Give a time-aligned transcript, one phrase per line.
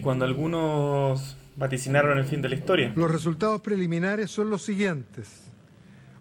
[0.00, 5.42] Y cuando algunos vaticinaron el fin de la historia, Los resultados preliminares son los siguientes.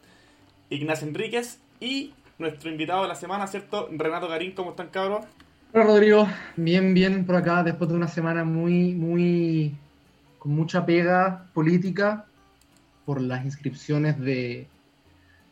[0.69, 3.89] Ignacio Enríquez y nuestro invitado de la semana, ¿cierto?
[3.93, 5.25] Renato Garín, ¿cómo están, cabros?
[5.73, 6.27] Hola Rodrigo,
[6.57, 9.73] bien, bien por acá, después de una semana muy, muy,
[10.41, 12.27] con mucha pega política
[13.07, 14.67] por las inscripciones de,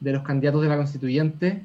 [0.01, 1.63] de los candidatos de la constituyente.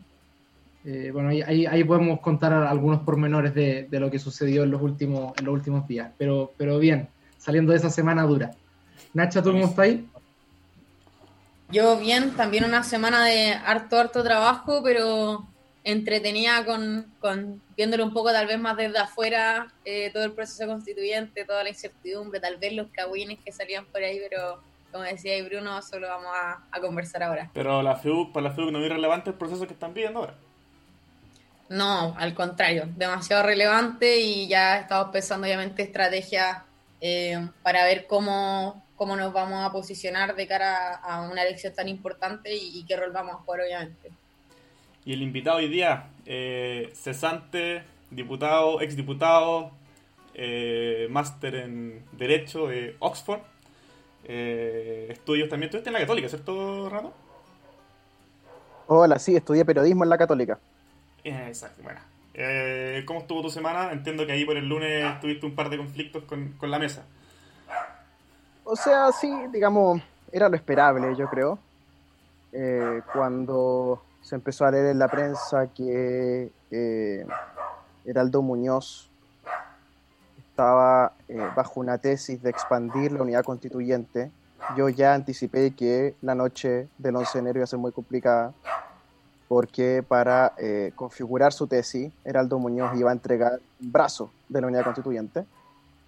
[0.86, 4.84] Eh, bueno, ahí, ahí, podemos contar algunos pormenores de, de, lo que sucedió en los
[4.84, 7.10] últimos, en los últimos días, pero, pero bien,
[7.40, 8.52] saliendo de esa semana dura.
[9.16, 10.08] Nacha, ¿tú cómo estás ahí?
[11.72, 15.48] Yo bien, también una semana de harto, harto trabajo, pero
[15.84, 20.66] entretenida con, con viéndolo un poco tal vez más desde afuera, eh, todo el proceso
[20.68, 24.62] constituyente, toda la incertidumbre, tal vez los cagüines que salían por ahí, pero
[24.92, 27.50] como decía ahí Bruno, solo vamos a, a conversar ahora.
[27.54, 30.36] Pero la FEUC, para la FEUC no es relevante el proceso que están viviendo ahora.
[31.70, 36.60] No, al contrario, demasiado relevante y ya estamos pensando obviamente estrategias
[37.02, 41.88] eh, para ver cómo, cómo nos vamos a posicionar de cara a una elección tan
[41.88, 44.12] importante y, y qué rol vamos a jugar obviamente.
[45.06, 49.72] Y el invitado hoy día, eh, cesante, diputado, exdiputado,
[50.34, 53.42] eh, máster en Derecho de Oxford,
[54.24, 55.70] eh, estudios también.
[55.70, 57.14] Estás en la Católica, ¿cierto, Renato?
[58.88, 60.58] Hola, sí, estudié periodismo en la Católica.
[61.24, 62.00] Exacto, bueno.
[62.34, 63.92] Eh, ¿Cómo estuvo tu semana?
[63.92, 67.06] Entiendo que ahí por el lunes tuviste un par de conflictos con, con la mesa.
[68.64, 71.60] O sea, sí, digamos, era lo esperable, yo creo.
[72.54, 77.28] Eh, cuando se empezó a leer en la prensa que eh,
[78.06, 79.12] Heraldo Muñoz
[80.50, 84.32] estaba eh, bajo una tesis de expandir la unidad constituyente,
[84.78, 88.54] yo ya anticipé que la noche del 11 de enero iba a ser muy complicada,
[89.48, 94.68] porque para eh, configurar su tesis, Heraldo Muñoz iba a entregar un brazo de la
[94.68, 95.46] unidad constituyente,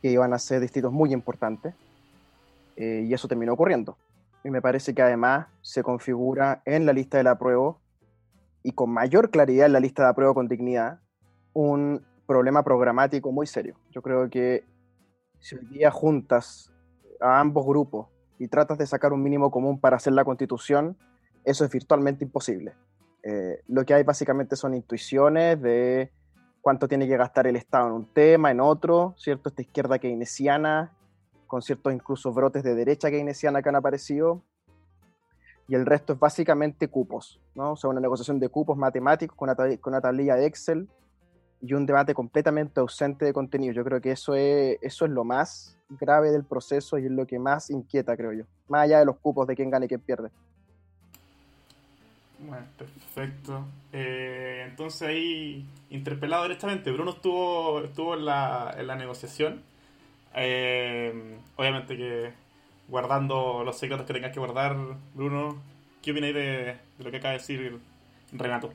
[0.02, 1.74] que iban a ser distritos muy importantes,
[2.78, 3.98] eh, y eso terminó ocurriendo.
[4.44, 7.80] Y me parece que además se configura en la lista del apruebo
[8.66, 11.00] y con mayor claridad en la lista de apruebo con dignidad
[11.54, 13.76] un problema programático muy serio.
[13.92, 14.64] Yo creo que
[15.40, 16.74] si hoy día juntas
[17.22, 18.08] a ambos grupos
[18.40, 20.98] y tratas de sacar un mínimo común para hacer la constitución,
[21.44, 22.74] eso es virtualmente imposible.
[23.22, 26.12] Eh, lo que hay básicamente son intuiciones de
[26.62, 29.50] cuánto tiene que gastar el Estado en un tema, en otro, ¿cierto?
[29.50, 30.92] Esta izquierda keynesiana,
[31.46, 34.42] con ciertos incluso brotes de derecha keynesiana que han aparecido,
[35.68, 37.74] y el resto es básicamente cupos, ¿no?
[37.74, 40.88] O sea, una negociación de cupos matemáticos con una, con una tablilla de Excel
[41.62, 43.74] y un debate completamente ausente de contenido.
[43.74, 47.26] Yo creo que eso es, eso es lo más grave del proceso y es lo
[47.26, 48.44] que más inquieta, creo yo.
[48.68, 50.30] Más allá de los cupos de quién gana y quién pierde.
[52.40, 53.66] Bueno, perfecto.
[53.92, 59.64] Eh, entonces ahí, interpelado directamente, Bruno estuvo, estuvo en, la, en la negociación.
[60.36, 62.34] Eh, obviamente que
[62.88, 64.76] guardando los secretos que tengas que guardar,
[65.14, 65.58] Bruno,
[66.02, 66.42] ¿qué opináis de,
[66.98, 67.80] de lo que acaba de decir
[68.32, 68.72] Renato?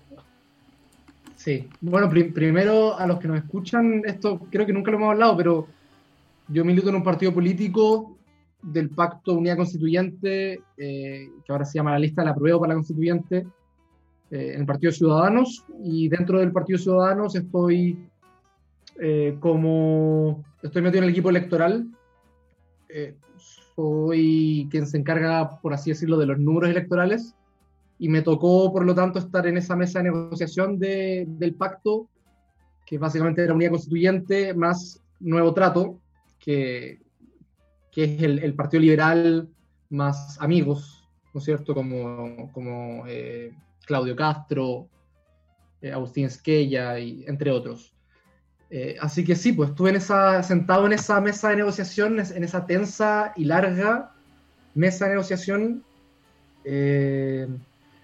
[1.37, 5.13] Sí, bueno, pr primero a los que nos escuchan, esto creo que nunca lo hemos
[5.13, 5.67] hablado, pero
[6.49, 8.19] yo milito en un partido político
[8.61, 12.71] del Pacto Unidad Constituyente, eh, que ahora se llama la lista de la prueba para
[12.71, 13.47] la Constituyente,
[14.31, 17.99] eh, en el Partido Ciudadanos, y dentro del Partido Ciudadanos estoy
[19.01, 21.87] eh, como, estoy metido en el equipo electoral
[23.81, 27.35] soy quien se encarga, por así decirlo, de los números electorales
[27.99, 32.09] y me tocó, por lo tanto, estar en esa mesa de negociación de, del pacto,
[32.87, 36.01] que básicamente era unidad constituyente más nuevo trato,
[36.39, 37.01] que,
[37.93, 39.49] que es el, el Partido Liberal
[39.91, 41.75] más amigos, ¿no es cierto?
[41.75, 43.53] Como, como eh,
[43.85, 44.89] Claudio Castro,
[45.83, 47.95] eh, Agustín Esquella, y entre otros.
[48.71, 52.45] Eh, así que sí, pues estuve en esa, sentado en esa mesa de negociación, en
[52.45, 54.13] esa tensa y larga
[54.75, 55.83] mesa de negociación,
[56.65, 57.49] eh,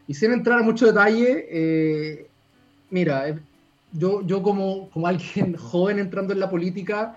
[0.08, 2.26] y sin entrar a mucho detalle, eh,
[2.90, 3.38] mira,
[3.92, 7.16] yo, yo como, como alguien joven entrando en la política,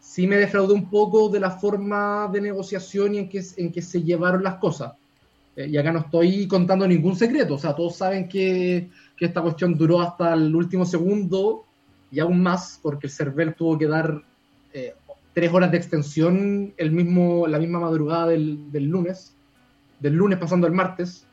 [0.00, 3.82] sí me defraudé un poco de la forma de negociación y en que, en que
[3.82, 4.92] se llevaron las cosas.
[5.56, 9.42] Eh, y acá no estoy contando ningún secreto, o sea, todos saben que, que esta
[9.42, 11.66] cuestión duró hasta el último segundo
[12.12, 14.22] y aún más porque el CERVEL tuvo que dar
[14.74, 14.94] eh,
[15.32, 19.34] tres horas de extensión el mismo, la misma madrugada del, del lunes,
[19.98, 21.26] del lunes pasando al martes.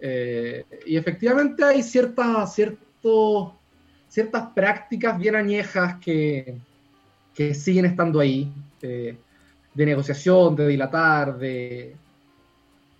[0.00, 3.54] Eh, y efectivamente hay ciertas, cierto,
[4.08, 6.56] ciertas prácticas bien añejas que,
[7.32, 8.52] que siguen estando ahí,
[8.82, 9.16] eh,
[9.72, 11.94] de negociación, de dilatar, de,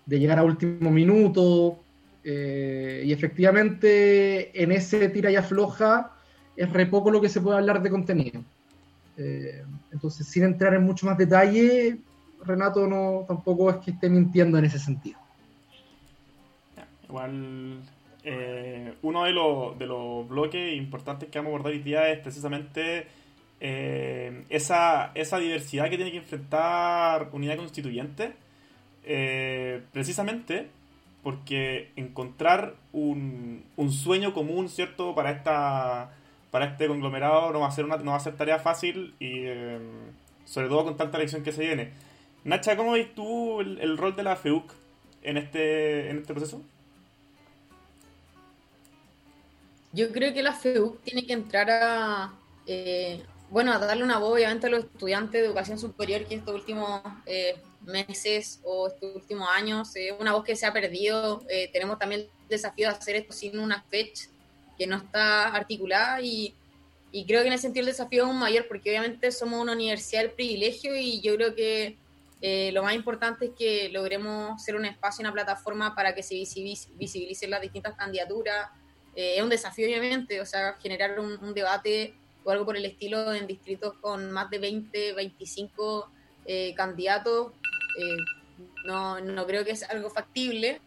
[0.05, 1.77] de llegar a último minuto.
[2.27, 6.14] eh, y efectivamente en ese tira y afloja
[6.55, 8.41] es re poco lo que se puede hablar de contenido.
[9.17, 11.97] Eh, entonces, sin entrar en mucho más detalle,
[12.43, 15.19] Renato no tampoco es que esté mintiendo en ese sentido.
[17.07, 17.79] Igual,
[18.23, 22.19] eh, uno de los, de los bloques importantes que vamos a abordar hoy día es
[22.19, 23.07] precisamente
[23.59, 28.33] eh, esa, esa diversidad que tiene que enfrentar unidad constituyente.
[29.91, 30.69] precisamente
[31.21, 36.11] porque encontrar un, un sueño común, ¿cierto?, para esta
[36.55, 39.39] para este conglomerado no va a ser una, no va a ser tarea fácil y
[39.43, 39.77] eh,
[40.45, 41.91] sobre todo con tanta elección que se viene.
[42.45, 44.71] Nacha, ¿cómo ves tú el, rol de la FEUC
[45.21, 46.61] en este, en este proceso?
[49.91, 52.33] Yo creo que la FEUC tiene que entrar a,
[52.65, 56.55] eh, bueno, a darle una voz obviamente a los estudiantes de educación superior que estos
[56.55, 61.43] últimos eh, meses o estos últimos años, eh, una voz que se ha perdido.
[61.49, 64.29] Eh, tenemos también el desafío de hacer esto sin una fecha
[64.77, 66.53] que no está articulada y,
[67.11, 69.73] y creo que en ese sentido el desafío es aún mayor porque obviamente somos una
[69.73, 71.97] universidad del privilegio y yo creo que
[72.41, 76.35] eh, lo más importante es que logremos ser un espacio, una plataforma para que se
[76.35, 78.69] visibilicen las distintas candidaturas.
[79.15, 82.13] Eh, es un desafío, obviamente, o sea, generar un, debate
[82.43, 86.11] o algo por el estilo en distritos con más de 20, 25
[86.45, 87.53] eh, candidatos.
[88.85, 90.81] no, no creo que es algo factible.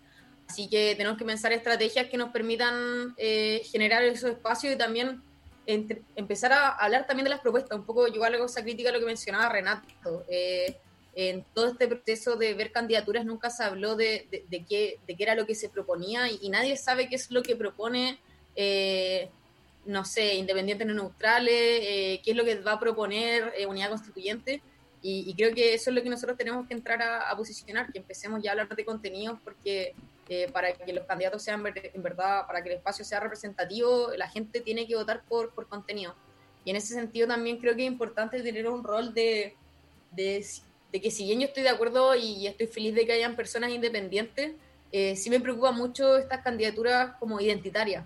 [0.48, 5.22] Así que tenemos que pensar estrategias que nos permitan eh, generar esos espacios y también
[5.66, 7.78] entre- empezar a hablar también de las propuestas.
[7.78, 10.24] Un poco yo hago esa crítica a lo que mencionaba Renato.
[10.28, 10.76] Eh,
[11.14, 15.16] en todo este proceso de ver candidaturas nunca se habló de, de, de qué, de
[15.16, 18.18] qué era lo que se proponía y, y nadie sabe qué es lo que propone,
[18.56, 19.28] eh,
[19.84, 23.90] no sé, independientes no neutrales, eh, qué es lo que va a proponer eh, unidad
[23.90, 24.62] constituyente.
[25.02, 27.92] Y, y creo que eso es lo que nosotros tenemos que entrar a, a posicionar,
[27.92, 29.94] que empecemos ya a hablar de contenidos, porque
[30.28, 34.28] eh, para que los candidatos sean en verdad, para que el espacio sea representativo, la
[34.28, 36.14] gente tiene que votar por, por contenido.
[36.64, 39.56] Y en ese sentido también creo que es importante tener un rol de,
[40.10, 40.44] de,
[40.92, 43.70] de que si bien yo estoy de acuerdo y estoy feliz de que hayan personas
[43.70, 44.52] independientes,
[44.92, 48.04] eh, sí me preocupa mucho estas candidaturas como identitarias,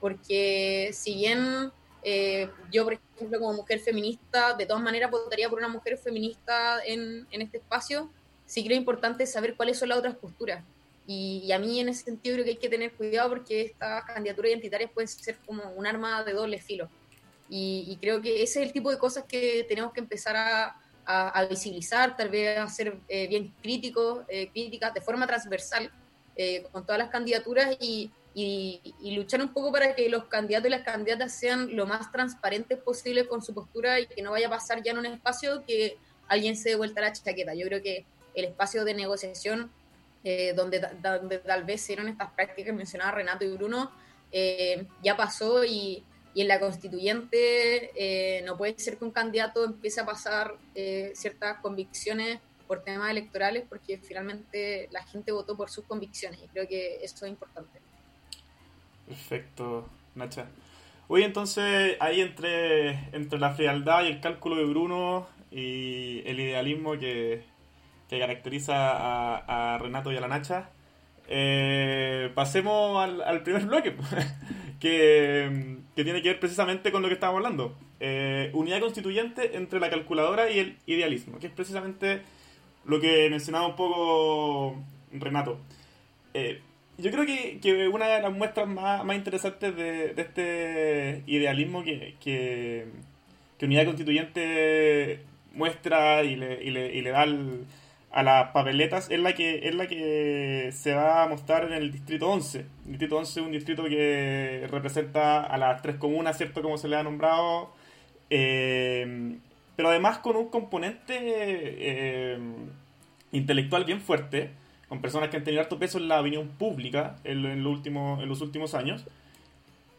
[0.00, 5.58] porque si bien eh, yo, por ejemplo, como mujer feminista, de todas maneras votaría por
[5.58, 8.10] una mujer feminista en, en este espacio,
[8.46, 10.64] sí creo importante saber cuáles son las otras posturas.
[11.12, 14.04] Y, y a mí en ese sentido creo que hay que tener cuidado porque estas
[14.04, 16.88] candidaturas identitarias pueden ser como un arma de doble filo.
[17.48, 20.80] Y, y creo que ese es el tipo de cosas que tenemos que empezar a,
[21.04, 25.90] a, a visibilizar, tal vez a ser eh, bien críticos, eh, críticas de forma transversal
[26.36, 30.68] eh, con todas las candidaturas y, y, y, luchar un poco para que los candidatos
[30.68, 34.46] y las candidatas sean lo más transparentes posible con su postura y que no vaya
[34.46, 35.98] a pasar ya en un espacio que
[36.28, 37.52] alguien se dé vuelta la chaqueta.
[37.54, 39.72] Yo creo que el espacio de negociación
[40.22, 43.90] eh, donde, tal vez se dieron estas prácticas que mencionaba Renato y Bruno,
[44.32, 50.00] eh, ya pasó y, en la constituyente eh, no puede ser que un candidato empiece
[50.00, 50.54] a pasar
[51.12, 56.68] ciertas convicciones por temas electorales porque finalmente la gente votó por sus convicciones y creo
[56.68, 57.80] que eso es importante.
[59.08, 60.46] Perfecto, Nacha.
[61.08, 66.96] Oye, entonces ahí entre, entre la frialdad y el cálculo de Bruno y el idealismo
[66.96, 67.42] que,
[68.10, 70.70] que caracteriza a, Renato y a la Nacha,
[71.28, 73.94] eh, pasemos al, al, primer bloque,
[74.80, 79.90] que, tiene que ver precisamente con lo que estábamos hablando, eh, unidad constituyente entre la
[79.90, 82.22] calculadora y el idealismo, que es precisamente
[82.84, 85.60] lo que mencionaba un poco Renato.
[86.34, 86.60] Eh,
[86.98, 92.86] yo creo que, una de las muestras más, interesantes de, este idealismo que, que,
[93.62, 95.20] Unidad Constituyente
[95.52, 97.26] muestra y le, da
[98.12, 101.92] a las papeletas es la, que, es la que se va a mostrar en el
[101.92, 102.58] Distrito 11.
[102.58, 106.62] El Distrito 11 es un distrito que representa a las tres comunas, ¿cierto?
[106.62, 107.72] Como se le ha nombrado.
[108.30, 109.36] Eh,
[109.76, 112.38] pero además con un componente eh,
[113.32, 114.50] intelectual bien fuerte
[114.90, 118.74] con personas que han tenido harto peso en la opinión pública en, en, los últimos
[118.74, 119.06] años.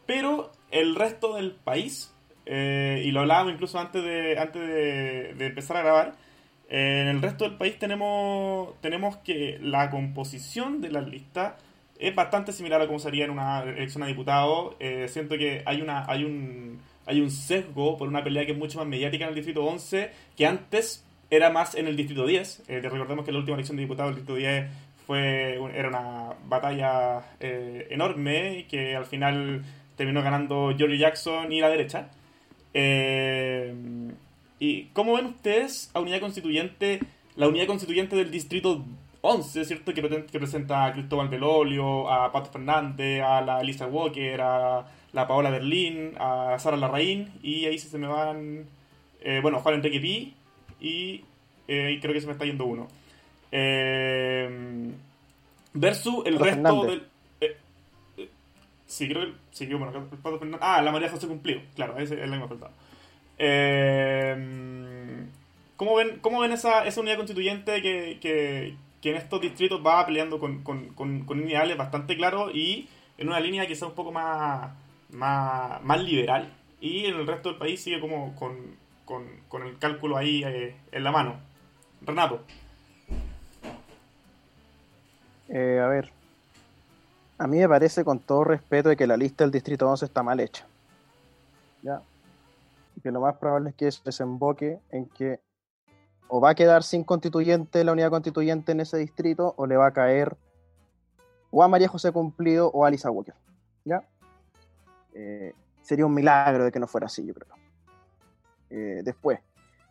[0.04, 2.14] Pero el resto del país,
[2.44, 6.14] eh, y lo hablábamos incluso antes de, antes de, empezar a grabar,
[6.74, 11.58] en el resto del país tenemos, tenemos que la composición de la lista
[11.98, 14.74] es bastante similar a como sería en una elección a diputado.
[14.80, 18.58] Eh, siento que hay, una, hay, un, hay un sesgo por una pelea que es
[18.58, 22.64] mucho más mediática en el Distrito 11 que antes era más en el Distrito 10.
[22.68, 24.66] Eh, recordemos que la última elección de diputados del Distrito 10
[25.06, 29.62] fue, era una batalla eh, enorme que al final
[29.94, 32.08] terminó ganando George Jackson y la derecha.
[32.72, 33.74] Eh,
[34.62, 37.00] ¿Y cómo ven ustedes a unidad constituyente,
[37.34, 38.84] la unidad constituyente del Distrito
[39.20, 39.92] 11, ¿cierto?
[39.92, 45.26] Que, que presenta a Cristóbal Belolio, a Pato Fernández, a la Elisa Walker, a la
[45.26, 48.66] Paola Berlín, a Sara Larraín, y ahí se me van,
[49.42, 50.32] bueno, Juan Enrique Pi,
[50.80, 51.24] y,
[51.66, 52.86] eh, creo que se me está yendo uno.
[53.50, 54.92] Eh,
[55.72, 57.08] versus el resto del.
[57.40, 57.56] Eh,
[58.86, 59.32] sí, creo que.
[59.50, 60.60] Sí, bueno, el Pato Fernández.
[60.62, 61.60] Ah, la María José cumplió.
[61.74, 62.48] Claro, ese es el que me ha
[63.42, 64.62] faltado.
[65.82, 68.76] ¿Cómo ven, cómo ven esa, esa unidad constituyente que, que,
[69.10, 73.40] en estos distritos va peleando con, con, con, con ideales bastante claros y en una
[73.40, 74.70] línea quizá un poco más,
[75.10, 76.52] más, más liberal?
[76.80, 78.76] Y en el resto del país sigue como con,
[79.48, 81.40] con, el cálculo ahí eh, en la mano.
[82.00, 82.44] Renato.
[85.48, 86.12] Eh, a ver,
[87.38, 90.22] a mí me parece con todo respeto de que la lista del Distrito 11 está
[90.22, 90.64] mal hecha.
[91.82, 92.02] ¿Ya?
[93.02, 95.40] Que lo más probable es que eso desemboque en que
[96.28, 99.88] o va a quedar sin constituyente la unidad constituyente en ese distrito o le va
[99.88, 100.36] a caer
[101.50, 103.34] o a María José Cumplido o a Lisa Walker.
[103.84, 104.02] ¿Ya?
[105.12, 107.54] Eh, sería un milagro de que no fuera así, yo creo.
[108.70, 109.40] Eh, después,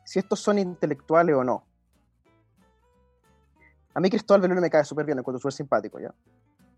[0.04, 1.64] si estos son intelectuales o no.
[3.94, 6.14] A mí Cristóbal Belén me cae súper bien, encuentro súper simpático, ¿ya?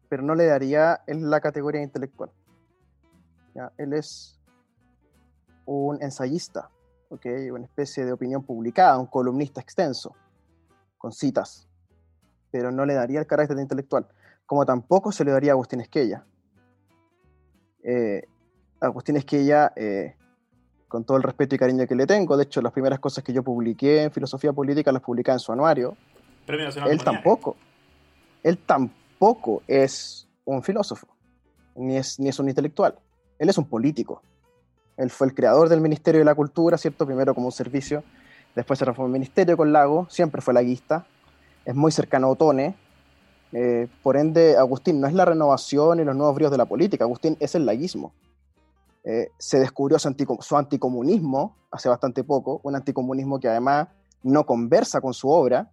[0.10, 2.32] Pero no le daría en la categoría intelectual.
[3.56, 3.72] ¿ya?
[3.78, 4.43] Él es
[5.66, 6.70] un ensayista,
[7.10, 7.26] ¿ok?
[7.52, 10.16] Una especie de opinión publicada, un columnista extenso,
[10.98, 11.68] con citas.
[12.52, 14.08] Pero no le daría el carácter de intelectual.
[14.46, 16.26] Como tampoco se le daría a Agustín Esquella.
[17.84, 18.24] Eh,
[18.80, 20.16] Agustín Esquella eh,
[20.88, 22.38] con todo el respeto y cariño que le tengo.
[22.38, 25.52] De hecho, las primeras cosas que yo publiqué en filosofía política las publiqué en su
[25.52, 25.98] anuario.
[26.48, 27.56] él tampoco.
[28.44, 31.08] Él tampoco es un filósofo,
[31.76, 32.96] ni es, ni es un intelectual.
[33.40, 34.22] Él es un político.
[34.98, 37.06] Él fue el creador del Ministerio de la Cultura, ¿cierto?
[37.06, 38.04] Primero como un servicio,
[38.56, 41.06] después se reformó el Ministerio con Lago, siempre fue laguista,
[41.66, 42.76] es muy cercano a Otone.
[43.52, 47.04] Eh, por ende, Agustín no es la renovación y los nuevos bríos de la política,
[47.04, 48.14] Agustín es el laguismo.
[49.04, 53.90] Eh, se descubrió su, anticomunismo hace bastante poco, un anticomunismo que además
[54.22, 55.70] no conversa con su obra,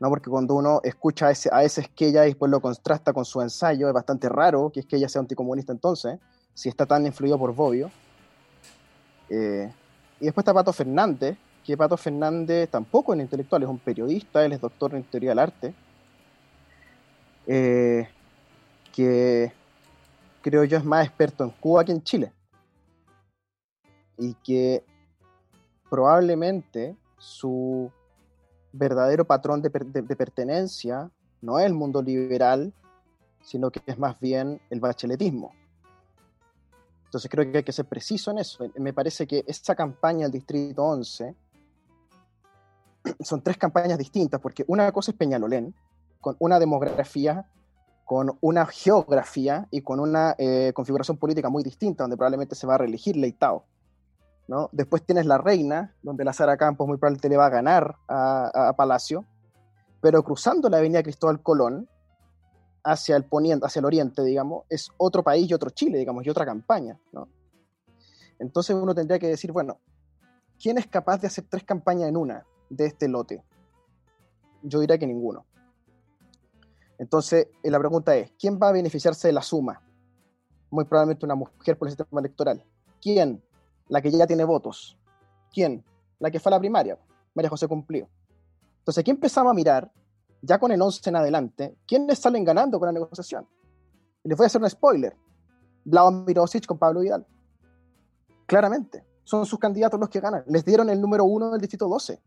[0.00, 0.08] ¿no?
[0.08, 3.40] porque cuando uno escucha a ese, a ese Esquella y después lo contrasta con su
[3.40, 6.18] ensayo, es bastante raro que Esquella sea anticomunista entonces,
[6.54, 7.90] si está tan influido por Bobbio.
[9.34, 9.72] Eh,
[10.20, 14.52] y después está Pato Fernández, que Pato Fernández tampoco es intelectual, es un periodista, él
[14.52, 15.74] es doctor en teoría del arte,
[17.46, 18.08] eh,
[18.92, 19.52] que
[20.40, 22.32] creo yo, es más experto en Cuba que en Chile.
[24.16, 24.84] Y que
[25.90, 27.90] probablemente su
[28.72, 31.10] verdadero patrón de, pertenencia
[31.40, 32.72] no es el mundo liberal,
[33.42, 35.52] sino que es más bien el bacheletismo.
[37.14, 38.64] Entonces creo que hay que ser preciso en eso.
[38.76, 41.34] Me parece que esta campaña del Distrito 11
[43.20, 45.74] son tres campañas distintas, porque una cosa es Peñalolén,
[46.20, 47.46] con una demografía
[48.04, 52.74] con una geografía y con una eh, configuración política muy distinta, donde probablemente se va
[52.74, 53.64] a reelegir Leitao.
[54.46, 54.68] ¿no?
[54.72, 58.74] Después tienes la reina, donde la Sara Campos muy probablemente le va a ganar a,
[58.76, 59.24] Palacio,
[60.02, 61.88] pero cruzando la avenida Cristóbal Colón,
[62.84, 66.30] hacia el poniente, hacia el oriente, digamos, es otro país y otro Chile, digamos, y
[66.30, 67.28] otra campaña, ¿no?
[68.38, 69.80] Entonces uno tendría que decir, bueno,
[70.60, 73.42] ¿quién es capaz de hacer tres campañas en una de este lote?
[74.62, 75.46] Yo diría que ninguno.
[76.98, 79.82] Entonces, eh, la pregunta es, ¿quién va a beneficiarse de la suma?
[80.70, 82.64] Muy probablemente una mujer por el sistema electoral.
[83.00, 83.42] ¿Quién?
[83.88, 84.96] la que ya tiene votos.
[85.52, 85.84] ¿Quién?
[86.18, 86.98] La que fue a la primaria,
[87.34, 88.08] María José Cumplió.
[88.78, 89.90] Entonces aquí empezamos a mirar,
[90.44, 93.46] ya con el 11 en adelante, quiénes salen ganando con la negociación.
[94.24, 95.16] Les voy a hacer un spoiler.
[95.84, 97.26] Vlado Mirosic con Pablo Vidal.
[98.46, 100.44] Claramente, son sus candidatos los que ganan.
[100.46, 102.20] Les dieron el número uno del distrito 12.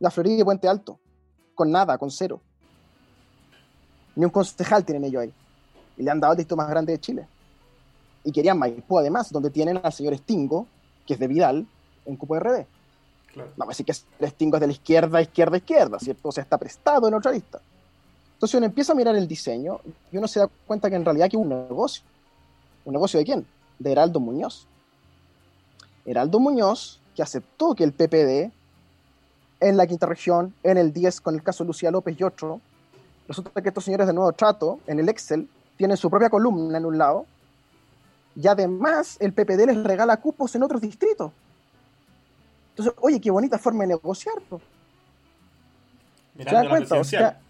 [0.00, 0.98] La Florida y Puente Alto.
[1.54, 2.40] Con nada, con cero.
[4.16, 5.34] Ni un concejal tienen ellos ahí.
[5.96, 7.28] Y le han dado el distrito más grande de Chile.
[8.24, 10.66] Y querían Maipú, además, donde tienen al señor Stingo,
[11.06, 11.66] que es de Vidal,
[12.04, 12.66] en Cupo RD.
[13.32, 13.50] Claro.
[13.56, 16.28] Vamos a decir que el Stingo es de la izquierda, izquierda, izquierda, ¿cierto?
[16.28, 17.60] O sea, está prestado en otra lista.
[18.34, 21.26] Entonces uno empieza a mirar el diseño y uno se da cuenta que en realidad
[21.26, 22.02] aquí hay un negocio.
[22.84, 23.46] ¿Un negocio de quién?
[23.78, 24.66] De Heraldo Muñoz.
[26.04, 28.50] Heraldo Muñoz, que aceptó que el PPD
[29.62, 32.60] en la quinta región, en el 10 con el caso Lucía López y otro,
[33.28, 36.84] resulta que estos señores de nuevo trato, en el Excel, tienen su propia columna en
[36.84, 37.26] un lado,
[38.34, 41.30] y además el PPD les regala cupos en otros distritos.
[42.72, 44.40] Entonces, oye, qué bonita forma de negociar.
[44.48, 44.58] po.
[44.58, 46.98] ¿Se Mirando dan la cuenta?
[46.98, 47.40] O sea,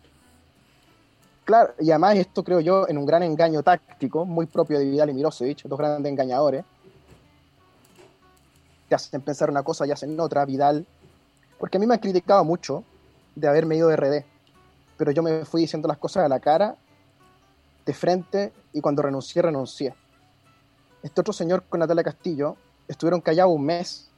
[1.45, 5.11] claro, y además esto creo yo en un gran engaño táctico, muy propio de Vidal
[5.11, 6.65] y Mirosevic, dos grandes engañadores.
[8.89, 10.85] Te hacen pensar una cosa y hacen otra, Vidal.
[11.59, 12.83] Porque a mí me han criticado mucho
[13.37, 14.25] de haberme ido de RD,
[14.97, 16.77] pero yo me fui diciendo las cosas a la cara,
[17.87, 19.95] de frente, y cuando renuncié, renuncié.
[21.03, 24.09] Este otro señor con Natalia Castillo estuvieron callados un mes,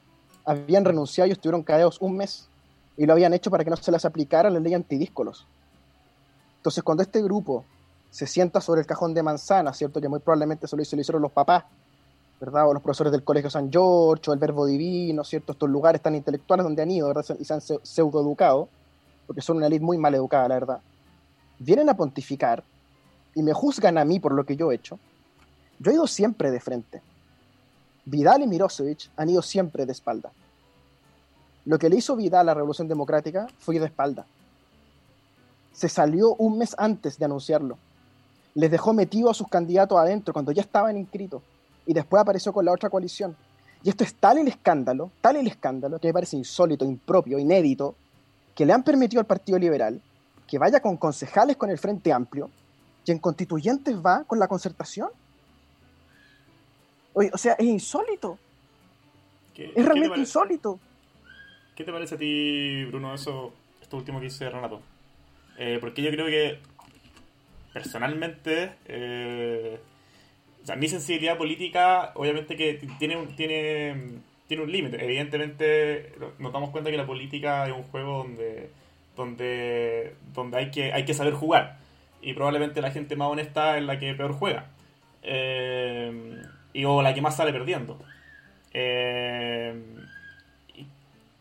[0.45, 2.49] habían renunciado y estuvieron callados un mes
[2.97, 5.47] y lo habían hecho para que no se les aplicara la ley antidíscolos.
[6.59, 7.65] Entonces, cuando este grupo
[8.11, 10.01] se sienta sobre el cajón de manzana, ¿cierto?
[10.01, 11.65] Que muy probablemente se lo, hicieron los papás,
[12.41, 12.69] ¿verdad?
[12.69, 15.53] O los profesores del Colegio San George, o el Verbo Divino, ¿cierto?
[15.53, 17.25] Estos lugares tan intelectuales donde han ido, ¿verdad?
[17.39, 18.69] Y se han pseu- pseudoeducado,
[19.27, 20.81] porque son una elite muy mal educada, la verdad.
[21.59, 22.63] Vienen a pontificar
[23.35, 24.99] y me juzgan a mí por lo que yo he hecho.
[25.81, 27.03] Yo he ido siempre de frente.
[28.05, 30.33] Vidal y Mirosevic han ido siempre de espalda.
[31.65, 34.27] Lo que le hizo Vidal a la Revolución Democrática fue ir de espalda.
[35.73, 37.79] Se salió un mes antes de anunciarlo.
[38.55, 41.43] Les dejó metido a sus candidatos adentro cuando ya estaban inscritos.
[41.87, 43.37] Y después apareció con la otra coalición.
[43.83, 47.95] Y esto es tal el escándalo, tal el escándalo, que me parece insólito, impropio, inédito,
[48.55, 50.01] que le han permitido al Partido Liberal
[50.47, 52.51] que vaya con concejales con el Frente Amplio
[53.05, 55.09] y en constituyentes va con la concertación.
[57.15, 58.39] Oye, o sea, es insólito,
[59.55, 60.79] ¿Qué- qué es te realmente insólito.
[61.75, 64.81] ¿Qué te parece a ti, Bruno, eso, esto último que dice Renato?
[65.59, 66.59] Eh, porque yo creo que,
[67.73, 69.79] personalmente, eh,
[70.63, 75.05] o sea, mi sensibilidad política, obviamente que tiene un, tiene, tiene un límite.
[75.05, 78.71] Evidentemente, nos damos cuenta que la política es un juego donde,
[79.17, 81.79] donde, donde hay, que, hay que saber jugar.
[82.23, 84.67] Y probablemente la gente más honesta es la que peor juega.
[85.23, 86.43] Eh,
[86.75, 87.99] y, o la que más sale perdiendo.
[88.75, 89.75] Eh,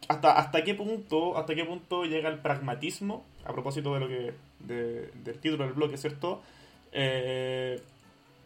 [0.08, 4.34] hasta, hasta qué punto hasta qué punto llega el pragmatismo a propósito de lo que
[4.60, 6.42] de- del título del bloque cierto
[6.96, 7.82] Eh,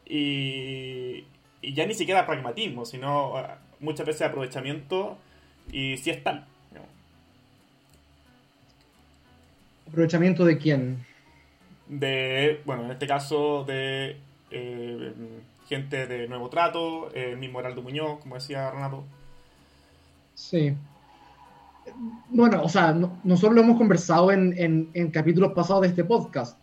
[0.05, 1.25] y,
[1.61, 5.17] y ya ni siquiera pragmatismo sino ah, muchas veces aprovechamiento
[5.71, 6.45] y si es tal.
[9.87, 11.05] ¿Aprovechamiento de quién?
[11.87, 14.17] de bueno en este caso de
[14.51, 15.13] eh,
[15.67, 19.03] gente de nuevo trato eh, el mismo Heraldo Muñoz como decía Renato
[20.35, 20.73] Sí.
[22.29, 24.53] Bueno, o sea, no- nosotros lo hemos conversado en,
[24.93, 26.57] en- capítulos pasados de este podcast.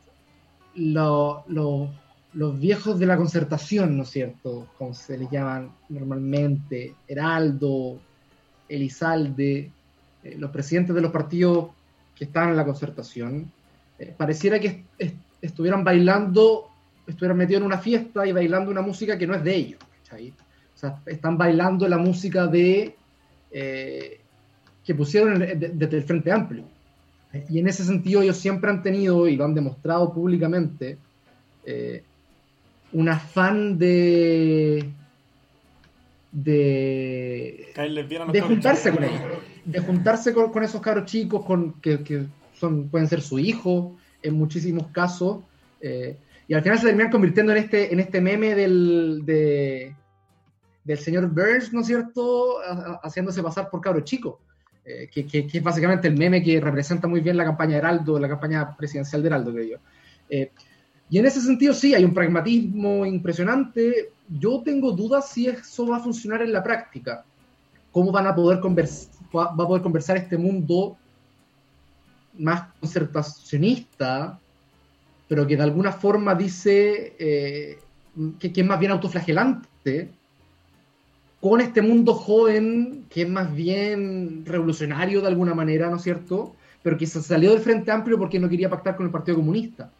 [0.76, 1.88] Lo- lo-
[2.34, 4.68] los viejos de la concertación, ¿no es cierto?
[4.78, 7.98] Como se les llaman normalmente, Heraldo,
[8.68, 9.70] Elizalde,
[10.22, 11.68] eh, los presidentes de los partidos
[12.14, 13.50] que estaban en la concertación,
[13.98, 16.68] eh, pareciera que est- est- estuvieran bailando,
[17.06, 19.80] estuvieran metidos en una fiesta y bailando una música que no es de ellos.
[20.02, 20.30] ¿cachai?
[20.74, 22.94] O sea, están bailando la música de
[23.50, 24.20] eh,
[24.84, 26.64] que pusieron de- desde el Frente Amplio.
[27.48, 30.98] Y en ese sentido ellos siempre han tenido, y lo han demostrado públicamente,
[31.64, 32.02] eh,
[32.92, 34.88] un afán de,
[36.30, 37.72] de,
[38.32, 39.20] de juntarse con ellos,
[39.64, 42.26] de juntarse con, con esos cabros chicos con, que, que
[42.58, 45.38] son, pueden ser su hijo en muchísimos casos,
[45.80, 46.16] eh,
[46.48, 49.94] y al final se terminan convirtiendo en este, en este meme del, de,
[50.84, 54.40] del señor Burns, ¿no es cierto?, Ha- ha- haciéndose pasar por cabro chico,
[54.84, 57.78] eh, que, que- que es básicamente el meme que representa muy bien la campaña de
[57.78, 59.76] Heraldo, la campaña presidencial de Heraldo, creo yo.
[60.28, 60.50] Eh,
[61.10, 64.10] y en ese sentido sí, hay un pragmatismo impresionante.
[64.28, 67.24] Yo tengo dudas si eso va a funcionar en la práctica.
[67.92, 70.96] ¿Cómo van a poder conversar, va a poder conversar este mundo
[72.38, 74.40] más concertacionista,
[75.28, 77.78] pero que de alguna forma dice eh,
[78.38, 80.10] que, es más bien autoflagelante
[81.40, 86.54] con este mundo joven que es más bien revolucionario de alguna manera, ¿no es cierto?
[86.82, 89.90] Pero que se salió del Frente Amplio porque no quería pactar con el Partido Comunista.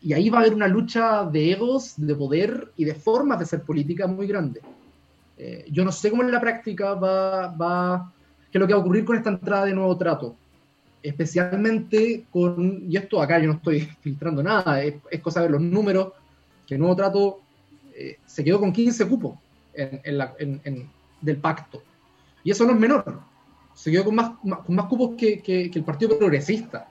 [0.00, 3.46] Y ahí va a haber una lucha de egos, de poder y de formas de
[3.46, 4.60] ser política muy grande.
[5.36, 8.12] Eh, yo no sé cómo en la práctica va, va,
[8.50, 10.36] qué es lo que va a ocurrir con esta entrada de nuevo trato.
[11.02, 16.12] Especialmente con, y esto acá yo no estoy filtrando nada, es, cosa de los números,
[16.66, 17.40] que el nuevo trato
[17.94, 19.38] eh, se quedó con 15 cupos
[19.74, 20.88] en, la, en,
[21.20, 21.82] del pacto.
[22.42, 23.20] Y eso no es menor.
[23.74, 26.88] Se quedó con más, con más cupos que, que, el Partido Progresista.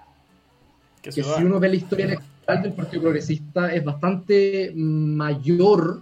[1.02, 6.02] Que, si uno ve la historia electoral del Partido Progresista es bastante mayor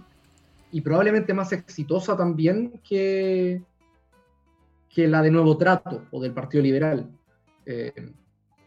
[0.72, 3.62] y probablemente más exitosa también que,
[4.88, 7.08] que la de Nuevo Trato o del Partido Liberal.
[7.66, 7.92] Eh,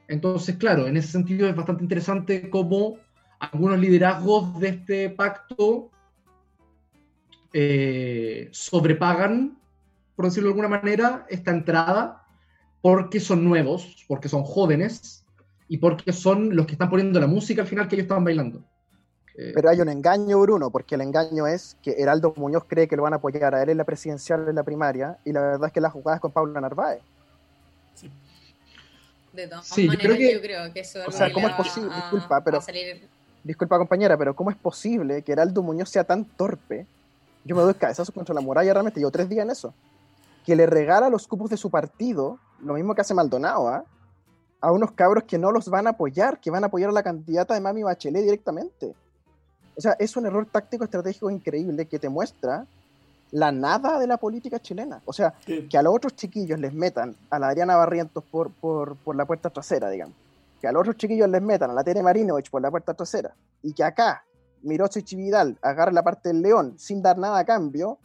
[0.08, 2.98] entonces, claro, en ese sentido es bastante interesante cómo
[3.40, 5.90] algunos liderazgos de este pacto
[7.54, 9.58] eh, sobrepagan,
[10.16, 12.26] por decirlo de alguna manera, esta entrada
[12.82, 15.26] porque son nuevos, porque son jóvenes
[15.68, 18.64] y porque son los que están poniendo la música al final que ellos estaban bailando.
[19.38, 22.96] Eh, Pero hay un engaño, Bruno, porque el engaño es que Heraldo Muñoz cree que
[22.98, 25.68] lo van a apoyar a él en la presidencial en la primaria y la verdad
[25.68, 27.02] es que la jugada es con Paula Narváez.
[27.96, 28.10] Sí.
[29.34, 31.96] De todas maneras, yo creo que eso o sea, ¿cómo es posible?
[31.96, 32.60] disculpa, pero
[33.44, 36.86] disculpa compañera, pero ¿cómo es posible que Heraldo Muñoz sea tan torpe
[37.44, 39.74] yo me doy cabezazo contra la muralla realmente, llevo tres días en eso.
[40.46, 43.84] Que le regala los cupos de su partido, lo mismo que hace Maldonado, ¿ah?
[44.62, 47.04] a unos cabros que no los van a apoyar, que van a apoyar a la
[47.04, 48.94] candidata de Mami Bachelet directamente.
[49.76, 52.65] O sea, es un error táctico estratégico increíble que te muestra
[53.32, 55.02] la nada de la política chilena.
[55.06, 58.96] O sea, que a los otros chiquillos les metan a la Adriana Barrientos por, por,
[58.98, 60.15] por, la puerta trasera, digamos.
[60.60, 63.34] Que a los otros chiquillos les metan a la Tere Marinovich por la puerta trasera.
[63.62, 64.24] Y que acá
[64.62, 67.98] Mirocho y Vidal agarra la parte del León sin dar nada a cambio,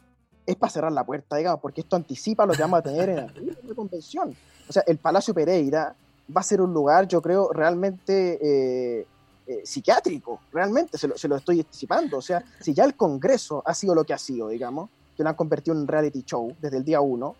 [0.45, 3.15] es para cerrar la puerta, digamos, porque esto anticipa lo que vamos a tener en
[3.17, 4.35] la convención.
[4.69, 5.95] O sea, el Palacio Pereira
[6.35, 9.07] va a ser un lugar, yo creo, realmente eh,
[9.47, 12.17] eh, psiquiátrico, realmente, se lo, se lo, estoy anticipando.
[12.17, 15.29] O sea, si ya el Congreso ha sido lo que ha sido, digamos, que lo
[15.29, 17.35] han convertido en un reality show desde el día uno,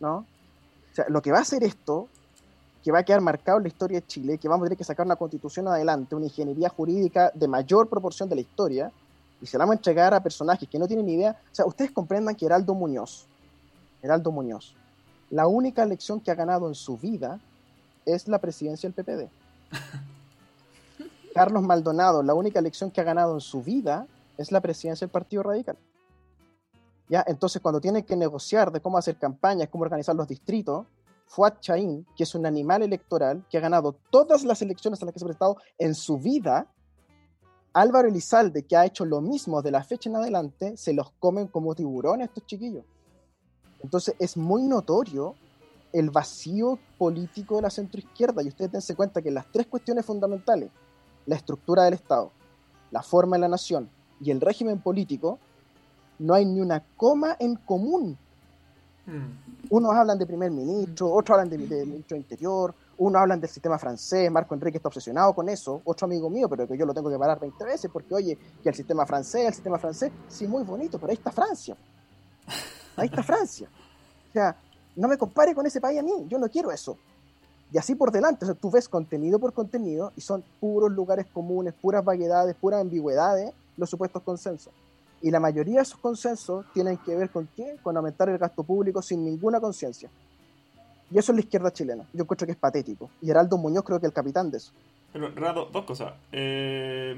[0.00, 0.16] ¿no?
[0.16, 2.08] O sea, lo que va a hacer esto
[2.82, 4.84] que va a quedar marcado en la historia de Chile, que vamos a tener que
[4.84, 8.90] sacar una constitución adelante, una ingeniería jurídica de mayor proporción de la historia,
[9.40, 11.36] y se la vamos a entregar a personajes que no tienen ni idea.
[11.50, 13.26] O sea, ustedes comprendan que Heraldo Muñoz,
[14.02, 14.74] Heraldo Muñoz,
[15.30, 17.40] la única elección que ha ganado en su vida
[18.04, 19.28] es la presidencia del PPD.
[21.34, 25.12] Carlos Maldonado, la única elección que ha ganado en su vida es la presidencia del
[25.12, 25.76] Partido Radical.
[27.08, 27.24] ¿Ya?
[27.26, 30.86] Entonces, cuando tienen que negociar de cómo hacer campañas, cómo organizar los distritos,
[31.26, 35.12] Fuad Chaín, que es un animal electoral que ha ganado todas las elecciones a las
[35.12, 36.66] que se ha presentado en su vida,
[37.72, 41.46] Álvaro Elizalde, que ha hecho lo mismo de la fecha en adelante, se los comen
[41.48, 42.84] como tiburones estos chiquillos.
[43.80, 45.34] Entonces es muy notorio
[45.92, 50.70] el vacío político de la centroizquierda y ustedes dense cuenta que las tres cuestiones fundamentales,
[51.26, 52.30] la estructura del Estado,
[52.90, 55.38] la forma de la nación y el régimen político,
[56.22, 58.16] no hay ni una coma en común
[59.06, 59.70] Mm.
[59.70, 64.30] Unos hablan de primer ministro, otros hablan de, ministro interior, unos hablan del sistema francés,
[64.30, 67.18] Marco Enrique está obsesionado con eso, otro amigo mío, pero que yo lo tengo que
[67.18, 70.98] parar 20 veces porque, oye, que el sistema francés, el sistema francés, sí, muy bonito,
[70.98, 71.76] pero ahí está Francia.
[72.96, 73.68] Ahí está Francia.
[74.28, 74.56] O sea,
[74.94, 76.96] no me compare con ese país a mí, yo no quiero eso.
[77.72, 81.26] Y así por delante, o sea, tú ves contenido por contenido y son puros lugares
[81.32, 84.72] comunes, puras vaguedades, puras ambigüedades, los supuestos consensos.
[85.22, 87.76] Y la mayoría de esos consensos tienen que ver con qué?
[87.80, 90.10] Con aumentar el gasto público sin ninguna conciencia.
[91.12, 92.04] Y eso es la izquierda chilena.
[92.12, 93.10] Yo encuentro que es patético.
[93.20, 94.72] Y Heraldo Muñoz creo que es el capitán de eso.
[95.12, 96.14] Pero, Renato, dos cosas.
[96.32, 97.14] Eh,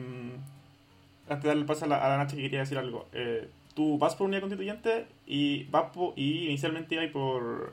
[1.29, 3.07] antes de darle el paso a la, Nacha que quería decir algo.
[3.13, 7.73] Eh, tú vas por unidad constituyente y vas y inicialmente ibas por,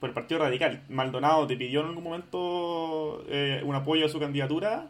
[0.00, 0.84] por el Partido Radical.
[0.88, 4.88] Maldonado te pidió en algún momento eh, un apoyo a su candidatura.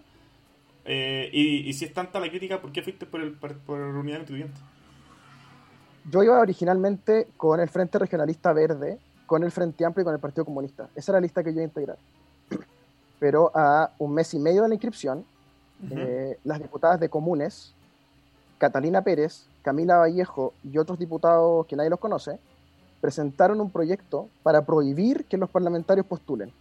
[0.86, 4.60] y, y, si es tanta la crítica, ¿por qué fuiste por, el, por unidad constituyente?
[6.10, 10.20] Yo iba originalmente con el Frente Regionalista Verde, con el Frente Amplio y con el
[10.20, 10.88] Partido Comunista.
[10.94, 11.98] Esa era la lista que yo iba a integrar.
[13.18, 15.24] Pero a un mes y medio de la inscripción,
[15.90, 17.72] eh, las diputadas de comunes,
[18.58, 22.38] Catalina Pérez, Camila Vallejo y otros diputados que nadie los conoce,
[23.00, 26.52] presentaron un proyecto para prohibir que los parlamentarios postulen.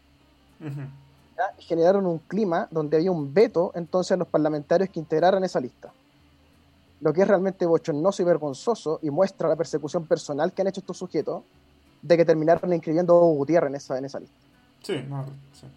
[1.59, 5.91] Generaron un clima donde había un veto entonces a los parlamentarios que integraran esa lista
[7.01, 10.79] lo que es realmente bochornoso y vergonzoso y muestra la persecución personal que han hecho
[10.79, 11.43] estos sujetos
[12.01, 14.35] de que terminaron inscribiendo a Gutiérrez en esa, en esa lista.
[14.81, 15.67] Sí, no, sí.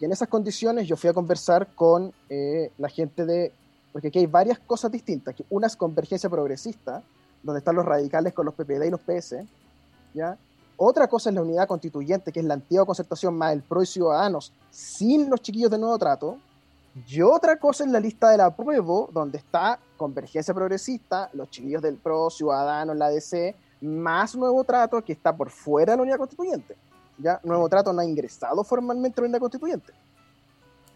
[0.00, 3.52] Y en esas condiciones yo fui a conversar con eh, la gente de...
[3.92, 5.34] Porque aquí hay varias cosas distintas.
[5.50, 7.02] Una es convergencia progresista,
[7.42, 9.36] donde están los radicales con los PPD y los PS,
[10.14, 10.38] ¿ya?
[10.76, 13.86] Otra cosa es la unidad constituyente, que es la antigua concertación más el PRO y
[13.86, 16.38] Ciudadanos, sin los chiquillos del nuevo trato.
[17.06, 21.96] Y otra cosa es la lista del apruebo, donde está Convergencia Progresista, los chiquillos del
[21.96, 26.74] PRO, Ciudadanos, la DC, más Nuevo Trato, que está por fuera de la unidad constituyente.
[27.18, 27.38] ¿ya?
[27.44, 29.92] Nuevo Trato no ha ingresado formalmente a la unidad constituyente.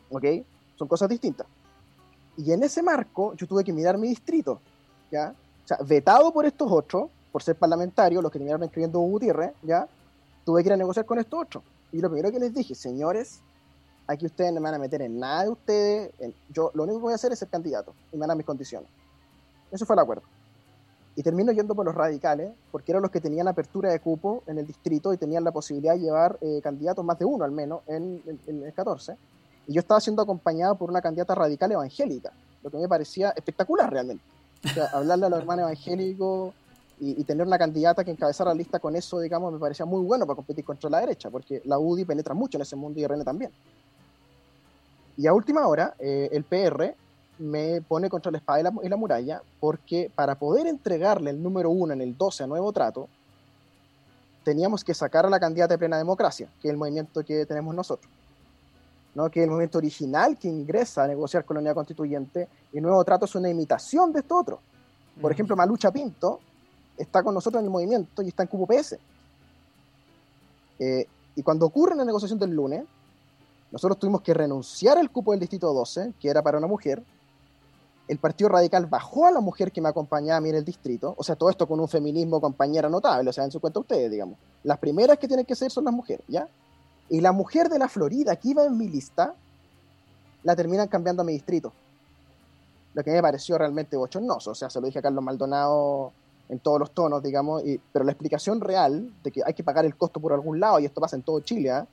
[0.09, 0.25] ¿Ok?
[0.77, 1.47] Son cosas distintas.
[2.39, 4.59] Y en ese marco, yo tuve que mirar mi distrito.
[5.11, 5.35] ¿ya?
[5.65, 9.87] O sea, vetado por estos otros, por ser parlamentario, los que terminaron escribiendo Gutiérrez, ¿ya?
[10.47, 11.63] Tuve que ir a negociar con estos otros.
[11.93, 13.43] Y lo primero que les dije, señores,
[14.07, 16.13] aquí ustedes no me van a meter en nada de ustedes.
[16.51, 18.89] yo lo único que voy a hacer es ser candidato y me dan mis condiciones.
[19.71, 20.23] Eso fue el acuerdo.
[21.17, 24.59] Y termino yendo por los radicales, porque eran los que tenían apertura de cupo en
[24.59, 27.83] el distrito y tenían la posibilidad de llevar eh, candidatos, más de uno al menos,
[27.87, 29.17] en, el 14.
[29.69, 33.91] Y yo estaba siendo acompañado por una candidata radical evangélica, lo que me parecía espectacular
[33.93, 34.25] realmente.
[34.65, 36.53] O sea, hablarle a los hermanos evangélicos,
[37.01, 40.27] y, tener una candidata que encabezara la lista con eso, digamos, me parecía muy bueno
[40.27, 43.25] para competir contra la derecha, porque la UDI penetra mucho en ese mundo y RN
[43.25, 43.51] también.
[45.17, 46.95] Y a última hora, eh, el PR
[47.39, 51.93] me pone contra la espada y la, muralla, porque para poder entregarle el número uno
[51.93, 53.09] en el 12 a Nuevo Trato,
[54.45, 57.75] teníamos que sacar a la candidata de plena democracia, que es el movimiento que tenemos
[57.75, 58.11] nosotros.
[59.15, 59.31] ¿no?
[59.31, 63.05] que es el movimiento original que ingresa a negociar con la unidad constituyente, y Nuevo
[63.05, 64.61] Trato es una imitación de esto otro.
[65.21, 65.35] Por mm.
[65.35, 66.41] ejemplo, Malucha Pinto
[66.99, 68.99] está con nosotros en el movimiento y está en Cupo PS.
[70.81, 72.85] Eh, y cuando ocurre la negociación del lunes,
[73.75, 77.03] nosotros tuvimos que renunciar al cupo del Distrito 12, que era para una mujer.
[78.07, 81.13] El Partido Radical bajó a la mujer que me acompañaba a mí en el distrito.
[81.19, 83.31] O sea, todo esto con un feminismo compañera notable.
[83.31, 84.39] O sea, en su cuenta ustedes, digamos.
[84.63, 86.47] Las primeras que tienen que ser son las mujeres, ¿ya?
[87.09, 89.35] Y la mujer de la Florida, que iba en mi lista,
[90.45, 91.73] la terminan cambiando a mi distrito.
[92.95, 94.53] Lo que me pareció realmente bochornoso.
[94.53, 96.13] O sea, se lo dije a Carlos Maldonado
[96.49, 99.97] en todos los tonos, digamos, pero la explicación real de que hay que pagar el
[99.97, 101.89] costo por algún lado, y esto pasa en todo Chile, ¿ah?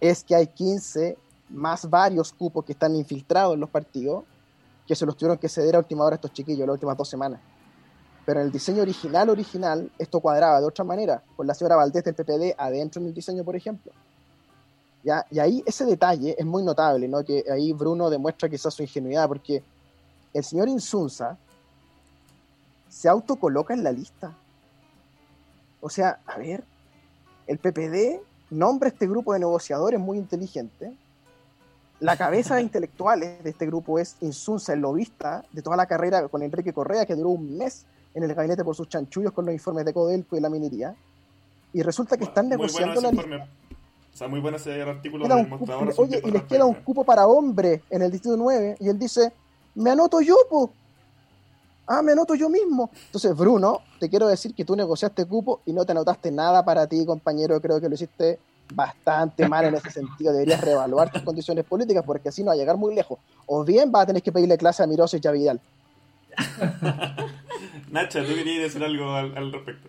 [0.00, 1.16] Es que hay 15
[1.50, 4.24] más varios cupos que están infiltrados en los partidos,
[4.86, 7.40] que se los tuvieron que ceder a última hora estos chiquillos, las últimas dos semanas.
[8.24, 12.04] Pero en el diseño original, original, esto cuadraba de otra manera, con la señora Valdés
[12.04, 13.92] del PPD adentro en el diseño, por ejemplo.
[15.04, 15.24] ¿Ya?
[15.30, 17.24] Y ahí ese detalle es muy notable, ¿no?
[17.24, 19.62] que ahí Bruno demuestra quizás su ingenuidad, porque
[20.34, 21.38] el señor Insunza,
[22.88, 24.34] se autocoloca en la lista.
[25.80, 26.64] O sea, a ver,
[27.46, 30.92] el PPD nombra este grupo de negociadores muy inteligente.
[32.00, 36.28] La cabeza de intelectuales de este grupo es Insunza, el lobista de toda la carrera
[36.28, 39.54] con Enrique Correa, que duró un mes en el gabinete por sus chanchullos con los
[39.54, 40.94] informes de Codelco y la minería.
[41.72, 43.48] Y resulta que están negociando la lista.
[44.14, 45.26] O sea, muy bueno ese artículo
[45.98, 48.78] Oye, y les queda un cupo para hombre en el distrito 9.
[48.80, 49.30] Y él dice,
[49.74, 50.72] me anoto yo, po
[51.86, 52.90] ah, me anoto yo mismo.
[53.06, 56.86] Entonces, Bruno, te quiero decir que tú negociaste cupo y no te anotaste nada para
[56.86, 57.60] ti, compañero.
[57.60, 58.38] Creo que lo hiciste
[58.72, 60.32] bastante mal en ese sentido.
[60.32, 63.18] Deberías reevaluar tus condiciones políticas porque así no va a llegar muy lejos.
[63.46, 65.60] O bien vas a tener que pedirle clase a Miroso y a Vidal.
[67.90, 69.88] Nacha, tú querías decir algo al, respecto.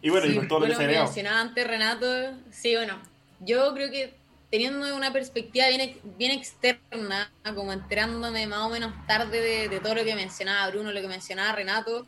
[0.00, 2.06] Y bueno, y con todo lo que se mencionaba antes Renato,
[2.50, 2.94] sí, bueno,
[3.40, 4.17] yo creo que
[4.50, 10.04] teniendo una perspectiva bien, bien externa, como enterándome más o menos tarde de, todo lo
[10.04, 12.06] que mencionaba Bruno, lo que mencionaba Renato,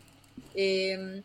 [0.55, 1.23] eh,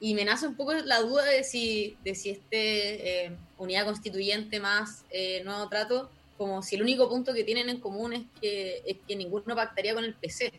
[0.00, 4.60] y me nace un poco la duda de si, de si este eh, unidad constituyente
[4.60, 8.82] más eh, nuevo trato, como si el único punto que tienen en común es que,
[8.84, 10.52] es que ninguno pactaría con el PC.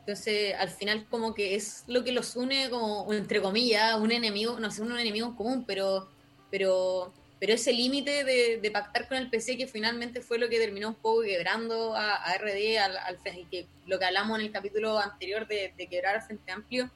[0.00, 4.58] Entonces, al final como que es lo que los une como, entre comillas, un enemigo,
[4.58, 6.10] no sé, un enemigo en común, pero,
[6.50, 10.90] pero pero ese límite de, pactar con el PC que finalmente fue lo que terminó
[10.90, 13.18] un poco quebrando a, RD, al, al,
[13.50, 16.88] que, lo que hablamos en el capítulo anterior de, quebrar al Frente Amplio.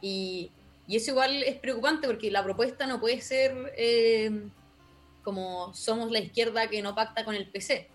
[0.00, 0.52] Y,
[0.86, 4.30] eso igual es preocupante porque la propuesta no puede ser eh,
[5.24, 7.88] como somos la izquierda que no pacta con el PC.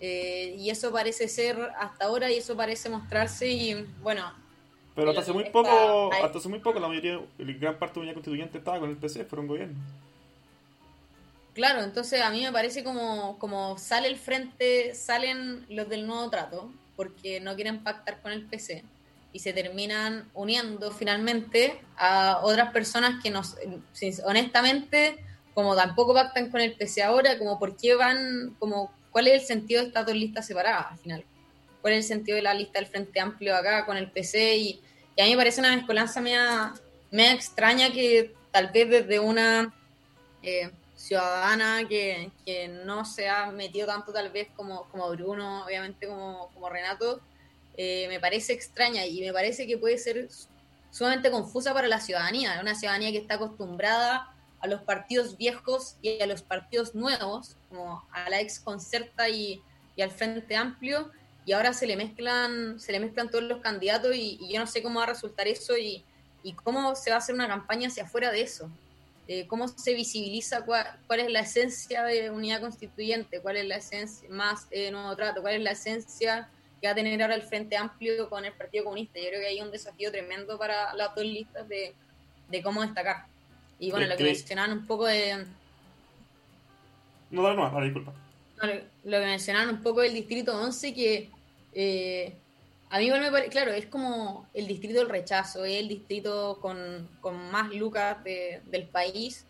[0.00, 4.30] Eh, y eso parece ser hasta ahora y eso parece mostrarse y bueno.
[4.94, 8.12] Pero hasta hace muy poco, hasta hace muy poco la mayoría, gran parte de la
[8.12, 9.78] constituyente estaba con el PC, fueron gobierno.
[11.58, 16.30] Claro, entonces a mí me parece como, como sale el frente, salen los del nuevo
[16.30, 18.84] trato, porque no quieren pactar con el PC,
[19.32, 23.56] y se terminan uniendo finalmente a otras personas que nos,
[24.24, 25.18] honestamente,
[25.52, 29.46] como tampoco pactan con el PC ahora, como por qué van, como cuál es el
[29.48, 31.24] sentido de estas dos listas separadas al final.
[31.82, 34.56] ¿Cuál es el sentido de la lista del Frente Amplio acá con el PC?
[34.58, 34.80] Y,
[35.18, 36.72] a mí me parece una mezcolanza media,
[37.10, 39.74] extraña que tal vez desde una...
[40.44, 40.70] Eh,
[41.08, 42.30] ciudadana que,
[42.84, 47.22] no se ha metido tanto tal vez como, como Bruno, obviamente como, como Renato,
[47.78, 50.28] eh, me parece extraña y me parece que puede ser
[50.90, 56.20] sumamente confusa para la ciudadanía, una ciudadanía que está acostumbrada a los partidos viejos y
[56.20, 59.62] a los partidos nuevos, como a la ex Concerta y,
[60.00, 61.10] al Frente Amplio,
[61.44, 64.82] y ahora se le mezclan, se le mezclan todos los candidatos y, yo no sé
[64.82, 66.04] cómo va a resultar eso y,
[66.64, 68.70] cómo se va a hacer una campaña hacia afuera de eso.
[69.30, 74.26] Eh, cómo se visibiliza cuál, es la esencia de unidad constituyente, cuál es la esencia
[74.30, 76.48] más eh, nuevo trato, cuál es la esencia
[76.80, 79.20] que va a tener ahora el Frente Amplio con el Partido Comunista.
[79.20, 81.94] Yo creo que hay un desafío tremendo para las dos listas de,
[82.62, 83.26] cómo destacar.
[83.78, 85.44] Y bueno, lo que mencionaban un poco de...
[87.30, 88.14] No, no, no, disculpa.
[88.62, 91.30] lo, que mencionaban un poco del Distrito 11, que
[91.74, 92.34] eh,
[92.90, 96.58] a mí igual me parece, claro, es como el distrito del rechazo, es el distrito
[96.60, 99.44] con, con más lucas del país,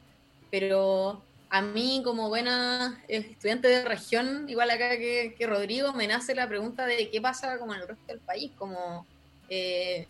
[0.51, 6.49] pero a mí como buena estudiante de región, igual acá que, Rodrigo, me nace la
[6.49, 9.07] pregunta de qué pasa como en el resto del país, como
[9.49, 10.07] eh,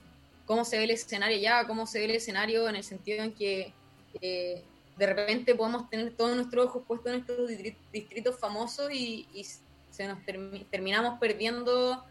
[0.47, 3.33] cómo se ve el escenario ya, cómo se ve el escenario en el sentido en
[3.35, 3.73] que
[4.21, 4.64] eh,
[4.97, 7.49] de repente podemos tener todos nuestros ojos puestos en estos
[7.93, 9.27] distritos famosos y,
[9.91, 10.19] se nos
[10.71, 12.05] terminamos perdiendo,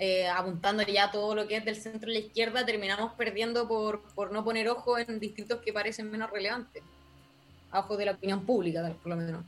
[0.00, 4.00] eh, apuntando ya todo lo que es del centro a la izquierda, terminamos perdiendo por,
[4.14, 6.82] por no poner ojo en distritos que parecen menos relevantes
[7.70, 9.44] a ojos de la opinión pública, por lo menos.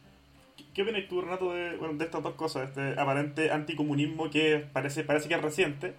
[0.74, 2.68] ¿Qué opinas tú, Renato, de, de estas dos cosas?
[2.68, 5.94] Este aparente anticomunismo que parece, parece que es reciente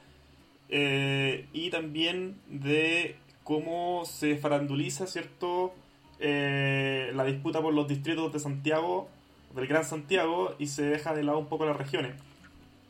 [0.69, 5.73] eh, y también de cómo se faranduliza, ¿cierto?,
[6.19, 9.09] eh, la disputa por los distritos de Santiago,
[9.55, 12.13] del Gran Santiago, y se deja de lado un poco las regiones,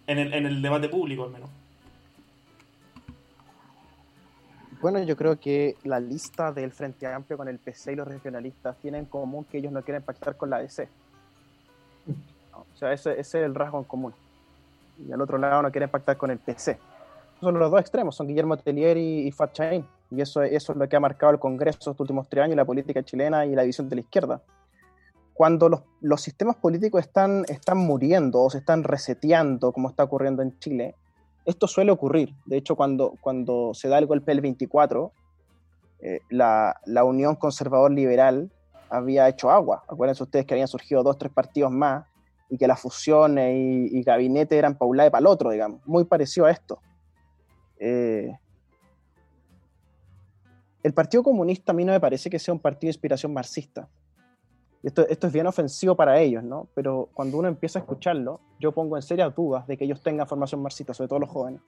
[0.08, 1.50] en el, debate público al menos.
[4.82, 8.76] Bueno, yo creo que la lista del Frente Amplio con el PC y los regionalistas
[8.78, 10.90] tienen en común que ellos no quieren pactar con la DC.
[12.54, 14.14] o sea, ese, es el rasgo en común.
[15.08, 16.78] Y al otro lado no quieren pactar con el PC.
[17.40, 19.58] Son los dos extremos, son Guillermo Tellier y, y Fat
[20.12, 22.66] Y eso, eso es lo que ha marcado el Congreso estos últimos tres años, la
[22.66, 24.42] política chilena y la división de la izquierda.
[25.34, 30.42] Cuando los, los sistemas políticos están, están muriendo o se están reseteando, como está ocurriendo
[30.42, 30.96] en Chile,
[31.46, 32.34] esto suele ocurrir.
[32.46, 35.12] De hecho, cuando, cuando se da el golpe del 24,
[36.02, 38.52] eh, la, la, Unión Conservador-Liberal
[38.90, 39.84] había hecho agua.
[39.88, 42.06] Acuérdense ustedes que habían surgido dos, tres partidos más
[42.50, 45.82] y que las fusiones y, y gabinete eran para para el otro, digamos.
[45.86, 46.80] Muy parecido a esto.
[47.80, 48.32] Eh,
[50.84, 53.90] el Partido Comunista a mí no me parece que sea un partido de inspiración marxista.
[54.84, 56.68] Esto, esto, es bien ofensivo para ellos, ¿no?
[56.76, 60.28] Pero cuando uno empieza a escucharlo, yo pongo en serias dudas de que ellos tengan
[60.28, 61.62] formación marxista, sobre todo los jóvenes.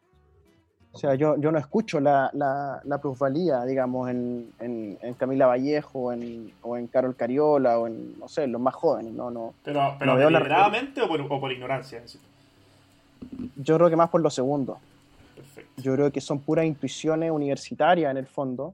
[0.95, 6.13] O sea, yo, yo no escucho la, la, la plusvalía, digamos, en, en, Camila Vallejo
[6.13, 9.29] en, o en Carol Cariola o en, no sé, los más jóvenes, ¿no?
[9.29, 12.01] no pero pero deliberadamente o, por, o por ignorancia?
[13.57, 14.77] Yo creo que más por lo segundo.
[15.35, 15.81] Perfecto.
[15.81, 18.73] Yo creo que son puras intuiciones universitarias en el fondo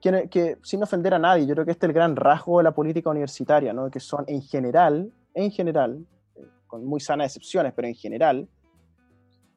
[0.00, 2.72] que, sin ofender a nadie, yo creo que este es el gran rasgo de la
[2.72, 3.90] política universitaria, ¿no?
[3.90, 6.06] que son en general, en general,
[6.66, 8.48] con muy sanas excepciones, pero en general,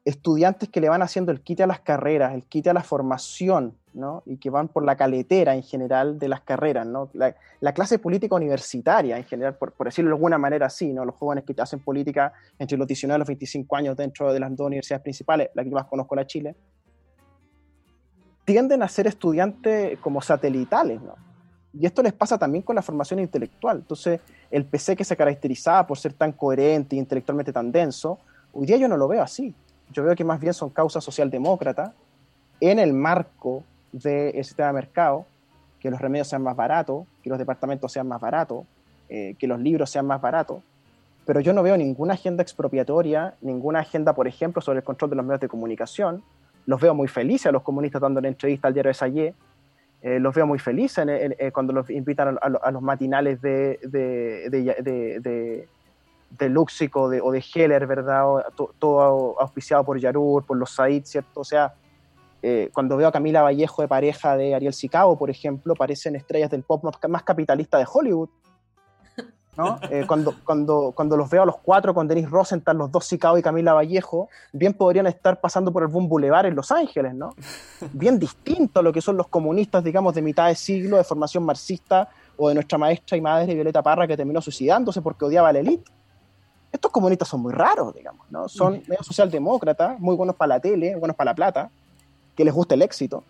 [0.04, 3.76] estudiantes que le van haciendo el quite a las carreras, el quite a la formación,
[3.94, 4.22] ¿no?
[4.26, 7.10] y que van por la caletera en general de las carreras, ¿no?
[7.12, 7.34] la,
[7.72, 11.04] clase política universitaria en general, por, por, decirlo de alguna manera así, ¿no?
[11.04, 14.56] los jóvenes que hacen política entre los 19 y los 25 años dentro de las
[14.56, 16.56] dos universidades principales, la que más conozco, la Chile,
[18.44, 21.14] tienden a ser estudiantes como satelitales, ¿no?
[21.74, 23.78] Y esto les pasa también con la formación intelectual.
[23.78, 28.18] Entonces, el PC que se caracterizaba por ser tan coherente e intelectualmente tan denso,
[28.52, 29.54] hoy día yo no lo veo así.
[29.90, 31.92] Yo veo que más bien son causas socialdemócratas
[32.60, 35.26] en el marco del sistema de mercado,
[35.80, 38.64] que los remedios sean más baratos, que los departamentos sean más baratos,
[39.08, 40.62] eh, que los libros sean más baratos.
[41.24, 45.16] Pero yo no veo ninguna agenda expropiatoria, ninguna agenda, por ejemplo, sobre el control de
[45.16, 46.22] los medios de comunicación,
[46.66, 49.34] los veo muy felices a los comunistas dando la entrevista al diario de Sayé,
[50.02, 55.68] eh, los veo muy felices eh, cuando los invitan a, los matinales de, de, de,
[56.30, 58.24] de, Luxico o de Heller, ¿verdad?
[58.80, 61.40] todo auspiciado por Yarur, por los Said, ¿cierto?
[61.40, 61.72] O sea,
[62.42, 66.50] eh, cuando veo a Camila Vallejo de pareja de Ariel Sicabo, por ejemplo, parecen estrellas
[66.50, 68.28] del pop más capitalista de Hollywood.
[69.90, 73.36] Eh, cuando, cuando, cuando los veo a los cuatro con Denis Rosenthal, los dos Sicao
[73.36, 77.34] y Camila Vallejo, bien podrían estar pasando por el Boom Boulevard en Los Ángeles, ¿no?
[77.92, 81.44] Bien distinto a lo que son los comunistas, digamos, de mitad de siglo, de formación
[81.44, 85.52] marxista, o de nuestra maestra y madre Violeta Parra, que terminó suicidándose porque odiaba a
[85.52, 85.90] la élite.
[86.72, 88.48] Estos comunistas son muy raros, digamos, ¿no?
[88.48, 91.70] Son medio socialdemócratas, muy buenos para la tele, buenos para la plata,
[92.34, 93.22] que les gusta el éxito,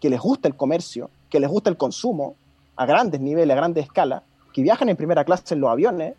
[0.00, 2.34] que les gusta el comercio, que les gusta el consumo,
[2.74, 4.22] a grandes niveles, a grandes escalas,
[4.58, 6.14] que viajan en primera clase en los aviones.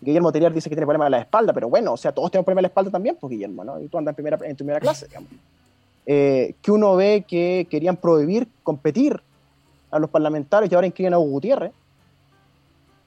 [0.00, 2.44] Guillermo Teriar dice que tiene problemas de la espalda, pero bueno, o sea, todos tenemos
[2.44, 3.80] problemas de la espalda también, pues Guillermo, ¿no?
[3.80, 5.30] Y tú andas en primera, en primera clase, digamos.
[6.04, 9.22] eh, que uno ve que querían prohibir competir
[9.92, 11.70] a los parlamentarios y ahora inscriben a Hugo Gutiérrez,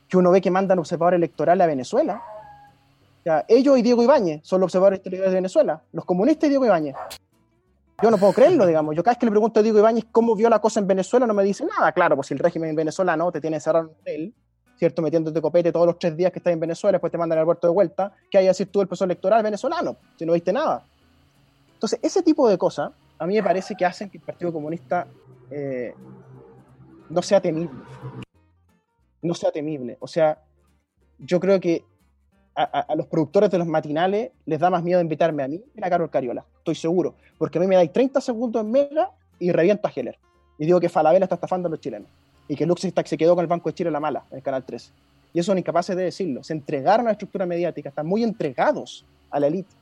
[0.07, 2.21] que uno ve que mandan observadores electorales a Venezuela.
[3.25, 6.65] Ya, ellos y Diego Ibáñez son los observadores electorales de Venezuela, los comunistas y Diego
[6.65, 6.95] Ibáñez.
[8.01, 8.95] Yo no puedo creerlo, digamos.
[8.95, 11.27] Yo cada vez que le pregunto a Diego Ibáñez cómo vio la cosa en Venezuela,
[11.27, 11.91] no me dice nada.
[11.91, 14.33] Claro, pues si el régimen venezolano te tiene encerrado en un hotel,
[14.81, 15.03] ¿cierto?
[15.03, 17.67] Metiéndote copete todos los tres días que estás en Venezuela, después te mandan al puerto
[17.67, 19.95] de vuelta, ¿qué hay que decir tú el proceso electoral venezolano?
[20.17, 20.83] Si no viste nada.
[21.75, 25.05] Entonces, ese tipo de cosas, a mí me parece que hacen que el Partido Comunista
[25.51, 25.93] eh,
[27.11, 27.79] no sea temible.
[29.21, 29.97] No sea temible.
[29.99, 30.41] O sea,
[31.19, 31.85] yo creo que
[32.55, 35.85] a, a, los productores de los matinales les da más miedo invitarme a mí que
[35.85, 37.13] a Carol Cariola, estoy seguro.
[37.37, 40.17] Porque a mí me dais 30 segundos en Mega y reviento a Heller.
[40.57, 42.09] Y digo que Falabella está estafando a los chilenos.
[42.51, 44.65] Y que Luxemburgo se quedó con el Banco de Chile la mala en el Canal
[44.65, 44.91] 3.
[45.31, 46.43] Y eso son incapaces de decirlo.
[46.43, 49.73] Se entregaron a la estructura mediática, están muy entregados a la élite.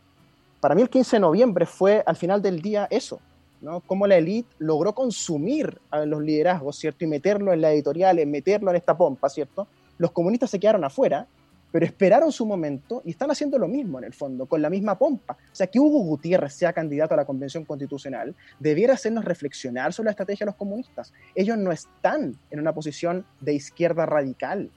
[0.59, 3.19] Para mí el 15 de noviembre fue al final del día eso,
[3.59, 3.79] ¿no?
[3.79, 7.05] Cómo la élite logró consumir a los liderazgos, ¿cierto?
[7.05, 9.67] Y meterlo en la editorial, meterlo en esta pompa, ¿cierto?
[9.97, 11.25] Los comunistas se quedaron afuera
[11.71, 14.97] pero esperaron su momento y están haciendo lo mismo en el fondo, con la misma
[14.97, 15.33] pompa.
[15.33, 20.05] O sea, que Hugo Gutiérrez sea candidato a la Convención Constitucional debiera hacernos reflexionar sobre
[20.05, 21.13] la estrategia de los comunistas.
[21.35, 24.71] Ellos no están en una posición de izquierda radical,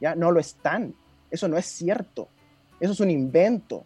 [0.00, 0.14] ¿ya?
[0.14, 0.94] No lo están.
[1.30, 2.28] Eso no es cierto.
[2.80, 3.84] Eso es un invento.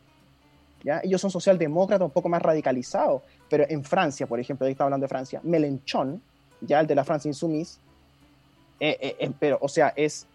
[0.84, 1.01] ¿ya?
[1.03, 5.05] Ellos son socialdemócratas un poco más radicalizados, pero en Francia, por ejemplo, ahí estaba hablando
[5.05, 6.22] de Francia, Melenchon,
[6.61, 7.78] ya el de la Francia Insoumise,
[8.80, 10.26] eh, eh, eh, pero, o sea, es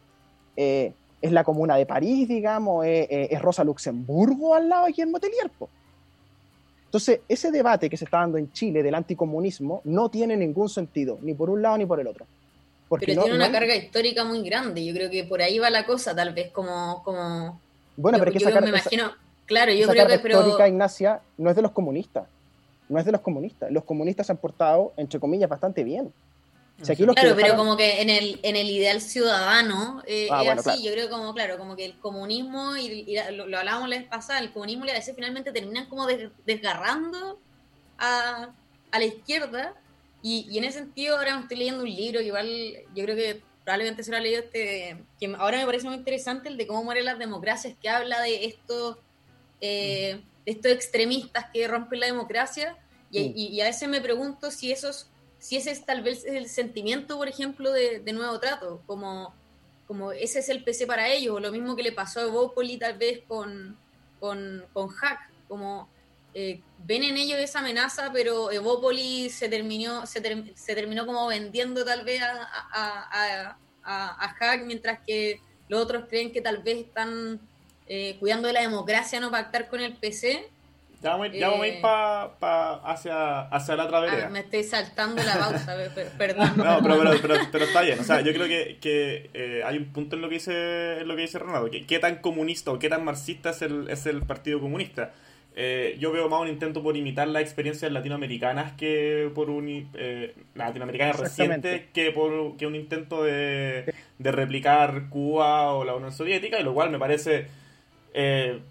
[1.23, 5.49] es la comuna de París, digamos, es, Rosa Luxemburgo al lado aquí en Motelier.
[6.83, 11.17] Entonces, ese debate que se está dando en Chile del anticomunismo no tiene ningún sentido,
[11.21, 12.25] ni por un lado ni por el otro.
[12.89, 15.85] Porque pero tiene una carga histórica muy grande, yo creo que por ahí va la
[15.85, 17.01] cosa, tal vez como...
[17.03, 17.57] como
[17.95, 19.13] bueno, pero es que esa me imagino,
[19.45, 20.19] claro, yo creo que...
[20.19, 20.39] Pero...
[20.39, 22.27] histórica, Ignacia, no es de los comunistas,
[22.89, 23.71] no es de los comunistas.
[23.71, 26.11] Los comunistas se han portado, entre comillas, bastante bien
[27.13, 30.91] claro, pero como que en el, en el ideal ciudadano eh, ah, es así, yo
[30.91, 34.85] creo como, claro, como que el comunismo, y, lo, hablábamos la vez pasada, el comunismo
[34.85, 36.07] y a veces finalmente terminan como
[36.45, 37.39] desgarrando
[37.97, 38.53] a,
[38.91, 39.73] a, la izquierda,
[40.21, 42.47] y, y, en ese sentido ahora me estoy leyendo un libro, igual
[42.93, 46.49] yo creo que probablemente se lo ha leído este, que ahora me parece muy interesante,
[46.49, 48.97] el de cómo mueren las democracias, que habla de estos,
[49.61, 52.77] eh, de estos extremistas que rompen la democracia,
[53.11, 55.07] y, y a veces me pregunto si esos
[55.43, 59.35] si ese es tal vez el sentimiento, por ejemplo, de, nuevo trato, como,
[59.85, 62.77] como ese es el PC para ellos, o lo mismo que le pasó a Evopoli
[62.77, 63.77] tal vez con,
[64.21, 65.19] con, Hack,
[65.49, 65.89] como
[66.33, 72.05] eh, ven en ellos esa amenaza, pero Evopoli se terminó, se, terminó como vendiendo tal
[72.05, 77.41] vez a, Hack, mientras que los otros creen que tal vez están
[77.87, 80.49] eh, cuidando de la democracia, no pactar con el PC.
[81.03, 84.27] Ya vamos, ya vamos a ir eh, pa, hacia, hacia la otra vereda.
[84.27, 85.75] Ah, me estoy saltando la pausa,
[86.17, 86.53] perdón.
[86.55, 87.99] No, pero, pero, pero, pero, está bien.
[87.99, 91.07] O sea, yo creo que, que eh, hay un punto en lo que dice, en
[91.09, 91.69] lo que dice Ronaldo.
[91.69, 95.11] Que, ¿Qué tan comunista o qué tan marxista es el, es el Partido Comunista?
[95.57, 100.33] Eh, yo veo más un intento por imitar las experiencias latinoamericanas que por un eh,
[100.55, 106.59] latinoamericanas recientes que por que un intento de, de replicar Cuba o la Unión Soviética
[106.59, 107.47] y lo cual me parece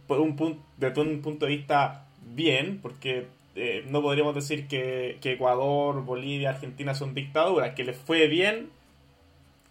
[0.07, 2.02] por un punto desde un punto de vista
[2.35, 8.27] bien, porque eh, no podríamos decir que, Ecuador, Bolivia, Argentina son dictaduras, que les fue
[8.27, 8.71] bien,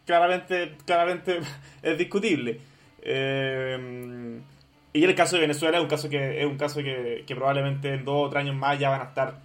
[0.06, 1.40] claramente, claramente
[1.84, 2.60] es discutible.
[3.02, 4.42] Eh,
[4.94, 8.04] y el caso de Venezuela es un caso que es un caso que, probablemente en
[8.04, 9.40] dos o tres años más ya van a estar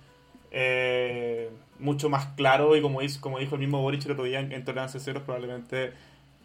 [0.51, 4.65] eh, mucho más claro y como, como dijo el mismo Boric el otro día en,
[4.65, 5.93] Tolerancia Cero, probablemente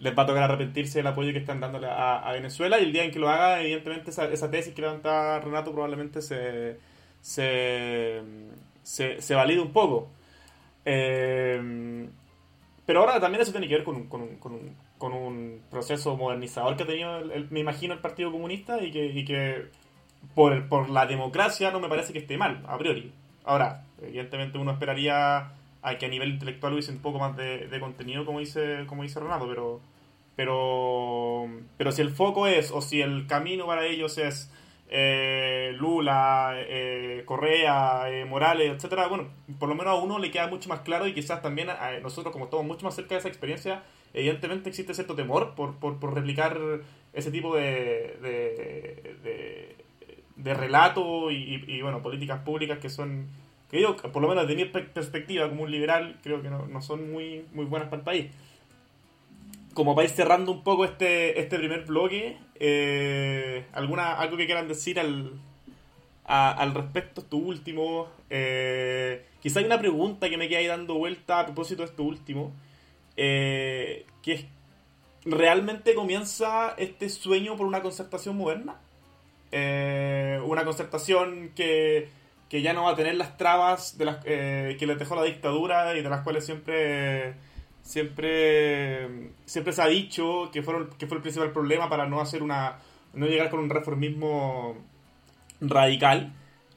[0.01, 3.03] les va a tocar arrepentirse del apoyo que están dándole a, Venezuela y el día
[3.03, 6.79] en que lo haga, evidentemente esa, tesis que levanta Renato probablemente se,
[7.21, 8.21] se,
[8.83, 10.09] se, valide un poco.
[10.85, 12.07] Eh,
[12.85, 15.61] pero ahora también eso tiene que ver con un, con un, con un, con un
[15.69, 17.21] proceso modernizador que ha tenido,
[17.51, 19.67] me imagino, el Partido Comunista y que, y que
[20.33, 23.13] por, por la democracia no me parece que esté mal, a priori.
[23.43, 25.51] Ahora, evidentemente uno esperaría
[25.83, 29.03] a que a nivel intelectual hubiese un poco más de, de contenido, como dice, como
[29.03, 29.79] dice Renato, pero
[30.35, 34.51] pero, pero si el foco es, o si el camino para ellos es
[34.93, 39.29] eh, Lula, eh, Correa, eh, Morales, etcétera, bueno,
[39.59, 42.33] por lo menos a uno le queda mucho más claro y quizás también a, nosotros,
[42.33, 46.13] como estamos mucho más cerca de esa experiencia, evidentemente existe cierto temor por, por, por
[46.13, 46.59] replicar
[47.13, 49.75] ese tipo de, de,
[50.35, 53.27] de, relato y, y, bueno, políticas públicas que son,
[53.69, 56.81] que yo, por lo menos de mi perspectiva como un liberal, creo que no, no
[56.81, 58.31] son muy, muy buenas para el país
[59.73, 64.67] como para ir cerrando un poco este, este primer bloque, eh, ¿alguna, ¿algo que quieran
[64.67, 65.39] decir al,
[66.31, 68.07] al respecto, esto último.
[68.29, 72.03] Eh, quizá hay una pregunta que me queda ahí dando vuelta a propósito de esto
[72.03, 72.53] último.
[73.17, 74.45] Eh, que es,
[75.25, 78.79] ¿realmente comienza este sueño por una concertación moderna?
[79.51, 82.09] Eh, una concertación que,
[82.49, 85.95] que, ya no va a tener las trabas de las, que les dejó la dictadura
[85.97, 87.33] y de las cuales siempre
[87.83, 92.43] siempre siempre se ha dicho que fueron que fue el principal problema para no hacer
[92.43, 92.79] una
[93.13, 94.77] no llegar con un reformismo
[95.59, 96.33] radical.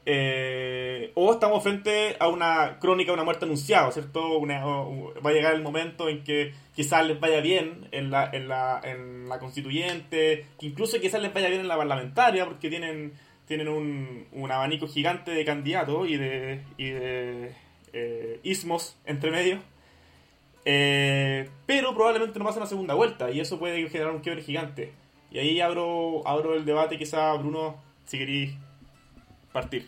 [0.07, 4.39] Eh, o estamos frente a una crónica de una muerte anunciada, ¿cierto?
[4.39, 8.79] va a llegar el momento en que quizás les vaya bien en la, en la,
[8.83, 13.13] en la constituyente, que incluso quizás les vaya bien en la parlamentaria, porque tienen,
[13.47, 17.55] tienen un, un abanico gigante de candidatos y de, y de
[17.93, 19.59] eh, ismos entre medio.
[20.65, 24.93] Eh, pero probablemente no pase una segunda vuelta y eso puede generar un quiebre gigante.
[25.31, 28.55] Y ahí abro, abro el debate, quizá Bruno, si queréis
[29.53, 29.87] partir.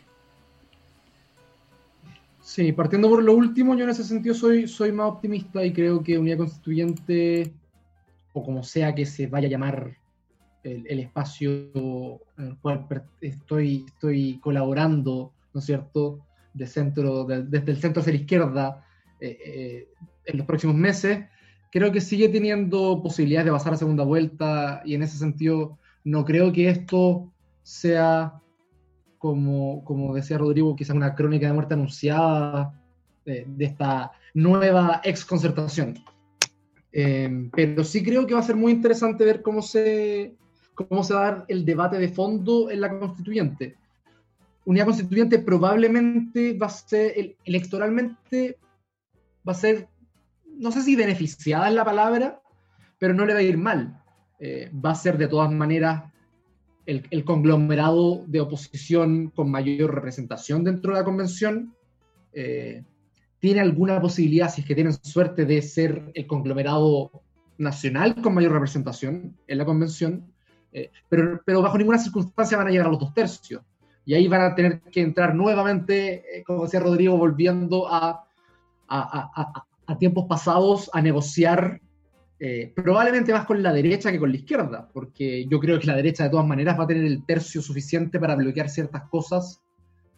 [2.41, 6.01] Sí, partiendo por lo último, yo en ese sentido soy, soy más optimista y creo
[6.01, 7.51] que Unidad Constituyente,
[8.31, 9.97] o como sea que se vaya a llamar
[10.63, 11.49] el, espacio
[12.37, 12.87] en el cual
[13.21, 16.19] estoy, estoy colaborando, ¿no es cierto?,
[16.53, 18.85] de centro, desde el centro hacia la izquierda
[19.19, 19.87] eh, eh,
[20.27, 21.25] en los próximos meses,
[21.71, 26.23] creo que sigue teniendo posibilidades de pasar a segunda vuelta y en ese sentido no
[26.23, 28.41] creo que esto sea
[29.17, 32.79] como, como decía Rodrigo, quizás una crónica de muerte anunciada
[33.25, 35.95] de, esta nueva exconcertación.
[36.93, 40.35] Eh, pero sí creo que va a ser muy interesante ver cómo se,
[40.73, 43.75] cómo se va a dar el debate de fondo en la constituyente.
[44.65, 48.57] Unidad constituyente probablemente va a ser, electoralmente,
[49.47, 49.87] va a ser,
[50.57, 52.41] no sé si beneficiada es la palabra,
[52.97, 54.01] pero no le va a ir mal.
[54.39, 56.03] Eh, va a ser de todas maneras
[56.85, 61.75] el, conglomerado de oposición con mayor representación dentro de la convención
[62.31, 62.83] eh,
[63.39, 67.11] tiene alguna posibilidad, si es que tienen suerte, de ser el conglomerado
[67.57, 70.31] nacional con mayor representación en la convención,
[70.71, 73.61] eh, pero, pero, bajo ninguna circunstancia van a llegar a los dos tercios.
[74.05, 78.23] Y ahí van a tener que entrar nuevamente, eh, como decía Rodrigo, volviendo a
[79.95, 81.81] tiempos pasados a negociar
[82.39, 85.95] eh, probablemente más con la derecha que con la izquierda, porque yo creo que la
[85.95, 89.59] derecha de todas maneras va a tener el tercio suficiente para bloquear ciertas cosas,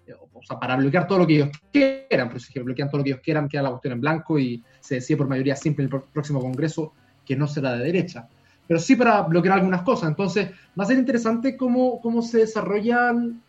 [0.06, 3.04] eh, o sea, para bloquear todo lo que ellos quieran, pero si bloquean todo lo
[3.06, 5.94] que ellos quieran, queda la cuestión en blanco y se decide por mayoría simple en
[5.94, 6.94] el próximo Congreso
[7.26, 8.28] que no será de derecha,
[8.68, 10.10] pero sí para bloquear algunas cosas.
[10.10, 13.42] Entonces, va a ser interesante cómo, cómo se desarrollan,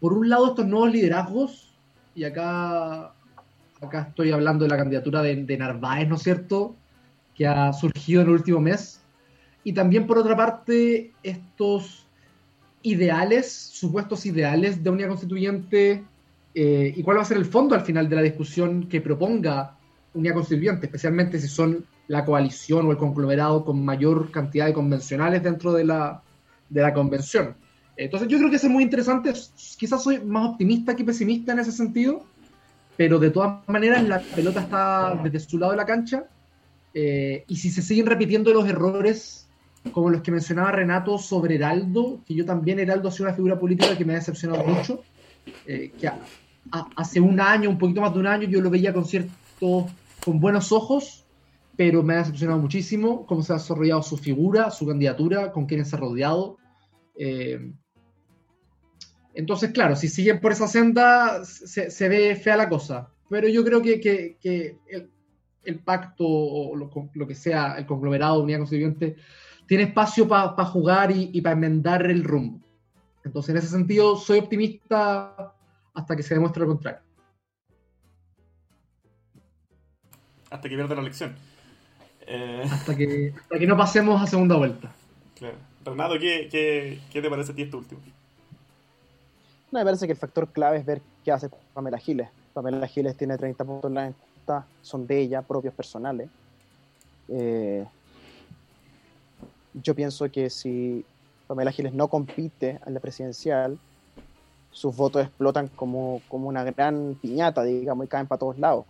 [0.00, 1.74] por un lado, estos nuevos liderazgos,
[2.14, 3.13] y acá,
[3.80, 6.76] acá estoy hablando de la candidatura de, de Narváez, ¿no es cierto?
[7.34, 9.00] que ha surgido en el último mes.
[9.64, 12.06] Y también, por otra parte, estos
[12.82, 16.04] ideales, supuestos ideales de unidad constituyente,
[16.54, 19.76] eh, y cuál va a ser el fondo al final de la discusión que proponga
[20.12, 25.42] unidad constituyente, especialmente si son la coalición o el conglomerado con mayor cantidad de convencionales
[25.42, 26.22] dentro de la,
[26.68, 27.56] de la convención.
[27.96, 29.32] Entonces yo creo que es muy interesante,
[29.78, 32.24] quizás soy más optimista que pesimista en ese sentido,
[32.96, 36.24] pero de todas maneras la pelota está desde su lado de la cancha
[36.92, 39.44] eh, y si se siguen repitiendo los errores
[39.92, 43.58] como los que mencionaba Renato sobre Heraldo, que yo también Heraldo ha sido una figura
[43.58, 45.02] política que me ha decepcionado mucho,
[45.66, 46.10] eh, que
[46.96, 49.86] hace un año, un poquito más de un año, yo lo veía con cierto,
[50.24, 51.26] con buenos ojos,
[51.76, 55.90] pero me ha decepcionado muchísimo cómo se ha desarrollado su figura, su candidatura, con quienes
[55.90, 56.56] se ha rodeado.
[57.16, 57.72] Eh,
[59.34, 63.10] entonces, claro, si siguen por esa senda, se, ve fea la cosa.
[63.28, 64.78] Pero yo creo que, que, que
[65.64, 69.16] el pacto o lo, que sea, el conglomerado de unidad constituyente,
[69.66, 72.60] tiene espacio para jugar y, para enmendar el rumbo.
[73.24, 75.54] Entonces, en ese sentido, soy optimista
[75.94, 77.00] hasta que se demuestre lo contrario.
[80.50, 81.34] Hasta que pierda la elección.
[82.26, 84.92] Eh, hasta, que, hasta que no pasemos a segunda vuelta.
[85.34, 85.56] Claro.
[85.84, 88.00] Renato, ¿qué, qué, qué te parece a ti este último?
[89.74, 92.28] Me parece que el factor clave es ver qué hace Pamela Giles.
[92.52, 96.28] Pamela Giles tiene 30 puntos en la son de ella, propios personales.
[97.28, 97.84] Eh,
[99.82, 101.04] yo pienso que si
[101.48, 103.76] Pamela Giles no compite en la presidencial,
[104.70, 108.84] sus votos explotan como, como una gran piñata, digamos, y caen para todos lados.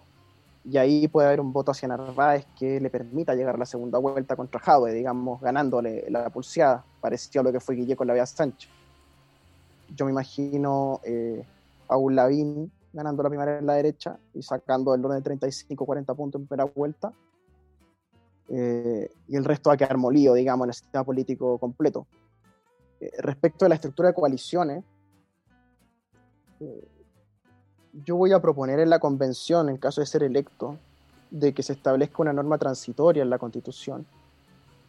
[0.71, 3.99] Y ahí puede haber un voto hacia Narváez que le permita llegar a la segunda
[3.99, 8.13] vuelta contra Jadwe, digamos, ganándole la pulseada, parecido a lo que fue Guille con la
[8.13, 8.84] Vía Sánchez.
[9.95, 11.45] Yo me imagino eh,
[11.89, 16.17] a un Lavín ganando la primera en la derecha y sacando el orden de 35-40
[16.17, 17.13] puntos en primera vuelta.
[18.49, 22.07] Eh, y el resto va a quedar molido, digamos, en el sistema político completo.
[23.01, 24.85] Eh, respecto a la estructura de coaliciones,
[28.05, 30.79] yo voy a proponer en la convención, en caso de ser electo,
[31.31, 34.07] de que se establezca una norma transitoria en la constitución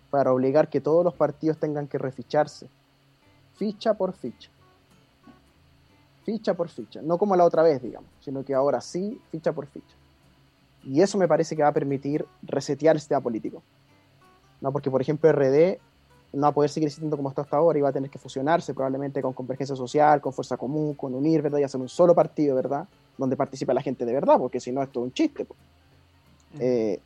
[0.10, 2.70] para obligar que todos los partidos tengan que reficharse,
[3.56, 4.50] ficha por ficha.
[6.26, 9.68] Ficha por ficha, no como la otra vez, digamos, sino que ahora sí, ficha por
[9.68, 9.96] ficha.
[10.84, 13.62] Y eso me parece que va a permitir resetear el sistema político.
[14.62, 14.72] ¿no?
[14.72, 15.78] Porque, por ejemplo, RD
[16.34, 18.20] no va a poder seguir existiendo como está hasta ahora y va a tener que
[18.20, 21.60] fusionarse probablemente con Convergencia Social, con Fuerza Común, con Unir, ¿verdad?
[21.60, 22.88] Y hacer un solo partido, ¿verdad?
[23.18, 25.48] Donde participa la gente de verdad, porque si no, esto es un chiste.
[26.60, 27.00] Eh,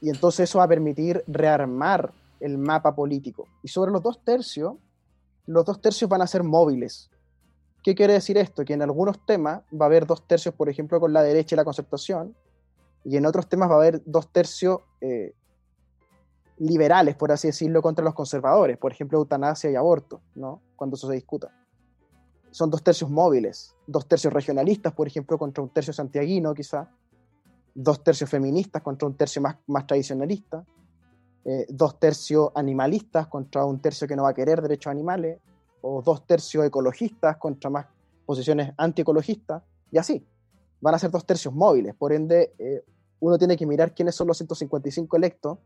[0.00, 3.46] y entonces eso va a permitir rearmar el mapa político.
[3.62, 4.74] Y sobre los dos tercios,
[5.46, 7.08] los dos tercios van a ser móviles.
[7.82, 8.64] ¿Qué quiere decir esto?
[8.64, 11.58] Que en algunos temas va a haber dos tercios, por ejemplo, con la derecha y
[11.58, 12.34] la concertación,
[13.04, 15.34] y en otros temas va a haber dos tercios eh,
[16.58, 20.62] liberales, por así decirlo, contra los conservadores, por ejemplo, eutanasia y aborto, ¿no?
[20.76, 21.50] Cuando eso se discuta.
[22.52, 26.88] Son dos tercios móviles, dos tercios regionalistas, por ejemplo, contra un tercio santiaguino, quizá,
[27.74, 30.64] dos tercios feministas contra un tercio más, tradicionalista,
[31.44, 35.40] eh, dos tercios animalistas contra un tercio que no va a querer derechos animales,
[35.82, 37.86] o dos tercios ecologistas contra más
[38.24, 40.26] posiciones antiecologistas, y así.
[40.80, 42.84] Van a ser dos tercios móviles, por ende, eh,
[43.20, 45.58] uno tiene que mirar quiénes son los 155 electos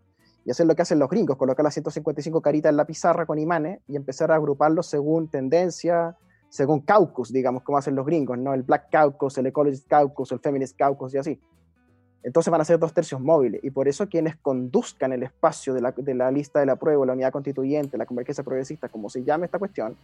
[0.45, 3.39] y hacer lo que hacen los gringos, colocar las 155 caritas en la pizarra con
[3.39, 6.17] imanes y empezar a agruparlos según tendencia,
[6.51, 8.53] según caucus, digamos, como hacen los gringos, ¿no?
[8.53, 11.41] El Black Caucus, el Ecologist Caucus, el Feminist Caucus y así.
[12.27, 15.81] Entonces van a ser dos tercios móviles y por eso quienes conduzcan el espacio de
[16.12, 19.61] la, lista de la prueba, la unidad constituyente, la convergencia progresista, como se llame esta
[19.61, 19.97] cuestión,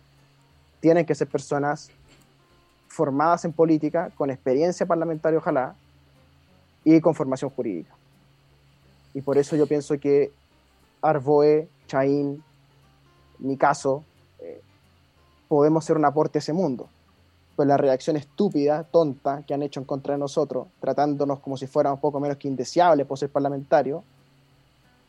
[0.79, 1.91] tienen que ser personas
[2.87, 5.75] formadas en política, con experiencia parlamentaria ojalá,
[6.85, 7.93] y con formación jurídica.
[9.15, 10.31] Y por eso yo pienso que
[11.01, 12.41] Arvoe, Chaín,
[13.41, 14.05] mi caso,
[14.39, 14.61] eh,
[15.49, 16.89] podemos ser un aporte a ese mundo.
[17.55, 21.67] Pues la reacción estúpida, tonta, que han hecho en contra de nosotros, tratándonos como si
[21.67, 24.03] fuéramos poco menos que indeseables por ser parlamentarios,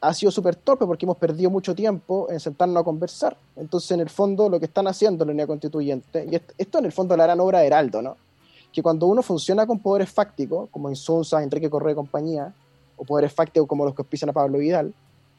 [0.01, 3.37] ha sido súper torpe porque hemos perdido mucho tiempo en sentarnos a conversar.
[3.55, 6.91] Entonces, en el fondo, lo que están haciendo la unidad constituyente, y esto en el
[6.91, 8.17] fondo la gran obra de Heraldo, ¿no?
[8.73, 12.53] Que cuando uno funciona con poderes fácticos, como Insunza, Enrique Correa y compañía,
[12.97, 14.93] o poderes fácticos como los que auspician a Pablo Vidal,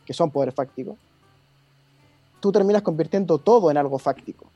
[0.07, 0.97] que son poderes fácticos,
[2.41, 4.47] tú terminas convirtiendo todo en algo fáctico.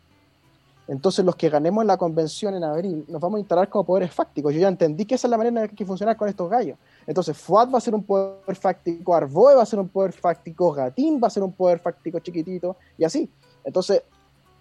[0.89, 4.55] Entonces los que ganemos la convención en abril nos vamos a instalar como poderes fácticos.
[4.55, 6.78] Yo ya entendí que esa es la manera en la que funcionar con estos gallos.
[7.07, 10.72] Entonces FUAD va a ser un poder fáctico, Arboe va a ser un poder fáctico,
[10.72, 13.30] Gatín va a ser un poder fáctico chiquitito y así.
[13.64, 14.03] Entonces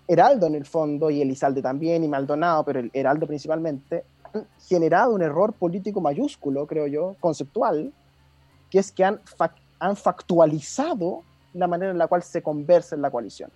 [0.05, 4.03] Heraldo en el fondo y Elizalde también y Maldonado, pero el Heraldo principalmente,
[4.33, 7.93] han generado un error político mayúsculo, creo yo, conceptual,
[8.69, 11.23] que es que han factualizado
[11.53, 13.49] la manera en la cual se conversa en la coalición.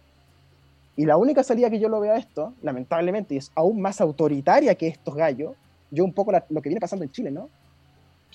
[0.96, 4.02] Y la única salida que yo lo veo a esto, lamentablemente, y es aún más
[4.02, 5.54] autoritaria que estos gallos,
[5.89, 7.50] yo un poco lo que viene pasando en Chile, ¿no?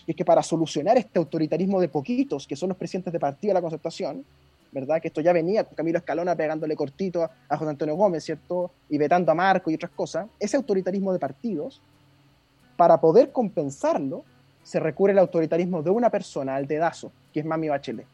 [0.07, 3.51] Y es que para solucionar este autoritarismo de poquitos, que son los presidentes de partido
[3.51, 4.25] de la concertación,
[4.73, 5.01] ¿verdad?
[5.01, 8.71] Que esto ya venía con Camilo Escalona pegándole cortito a José Antonio Gómez, ¿cierto?
[8.89, 10.27] Y vetando a Marco y otras cosas.
[10.39, 11.81] Ese autoritarismo de partidos,
[12.77, 14.25] para poder compensarlo,
[14.63, 18.07] se recurre al autoritarismo de una persona, al dedazo, que es Mami Bachelet.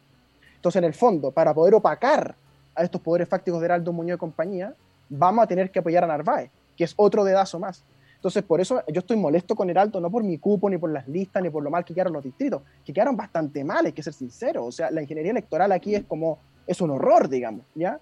[0.56, 2.36] Entonces, en el fondo, para poder opacar
[2.74, 4.74] a estos poderes fácticos de Heraldo Muñoz y compañía,
[5.08, 7.84] vamos a tener que apoyar a Narváez, que es otro dedazo más.
[8.16, 11.08] Entonces, por eso yo estoy molesto con Heraldo, no por mi cupo, ni por las
[11.08, 14.02] listas, ni por lo mal que quedaron los distritos, que quedaron bastante mal, hay que
[14.02, 14.64] ser sincero.
[14.64, 17.98] O sea, la ingeniería electoral aquí es como, es un horror, digamos, ¿ya?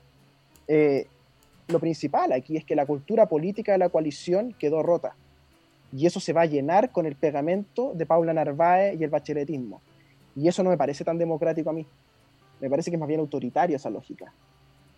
[0.68, 1.06] Eh,
[1.68, 5.14] lo principal aquí es que la cultura política de la coalición quedó rota
[5.92, 9.80] y eso se va a llenar con el pegamento de Paula Narváez y el bacheletismo.
[10.36, 11.86] Y eso no me parece tan democrático a mí.
[12.60, 14.32] Me parece que es más bien autoritario esa lógica.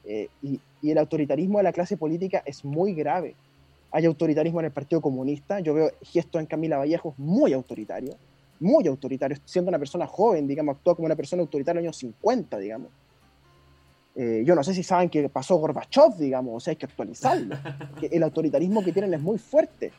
[0.05, 3.35] Eh, y, el autoritarismo de la clase política es muy grave.
[3.93, 5.61] Hay autoritarismo en el Partido Comunista.
[5.61, 8.15] Yo veo gestos en Camila Vallejo muy autoritario,
[8.59, 11.99] muy autoritario, siendo una persona joven, digamos, actúa como una persona autoritaria en los años
[11.99, 12.89] 50, digamos.
[14.17, 17.57] Eh, yo no sé si saben que pasó Gorbachev, digamos, o sea, hay que actualizarlo.
[18.11, 19.93] el autoritarismo que tienen es muy fuerte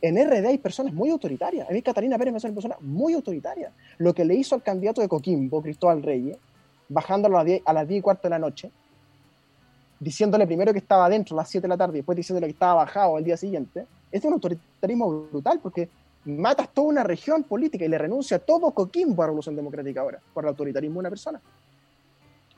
[0.00, 1.68] en RD hay personas muy autoritarias.
[1.68, 3.72] A mí Catalina Pérez me hace una persona muy autoritaria.
[3.98, 6.36] Lo que le hizo al candidato de Coquimbo, Cristóbal Reyes,
[6.88, 8.70] bajándolo a las 10, a las 10 y cuarto de la noche,
[10.00, 12.52] diciéndole primero que estaba adentro a las 7 de la tarde y después diciéndole que
[12.52, 15.88] estaba bajado al día siguiente, es un autoritarismo brutal porque
[16.24, 20.20] matas toda una región política y le renuncia todo Coquimbo a la Revolución Democrática ahora
[20.32, 21.40] por el autoritarismo de una persona.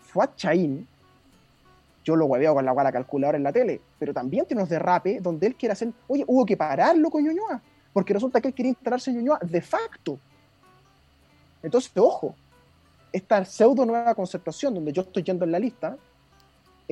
[0.01, 0.87] Fuad Chaín
[2.05, 5.23] yo lo hueveo con la guala calculadora en la tele, pero también tiene unos derrapes
[5.23, 7.61] donde él quiere hacer, oye, hubo que pararlo con Ñuñoa,
[7.93, 10.19] porque resulta que él quería instalarse en Ñuñoa de facto.
[11.63, 12.35] Entonces, ojo,
[13.13, 15.97] esta pseudo nueva concertación donde yo estoy yendo en la lista,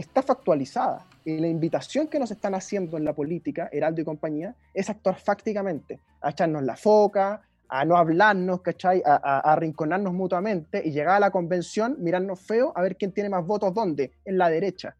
[0.00, 1.04] está factualizada.
[1.24, 5.16] Y la invitación que nos están haciendo en la política, Heraldo y compañía, es actuar
[5.16, 9.02] fácticamente, a echarnos la foca, a no hablarnos, ¿cachai?
[9.04, 13.28] A, a, arrinconarnos mutuamente y llegar a la convención, mirarnos feo, a ver quién tiene
[13.28, 14.94] más votos dónde, en la derecha.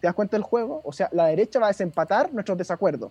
[0.00, 0.80] ¿Te das cuenta del juego?
[0.84, 3.10] O sea, la derecha va a desempatar nuestros desacuerdos.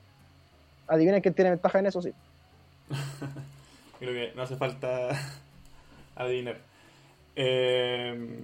[0.88, 2.14] Adivinen quién tiene ventaja en eso, sí.
[4.00, 5.10] Creo que no hace falta
[6.16, 6.58] adivinar.
[7.36, 8.40] Eh,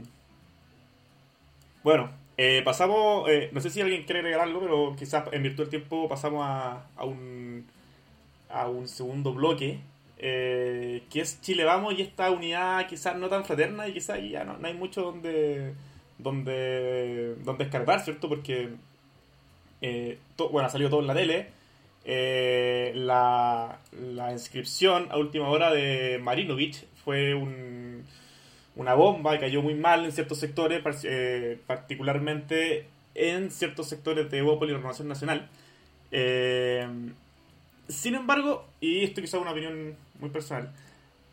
[1.84, 5.64] bueno, eh, pasamos, eh, no sé si alguien quiere agregar algo, pero quizás en virtud
[5.64, 7.66] del tiempo pasamos a, a, un,
[8.50, 9.80] a un segundo bloque,
[10.18, 14.44] eh, que es Chile Vamos y esta unidad quizás no tan fraterna y quizás ya
[14.44, 15.74] no, no hay mucho donde
[16.18, 18.30] donde, donde escarbar, ¿cierto?
[18.30, 18.70] Porque,
[19.82, 20.18] eh,
[20.52, 21.48] bueno, ha salido todo en la tele.
[22.06, 27.75] Eh, la, la, inscripción a última hora de Marinovich fue un,
[28.76, 34.40] una bomba y cayó muy mal en ciertos sectores, eh, particularmente en ciertos sectores de
[34.40, 35.50] Evópolis y Renovación Nacional.
[36.12, 36.88] Eh,
[37.88, 40.74] sin embargo, y esto quizá es una opinión muy personal,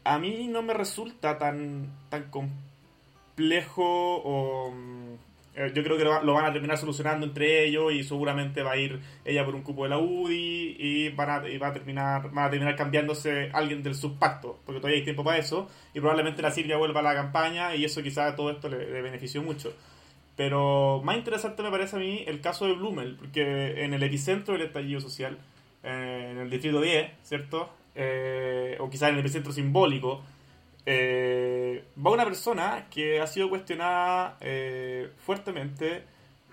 [0.05, 5.17] a mí no me resulta tan, tan complejo o eh,
[5.55, 9.01] yo creo que lo, van a terminar solucionando entre ellos y seguramente va a ir
[9.25, 12.47] ella por un cupo de la UDI y van a, y va a terminar van
[12.47, 16.51] a terminar cambiándose alguien del subpacto porque todavía hay tiempo para eso y probablemente la
[16.51, 19.75] Silvia vuelva a la campaña y eso quizás todo esto le, le, benefició mucho
[20.37, 24.55] pero más interesante me parece a mí el caso de Blumel porque en el epicentro
[24.55, 25.37] del estallido social
[25.83, 27.69] eh, en el distrito 10 ¿cierto?
[27.95, 30.23] Eh, o quizás en el epicentro simbólico
[30.87, 36.05] eh, va una persona que ha sido cuestionada eh, fuertemente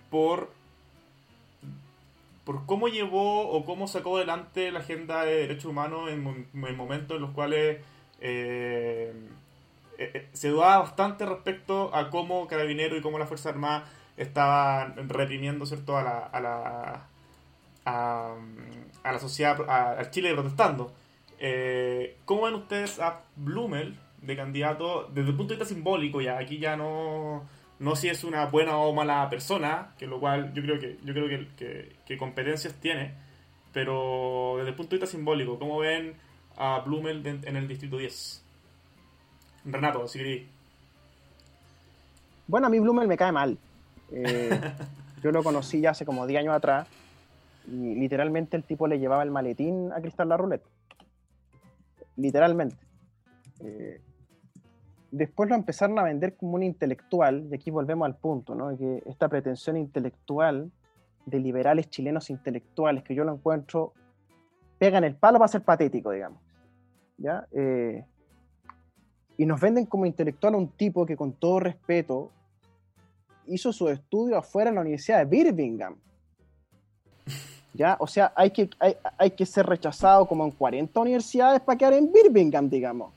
[0.09, 0.51] por
[2.43, 7.15] por cómo llevó o cómo sacó adelante la agenda de derechos humanos en, en momentos
[7.15, 7.79] en los cuales
[8.21, 9.13] eh,
[10.33, 13.85] se dudaba bastante respecto a cómo Carabinero y cómo la Fuerza Armada
[14.17, 17.07] estaban reprimiendo cierto a la a la
[17.85, 18.35] a,
[19.11, 20.91] la sociedad a, a Chile protestando.
[21.39, 26.37] Eh, ¿Cómo ven ustedes a Blumel de candidato desde el punto de vista simbólico ya
[26.37, 27.47] aquí ya no
[27.79, 31.13] no si es una buena o mala persona que lo cual yo creo que yo
[31.13, 33.13] creo que, que, competencias tiene
[33.71, 36.15] pero desde el punto de vista simbólico cómo ven
[36.57, 38.43] a Blumel en el distrito 10
[39.65, 40.47] Renato si queréis.
[42.47, 43.57] Bueno a mí Blumel me cae mal.
[44.11, 44.59] Eh,
[45.23, 46.87] yo lo conocí ya hace como 10 años atrás
[47.67, 50.65] y literalmente el tipo le llevaba el maletín a Cristal la Roulette
[52.19, 52.75] literalmente.
[53.61, 54.01] Eh,
[55.11, 58.77] después lo empezaron a vender como un intelectual, y aquí volvemos al punto, ¿no?
[58.77, 60.71] que esta pretensión intelectual
[61.25, 63.93] de liberales chilenos intelectuales, que yo lo encuentro,
[64.77, 66.39] pegan el palo para ser patético, digamos.
[67.17, 67.47] ¿ya?
[67.51, 68.05] Eh,
[69.37, 72.31] y nos venden como intelectual a un tipo que con todo respeto
[73.47, 75.95] hizo su estudio afuera en la Universidad de Birmingham.
[77.73, 77.97] ¿Ya?
[77.99, 81.93] O sea, hay que, hay, hay que ser rechazado como en 40 universidades para quedar
[81.93, 83.13] en Birmingham, digamos.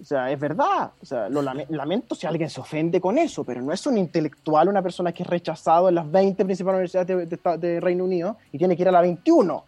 [0.00, 0.92] O sea, es verdad.
[1.00, 4.68] O sea, lo lamento si alguien se ofende con eso, pero no es un intelectual,
[4.68, 8.36] una persona que es rechazado en las 20 principales universidades de, de, de Reino Unido
[8.52, 9.64] y tiene que ir a la 21.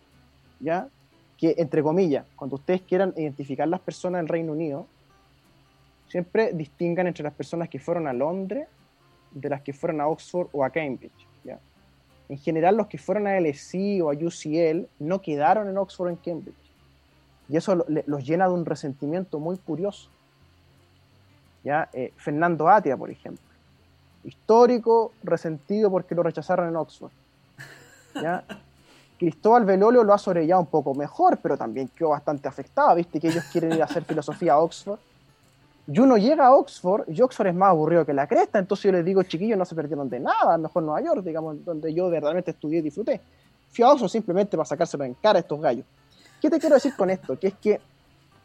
[0.60, 0.88] ¿Ya?
[1.36, 4.86] Que, entre comillas, cuando ustedes quieran identificar las personas del Reino Unido,
[6.08, 8.66] siempre distingan entre las personas que fueron a Londres
[9.30, 11.26] de las que fueron a Oxford o a Cambridge.
[11.44, 11.58] ¿ya?
[12.28, 16.10] En general, los que fueron a LSE o a UCL no quedaron en Oxford o
[16.10, 16.56] en Cambridge.
[17.48, 20.10] Y eso los llena de un resentimiento muy curioso.
[21.64, 21.88] ¿Ya?
[21.92, 23.44] Eh, Fernando Atia, por ejemplo.
[24.24, 27.12] Histórico, resentido porque lo rechazaron en Oxford.
[28.14, 28.44] ¿ya?
[29.18, 33.28] Cristóbal Velolio lo ha sobrellevado un poco mejor, pero también quedó bastante afectado, viste que
[33.28, 34.98] ellos quieren ir a hacer filosofía a Oxford.
[35.88, 38.92] Y uno llega a Oxford, y Oxford es más aburrido que la cresta, entonces yo
[38.92, 42.52] les digo, chiquillos, no se perdieron de nada, mejor Nueva York, digamos, donde yo verdaderamente
[42.52, 43.20] estudié y disfruté.
[43.72, 45.84] Fui a Oxford simplemente para sacárselo en cara a estos gallos.
[46.40, 47.36] ¿Qué te quiero decir con esto?
[47.38, 47.80] Que es que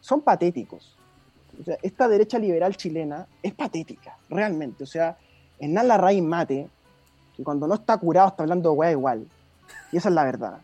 [0.01, 0.97] son patéticos.
[1.59, 4.83] O sea, esta derecha liberal chilena es patética, realmente.
[4.83, 5.17] O sea,
[5.59, 6.67] Hernán Larraín Mate,
[7.35, 9.27] que cuando no está curado está hablando de weá igual.
[9.91, 10.59] Y esa es la verdad.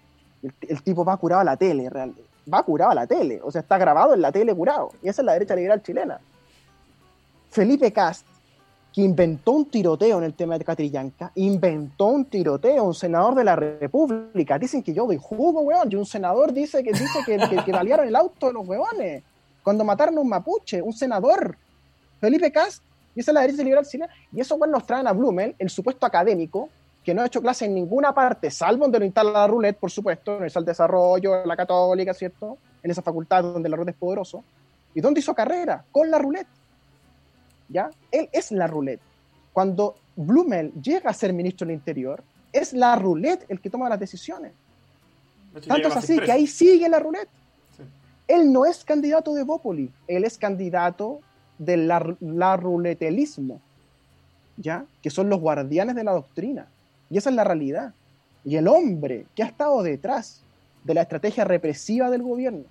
[0.62, 2.24] El, tipo va curado a la tele, realmente.
[2.52, 3.40] Va curado a la tele.
[3.44, 4.92] O sea, está grabado en la tele curado.
[5.04, 6.20] Y esa es la derecha liberal chilena.
[7.50, 8.26] Felipe Cast,
[8.94, 13.44] que inventó un tiroteo en el tema de Catrillanca, inventó un tiroteo, un senador de
[13.44, 14.58] la República.
[14.58, 15.92] Dicen que yo doy jugo, weón.
[15.92, 19.24] Y un senador dice que dice que, que, que balearon el auto de los weones
[19.64, 21.58] cuando mataron a un mapuche, un senador,
[22.20, 22.84] Felipe Cast,
[23.16, 25.70] y esa es la derecha liberal chilena, y eso bueno, nos traen a Blumel, el
[25.70, 26.70] supuesto académico,
[27.04, 29.90] que no ha hecho clase en ninguna parte, salvo donde lo instala la roulette, por
[29.90, 32.58] supuesto, en el desarrollo, en la católica, ¿cierto?
[32.84, 34.44] En esa facultad donde la roulette es poderoso.
[34.94, 35.84] ¿Y dónde hizo carrera?
[35.92, 36.48] Con la roulette.
[37.70, 37.90] ¿Ya?
[38.12, 39.02] Él es la roulette.
[39.54, 44.00] cuando Blumel llega a ser ministro del Interior, es la roulette el que toma las
[44.00, 44.52] decisiones.
[45.68, 47.30] Tanto es así que ahí sigue la roulette.
[48.30, 51.20] Él no es candidato de Bópoli, él es candidato
[51.58, 53.60] del la, la ruletelismo,
[54.56, 54.86] ¿ya?
[55.02, 56.68] Que son los guardianes de la doctrina.
[57.10, 57.94] Y esa es la realidad.
[58.46, 60.44] Y el hombre que ha estado detrás
[60.84, 62.64] de la estrategia represiva del gobierno,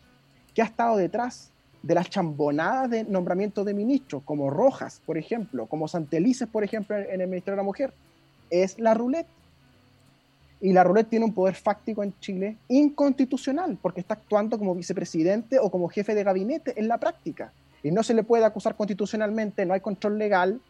[0.54, 1.50] que ha estado detrás
[1.82, 6.96] de las chambonadas de nombramiento de ministros, como Rojas, por ejemplo, como Santelices, por ejemplo,
[6.96, 7.92] en el Ministerio de la Mujer,
[8.50, 9.28] es la roulette.
[10.61, 15.59] Y la roulette tiene un poder fáctico en Chile inconstitucional, porque está actuando como vicepresidente
[15.59, 17.52] o como jefe de gabinete en la práctica.
[17.82, 20.61] Y no se le puede acusar constitucionalmente, no hay control legal.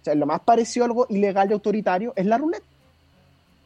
[0.00, 2.62] O sea, lo más parecido a algo ilegal y autoritario es la roulette.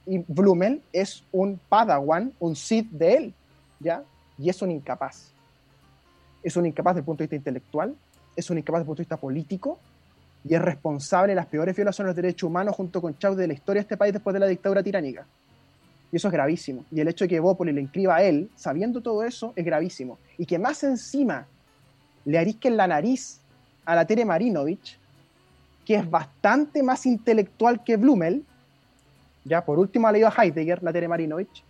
[0.07, 3.35] Y Blumel es un padawan, un Sith de él,
[3.79, 4.03] ¿ya?
[4.39, 5.33] Y es un incapaz.
[6.43, 7.95] Es un incapaz desde el punto de vista intelectual,
[8.35, 9.79] es un incapaz desde el punto de vista político,
[10.49, 13.53] y es responsable de las peores violaciones de derechos humanos junto con Chávez de la
[13.53, 15.27] historia de este país después de la dictadura tiránica.
[16.11, 16.85] Y eso es gravísimo.
[16.91, 20.19] Y el hecho de que Bópoli le inscriba a él, sabiendo todo eso, es gravísimo.
[20.39, 21.47] Y que más encima
[22.25, 23.41] le arisquen la nariz
[23.85, 24.99] a la Tere Marinovich,
[25.85, 28.45] que es bastante más intelectual que Blumel,
[29.45, 31.65] ya, por último ha leído a Heidegger, la Tere Marinovich,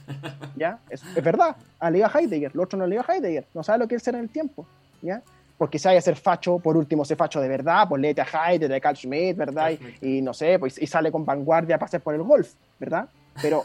[0.56, 3.46] ya, es, es verdad, ha leído a Heidegger, lo otro no ha leído a Heidegger,
[3.52, 4.64] no sabe lo que es ser en el tiempo,
[5.02, 5.20] ya,
[5.58, 8.26] porque si hay a ser facho, por último, se facho de verdad, pues léete a
[8.26, 9.72] Heidegger, a Carl Schmitt, ¿verdad?
[10.00, 13.08] Y, y no sé, pues y sale con vanguardia a pasear por el golf, ¿verdad?
[13.42, 13.64] Pero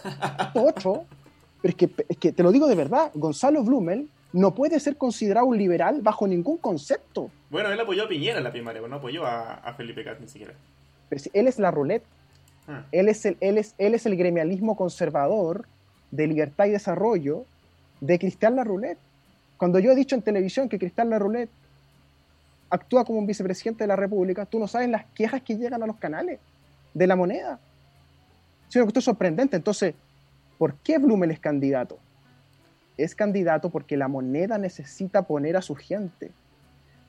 [0.54, 1.06] otro,
[1.62, 4.98] pero es que, es que te lo digo de verdad, Gonzalo Blumel no puede ser
[4.98, 7.30] considerado un liberal bajo ningún concepto.
[7.50, 10.20] Bueno, él apoyó a Piñera en la primaria, pero no apoyó a, a Felipe Cat
[10.20, 10.54] ni siquiera.
[11.10, 12.04] Pero si él es la roulette,
[12.68, 12.86] Ah.
[12.92, 15.66] él es, el, él, es, él es el gremialismo conservador
[16.12, 17.46] de libertad y desarrollo
[18.02, 19.00] de Cristian La Roulette.
[19.58, 21.50] Cuando yo he dicho en televisión que Cristian La Roulette
[22.70, 25.88] actúa como un vicepresidente de la República, tú no sabes las quejas que llegan a
[25.88, 26.40] los canales
[26.94, 27.60] de la moneda.
[28.72, 29.58] Sino que esto es sorprendente.
[29.58, 29.94] Entonces,
[30.58, 32.00] ¿por qué Blumel es candidato?
[32.96, 36.32] Es candidato porque la moneda necesita poner a su gente,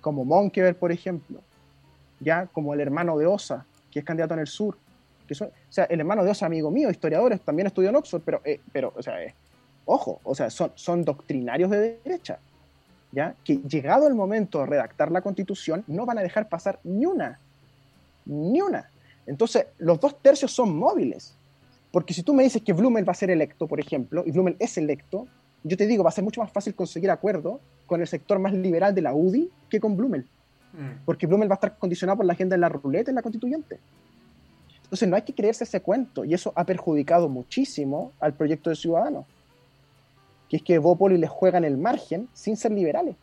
[0.01, 1.41] como Monkever, por ejemplo,
[2.19, 4.77] ya como el hermano de Osa, que es candidato en el sur.
[5.29, 8.23] Que son, o sea, el hermano de Osa, amigo mío, historiadores, también estudió en Oxford,
[8.25, 9.33] pero, eh, pero o sea, eh,
[9.85, 12.41] ojo, o sea, son, son doctrinarios de derecha,
[13.13, 13.37] ¿ya?
[13.45, 17.39] Que llegado el momento de redactar la constitución, no van a dejar pasar ni una,
[18.25, 18.91] ni una.
[19.27, 21.37] Entonces, los dos tercios son móviles.
[21.93, 24.57] Porque si tú me dices que Blumel va a ser electo, por ejemplo, y Blumel
[24.59, 25.29] es electo,
[25.63, 28.53] yo te digo, va a ser mucho más fácil conseguir acuerdo con el sector más
[28.53, 30.27] liberal de la UDI que con Blumel
[30.73, 31.05] Mm.
[31.05, 33.79] porque Blumel va a estar condicionado por la agenda de la ruleta en la constituyente.
[34.85, 38.77] Entonces no hay que creerse ese cuento, y eso ha perjudicado muchísimo al proyecto de
[38.77, 39.25] Ciudadanos,
[40.49, 43.17] que es que Bópoli les juega en el margen sin ser liberales.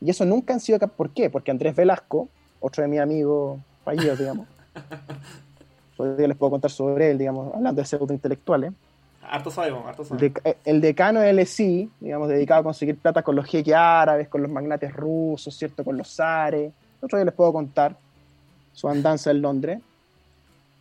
[0.00, 0.78] Y eso nunca han sido...
[0.80, 1.30] ¿Por qué?
[1.30, 2.28] Porque Andrés Velasco,
[2.60, 4.48] otro de mis amigos fallidos, digamos,
[6.04, 8.72] día les puedo contar sobre él, digamos, hablando de pseudo intelectuales,
[9.24, 10.32] Harto sabemos, harto sabemos.
[10.34, 14.42] dec- el decano de LSI, digamos, dedicado a conseguir plata con los jeques árabes, con
[14.42, 15.84] los magnates rusos, ¿cierto?
[15.84, 16.72] Con los zares.
[17.00, 17.96] Otro día les puedo contar
[18.72, 19.80] su andanza en Londres.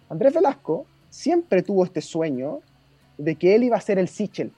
[0.10, 2.60] Andrés Velasco siempre tuvo este sueño
[3.18, 4.52] de que él iba a ser el Sichel.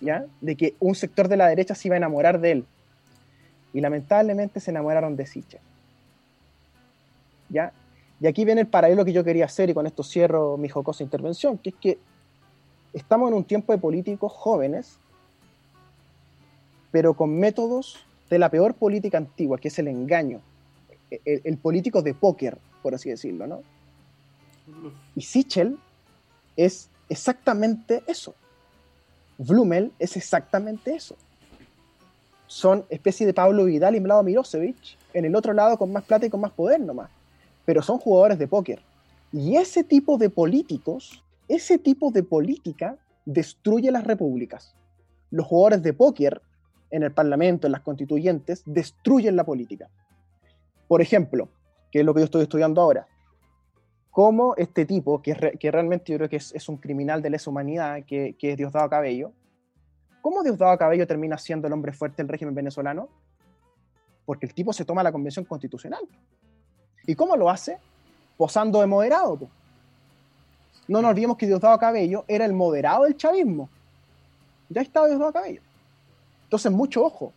[0.00, 0.24] ¿Ya?
[0.40, 2.66] De que un sector de la derecha se iba a enamorar de él.
[3.72, 5.60] Y lamentablemente se enamoraron de Sichel.
[7.50, 7.72] ¿Ya?
[8.20, 11.02] Y aquí viene el paralelo que yo quería hacer, y con esto cierro mi jocosa
[11.02, 11.98] intervención, que es que
[12.92, 14.98] estamos en un tiempo de políticos jóvenes,
[16.90, 17.98] pero con métodos
[18.30, 20.40] de la peor política antigua, que es el engaño.
[21.24, 23.62] El, político de póker, por así decirlo, ¿no?
[25.14, 25.78] Y Sichel
[26.56, 28.34] es exactamente eso.
[29.38, 31.16] Blumel es exactamente eso.
[32.48, 34.76] Son especie de Pablo Vidal y Mlado Milosevic,
[35.12, 37.10] en el otro lado con más plata y con más poder nomás.
[37.66, 38.82] Pero son jugadores de póker.
[39.32, 42.96] Y ese tipo de políticos, ese tipo de política
[43.26, 44.74] destruye las repúblicas.
[45.30, 46.40] Los jugadores de póker
[46.90, 49.90] en el Parlamento, en las constituyentes, destruyen la política.
[50.88, 51.50] Por ejemplo,
[51.90, 53.06] que es lo que yo estoy estudiando ahora,
[54.10, 58.04] cómo este tipo, que, realmente yo creo que es, es un criminal de lesa humanidad,
[58.06, 59.32] que, que es Diosdado Cabello,
[60.22, 63.08] ¿cómo Diosdado Cabello termina siendo el hombre fuerte del régimen venezolano?
[64.24, 66.00] Porque el tipo se toma la convención constitucional.
[67.06, 67.78] ¿Y cómo lo hace?
[68.36, 69.38] Posando de moderado.
[70.88, 73.68] No nos olvidemos que Diosdado Cabello era el moderado del chavismo.
[74.68, 75.60] Ya estaba Diosdado Cabello.
[76.44, 77.32] Entonces, mucho ojo.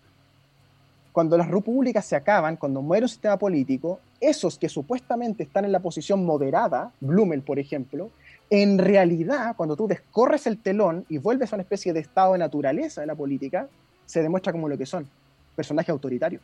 [1.11, 5.71] Cuando las repúblicas se acaban, cuando muere un sistema político, esos que supuestamente están en
[5.71, 8.11] la posición moderada, Blumel, por ejemplo,
[8.49, 12.39] en realidad, cuando tú descorres el telón y vuelves a una especie de estado de
[12.39, 13.67] naturaleza de la política,
[14.05, 15.07] se demuestra como lo que son,
[15.55, 16.41] personajes autoritarios.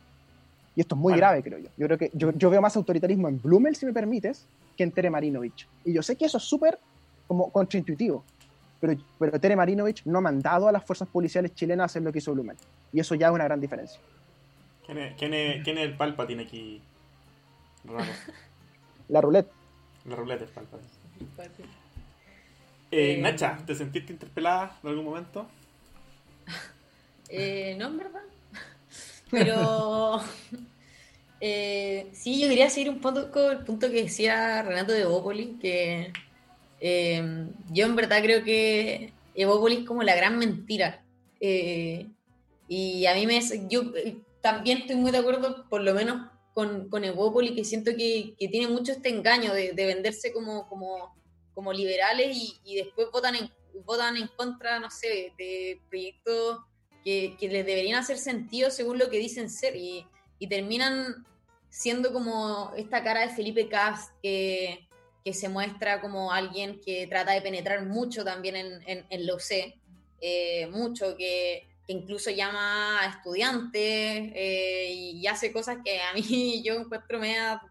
[0.76, 1.20] Y esto es muy Vale.
[1.20, 1.70] grave, creo yo.
[1.76, 4.46] Yo creo que yo, yo veo más autoritarismo en Blumel, si me permites,
[4.76, 5.66] que en Tere Marinovich.
[5.84, 6.78] Y yo sé que eso es súper
[7.26, 8.22] como contraintuitivo.
[8.78, 12.12] Pero, pero Tere Marinovich no ha mandado a las fuerzas policiales chilenas a hacer lo
[12.12, 12.56] que hizo Blumel.
[12.92, 13.98] Y eso ya es una gran diferencia.
[14.84, 16.80] ¿Quién es, quién es, quién es el Palpatine aquí?
[17.84, 18.04] Raro.
[19.08, 19.50] La roulette.
[20.04, 20.88] La ruleta es Palpatine.
[21.38, 25.46] Eh, Eh, Nacha, ¿te sentiste interpelada en algún momento?
[27.28, 28.20] Eh, no, en verdad.
[29.30, 30.20] Pero
[31.40, 36.12] eh, sí, yo quería seguir un poco el punto que decía Renato de Evópolis, que
[36.80, 41.04] eh, yo en verdad creo que Evópolis es como la gran mentira.
[41.40, 42.06] Eh,
[42.68, 43.40] y a mí me...
[43.68, 43.92] Yo
[44.40, 48.48] también estoy muy de acuerdo, por lo menos con, con Evópolis, que siento que, que
[48.48, 51.14] tiene mucho este engaño de, de venderse como, como,
[51.52, 53.50] como liberales y, y después votan en,
[53.84, 56.60] votan en contra, no sé, de proyectos
[57.06, 60.04] que, que les deberían hacer sentido según lo que dicen ser y,
[60.40, 61.24] y terminan
[61.70, 64.88] siendo como esta cara de Felipe Cast que,
[65.24, 69.38] que se muestra como alguien que trata de penetrar mucho también en, en, en lo
[69.38, 69.76] sé,
[70.20, 73.82] eh, mucho, que, que incluso llama a estudiantes
[74.34, 77.62] eh, y, hace cosas que a mí yo encuentro media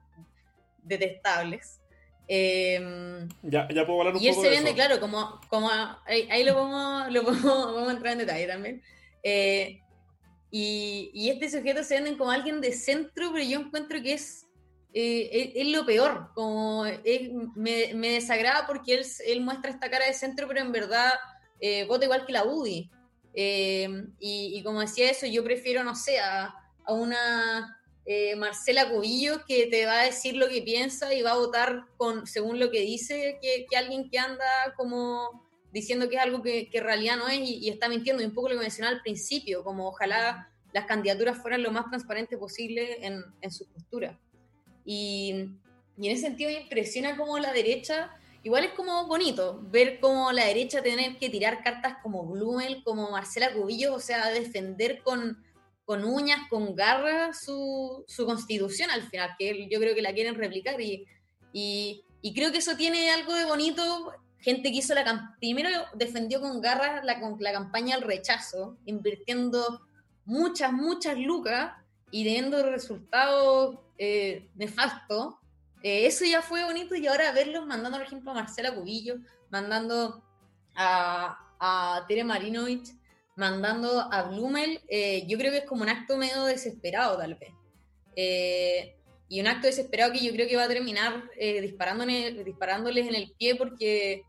[0.82, 1.82] detestables.
[2.30, 4.76] Eh, Ya, ya puedo hablar un y él poco se de vende, eso.
[4.78, 5.70] claro, como, como
[6.06, 8.82] ahí, ahí lo podemos, lo podemos, podemos entrar en detalle también.
[9.28, 9.82] Eh,
[10.52, 14.46] y, y este sujeto se venden como alguien de centro, pero yo encuentro que es,
[14.94, 16.30] eh, es, es lo peor.
[16.36, 20.72] Como es- me, me desagrada porque él, él muestra esta cara de centro, pero en
[20.72, 21.12] verdad
[21.60, 22.90] eh, vota igual que la UDI.
[23.34, 26.54] Eh, y, y como decía eso, yo prefiero, no sé, a,
[26.86, 31.32] a una eh, Marcela Cubillo que te va a decir lo que piensa y va
[31.32, 34.46] a votar con según lo que dice que, que alguien que anda
[34.78, 35.45] como
[35.76, 38.24] diciendo que es algo que, que en realidad no es y, está mintiendo.
[38.24, 41.90] Y un poco lo que mencionaba al principio, como ojalá las candidaturas fueran lo más
[41.90, 44.18] transparentes posible en, en su postura.
[44.86, 45.50] Y,
[45.98, 48.10] y en ese sentido me impresiona como la derecha,
[48.42, 53.12] igual es como bonito ver como la derecha tener que tirar cartas como Blumel, como
[53.12, 55.44] Marcela Cubillo, o sea, defender con,
[55.84, 60.36] con uñas, con garras su, su constitución al final, que yo creo que la quieren
[60.36, 61.06] replicar y,
[61.52, 64.14] y, y creo que eso tiene algo de bonito.
[64.46, 69.82] Gente que hizo la cam- primero defendió con garras la, la campaña al rechazo, invirtiendo
[70.26, 71.74] muchas, muchas lucas
[72.12, 75.34] y teniendo resultados eh, nefastos.
[75.82, 79.16] Eh, eso ya fue bonito y ahora verlos mandando, por ejemplo, a Marcela Cubillo,
[79.50, 80.24] mandando
[80.76, 82.88] a, Tere Marinovich,
[83.36, 87.52] mandando a Blumel, eh, yo creo que es como un acto medio desesperado tal vez.
[88.16, 88.96] Eh,
[89.28, 93.16] y un acto desesperado que yo creo que va a terminar eh, disparándole- disparándoles en
[93.16, 94.24] el pie porque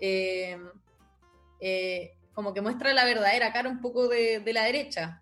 [0.00, 0.58] eh,
[1.60, 5.20] eh, como que muestra la verdadera cara un poco de, de la derecha.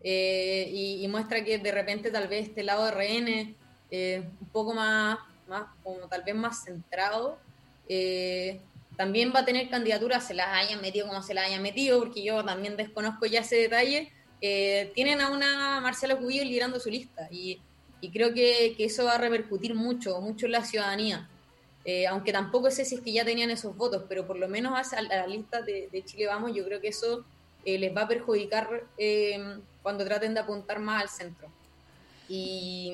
[0.00, 3.56] Eh, y, y muestra que de repente tal vez este lado de RN
[3.90, 5.18] eh, un poco más,
[5.48, 7.38] más, como tal vez más centrado,
[7.88, 8.60] eh,
[8.96, 12.22] también va a tener candidaturas, se las hayan metido como se las hayan metido, porque
[12.22, 17.28] yo también desconozco ya ese detalle, eh, tienen a una Marcela Cubillo liderando su lista
[17.30, 17.60] y,
[18.00, 21.28] y creo que, que eso va a repercutir mucho, mucho en la ciudadanía.
[21.90, 24.92] Eh, aunque tampoco sé si es que ya tenían esos votos, pero por lo menos
[24.92, 27.24] a, la lista de, Chile Vamos, yo creo que eso
[27.64, 31.48] eh, les va a perjudicar eh, cuando traten de apuntar más al centro.
[32.28, 32.92] Y,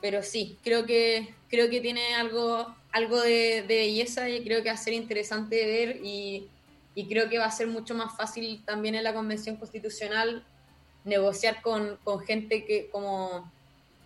[0.00, 4.70] pero sí, creo que, creo que tiene algo, algo de, de belleza y creo que
[4.70, 6.48] va a ser interesante ver y,
[6.96, 10.44] y creo que va a ser mucho más fácil también en la Convención Constitucional
[11.04, 13.53] negociar con, con gente que como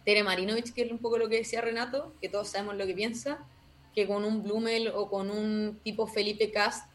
[0.09, 2.95] Tere Marinovich, que es un poco lo que decía Renato, que todos sabemos lo que
[2.95, 3.45] piensa,
[3.95, 6.91] que con un Blumel o con un tipo Felipe Cast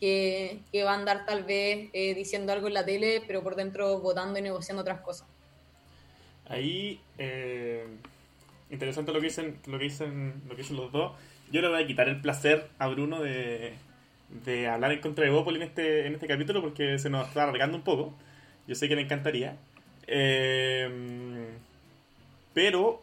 [0.00, 3.54] que, que va a andar tal vez eh, diciendo algo en la tele, pero por
[3.54, 5.28] dentro votando y negociando otras cosas.
[6.48, 7.86] Ahí, eh,
[8.68, 11.12] interesante lo que dicen, lo que dicen, lo que dicen los dos.
[11.52, 13.74] Yo le voy a quitar el placer a Bruno de,
[14.44, 17.44] de hablar en contra de Evópolis en este, en este capítulo porque se nos está
[17.44, 18.12] alargando un poco.
[18.66, 19.56] Yo sé que le encantaría.
[20.08, 21.54] Eh,
[22.56, 23.02] pero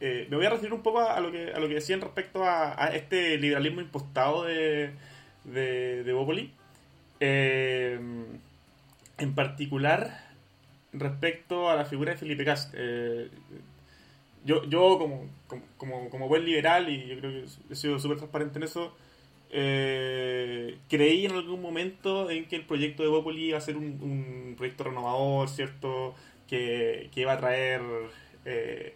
[0.00, 2.44] eh, me voy a referir un poco a, lo que a lo que decían respecto
[2.44, 4.92] a, este liberalismo impostado de,
[5.44, 6.50] de, de Evópolis.
[7.20, 8.00] Eh,
[9.18, 10.24] en particular
[10.94, 12.72] respecto a la figura de Felipe Cast.
[12.74, 13.28] eh,
[14.46, 15.28] yo, yo como,
[15.76, 18.96] como, como, buen liberal, y yo creo que he sido súper transparente en eso,
[19.50, 24.54] creí en algún momento en que el proyecto de Bopoli iba a ser un, un
[24.56, 26.14] proyecto renovador, ¿cierto?
[26.48, 27.82] Que, que iba a traer
[28.46, 28.94] eh,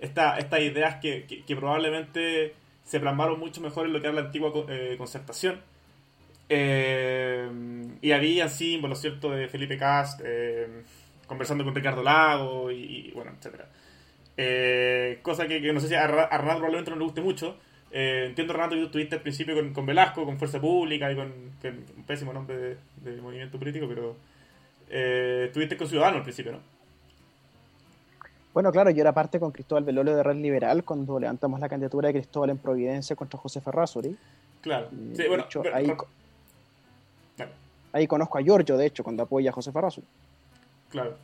[0.00, 1.24] esta- estas ideas que,
[1.56, 5.60] probablemente se plasmaron mucho mejor en lo que era la antigua eh, concertación.
[6.50, 7.48] Eh,
[8.02, 10.20] y había símbolos, ¿cierto?, de Felipe Cast.
[11.26, 13.32] conversando con Ricardo Lago y, bueno.
[14.40, 17.58] Eh, cosa que, no sé si a, Renato probablemente no le guste mucho.
[17.90, 21.26] Eh, entiendo, Renato, que tú estuviste al principio con, Velasco, con Fuerza Pública y con,
[21.26, 24.16] un pésimo nombre de, movimiento político, pero
[24.88, 26.77] eh, estuviste con Ciudadanos al principio, ¿no?
[28.58, 32.08] Bueno, claro, yo era parte con Cristóbal Velolo de Red Liberal cuando levantamos la candidatura
[32.08, 34.16] de Cristóbal en Providencia contra José Ferrazuri.
[34.60, 35.92] Claro, sí, bueno, ahí,
[37.92, 40.08] ahí, conozco a Giorgio, de hecho, cuando apoya a José Ferrazuri.
[40.90, 41.14] Claro.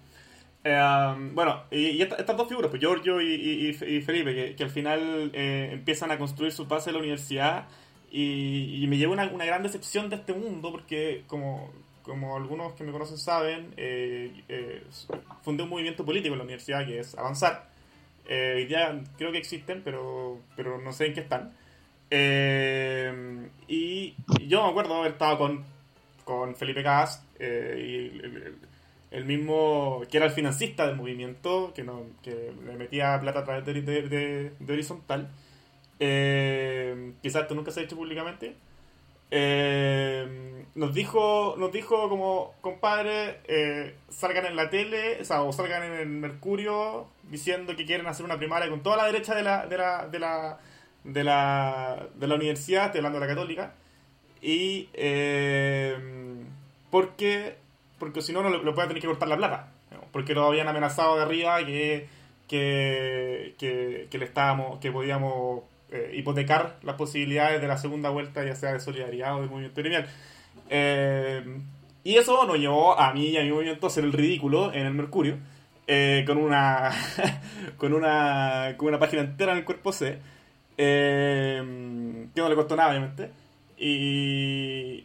[0.63, 6.13] Eh, bueno, y, estas dos figuras, pues Giorgio y, Felipe, que, al final eh, empiezan
[6.13, 7.67] a construir su base de la universidad
[8.13, 11.73] y, me lleva una, una, gran decepción de este mundo porque como,
[12.05, 14.85] como algunos que me conocen saben, eh,
[15.43, 17.69] fundé un movimiento político en la universidad que es Avanzar.
[18.29, 21.53] hoy día creo que existen, pero, pero no sé en qué están.
[23.67, 24.15] y
[24.47, 25.65] yo me acuerdo haber estado con,
[26.25, 28.21] con Felipe Cast y
[29.15, 33.45] el mismo, que era el financista del movimiento, que, no, que le metía plata a
[33.45, 35.31] través de, Horizontal,
[36.01, 38.57] eh, quizás esto nunca se ha hecho públicamente,
[39.37, 45.93] eh, nos dijo nos dijo como, compadre, eh, salgan en la tele, o, salgan en
[45.95, 49.79] el Mercurio diciendo que quieren hacer una primaria con toda la derecha de la, de
[49.79, 50.19] la, de
[51.25, 53.75] la, de la, universidad, hablando de la católica,
[54.41, 54.89] y
[56.91, 57.65] porque
[57.99, 59.69] porque si no, no lo, puede tener que cortar la plata.
[60.13, 62.07] Porque lo habían amenazado de arriba que,
[62.47, 63.55] que,
[64.11, 68.73] que, le estábamos, que podíamos eh, hipotecar las posibilidades de la segunda vuelta, ya sea
[68.73, 70.07] de solidaridad o de movimiento gremial.
[70.71, 71.43] Eh,
[72.03, 74.87] y eso nos llevó a mí y a mi movimiento a hacer el ridículo en
[74.87, 75.39] el Mercurio,
[75.87, 76.91] eh, con, una,
[77.77, 80.19] con, una, con una página entera en el cuerpo C,
[80.77, 83.31] que no le costó nada, obviamente.
[83.77, 85.05] Y,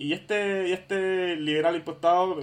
[0.00, 2.40] y este, y este liberal impostado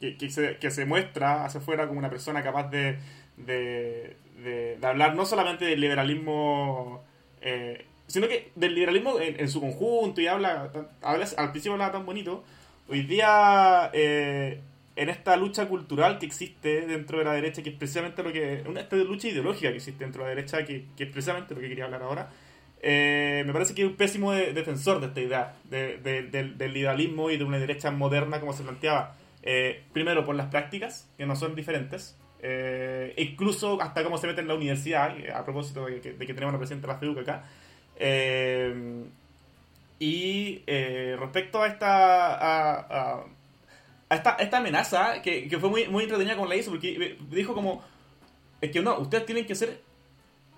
[0.00, 2.98] eh, que, se, que se muestra hacia afuera como una persona capaz de,
[3.36, 7.04] de, de, hablar no solamente del liberalismo,
[7.40, 10.70] eh, sino que del liberalismo en, su conjunto y habla,
[11.02, 12.44] habla, al principio hablaba tan bonito,
[12.88, 14.60] hoy día eh,
[14.96, 18.64] en esta lucha cultural que existe dentro de la derecha, que es precisamente lo que,
[18.66, 21.60] una esta lucha ideológica que existe dentro de la derecha, que, que es precisamente lo
[21.60, 22.30] que quería hablar ahora,
[22.80, 27.44] eh, me parece que es un pésimo defensor de esta idea del, liberalismo y de
[27.44, 29.16] una derecha moderna como se planteaba.
[29.42, 34.40] Eh, primero por las prácticas, que no son diferentes, eh, incluso hasta cómo se mete
[34.40, 37.44] en la universidad, a propósito de que, tenemos una presidenta de la FEDUC acá.
[39.98, 40.62] y
[41.16, 43.24] respecto a esta, a,
[44.10, 47.82] esta, esta amenaza, que, fue muy, muy entretenida con la hizo, porque dijo como,
[48.60, 49.82] es que no, ustedes tienen que ser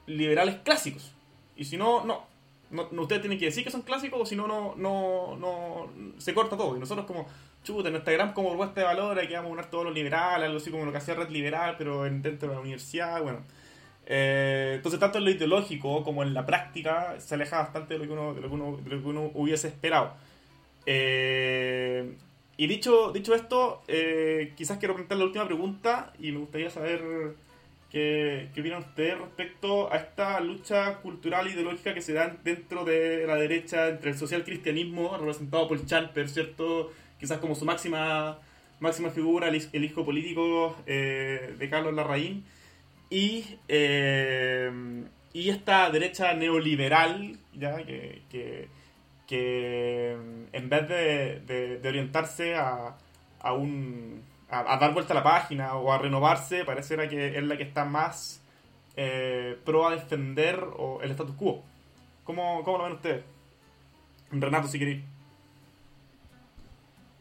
[0.07, 1.13] liberales clásicos.
[1.57, 2.30] Y si no, no.
[2.71, 6.35] No, ustedes tienen que decir que son clásicos o si no, no, no, no, se
[6.35, 6.77] corta todo.
[6.77, 7.27] Y nosotros como,
[7.65, 9.95] chuta, en nuestra gran como propuesta de valor hay que vamos a unir todos los
[9.95, 13.41] liberales, algo así como lo que hacía Red Liberal, pero dentro de la universidad, bueno.
[14.07, 18.07] Eh, entonces, tanto en lo ideológico como en la práctica, se aleja bastante de lo
[18.07, 20.15] que uno, de lo que uno, de lo que uno hubiese esperado.
[20.87, 22.17] Eh,
[22.57, 27.35] y dicho, dicho esto, eh, quizás quiero preguntar la última pregunta y me gustaría saber
[27.91, 32.85] ¿Qué, ¿Qué, opinan ustedes respecto a esta lucha cultural e ideológica que se da dentro
[32.85, 36.93] de la derecha, entre el social cristianismo, representado por Champer, ¿cierto?
[37.19, 38.39] Quizás como su máxima,
[38.79, 42.45] máxima figura, el, hijo político eh, de Carlos Larraín,
[43.11, 44.71] y, eh,
[45.33, 47.77] y esta derecha neoliberal, ¿ya?
[47.85, 48.69] Que, que,
[49.27, 50.17] que
[50.53, 52.97] en vez de, de orientarse a,
[53.41, 57.57] a un a, dar vuelta a la página o a renovarse, pareciera que es la
[57.57, 58.41] que está más
[58.97, 61.63] eh, pro a defender o el status quo.
[62.25, 63.25] ¿Cómo, ¿Cómo, lo ven ustedes?
[64.33, 65.05] Renato, si queréis.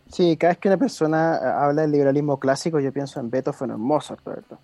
[0.07, 3.71] Sí, cada vez que una persona eh, habla del liberalismo clásico, yo pienso en Beethoven
[3.71, 4.59] o en Mozart, ¿verdad?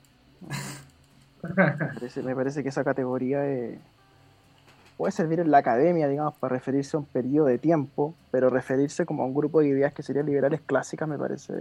[2.23, 3.43] me, parece, que esa categoría
[4.97, 9.05] puede servir en la academia, digamos, para referirse a un periodo de tiempo, pero referirse
[9.05, 11.53] como a un grupo de ideas que serían liberales clásicas me parece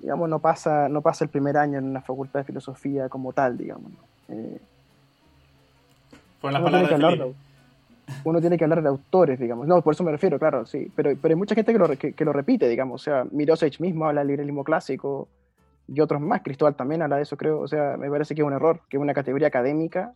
[0.00, 3.56] digamos, no pasa, no pasa el primer año en una facultad de filosofía como tal,
[3.56, 3.92] digamos.
[4.28, 4.60] Eh,
[6.42, 7.34] las palabras de
[8.24, 9.66] uno tiene que hablar de autores, digamos.
[9.66, 10.90] No, por eso me refiero, claro, sí.
[10.94, 13.02] Pero, pero hay mucha gente que lo, que, lo repite, digamos.
[13.02, 15.28] O sea, Mirosech mismo habla del liberalismo clásico
[15.88, 16.42] y otros más.
[16.42, 17.60] Cristóbal también habla de eso, creo.
[17.60, 20.14] O sea, me parece que es un error, que es una categoría académica,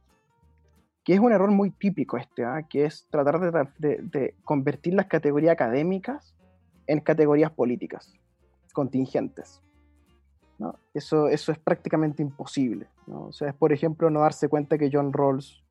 [1.05, 2.63] que es un error muy típico este, ¿ah?
[2.69, 6.35] que es tratar de, de, de convertir las categorías académicas
[6.87, 8.13] en categorías políticas,
[8.73, 9.61] contingentes.
[10.95, 12.87] Eso, eso es prácticamente imposible.
[13.11, 15.63] O sea, es por ejemplo no darse cuenta que John Rawls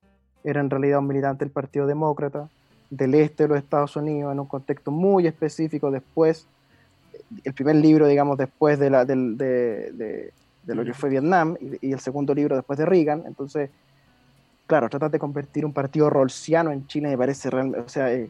[0.43, 2.49] era en realidad un militante del Partido Demócrata
[2.89, 6.47] del este de los Estados Unidos en un contexto muy específico después
[7.43, 10.33] el primer libro, digamos, después de, la, de, de-
[10.63, 13.23] de lo que fue Vietnam y, el segundo libro después de Reagan.
[13.25, 13.69] Entonces,
[14.67, 18.29] claro, tratar de convertir un partido rolsiano en Chile me parece realmente, o sea, eh,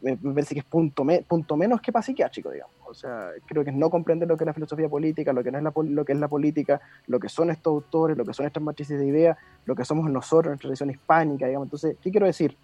[0.00, 2.74] me, parece que es punto, me- punto menos que psiquiátrico, digamos.
[2.86, 5.50] O sea, creo que es no comprender lo que es la filosofía política, lo que
[5.50, 8.34] no es la, lo que es la política, lo que son estos autores, lo que
[8.34, 11.66] son estas matrices de ideas, lo que somos nosotros, nuestra tradición hispánica, digamos.
[11.66, 12.56] Entonces, ¿qué quiero decir?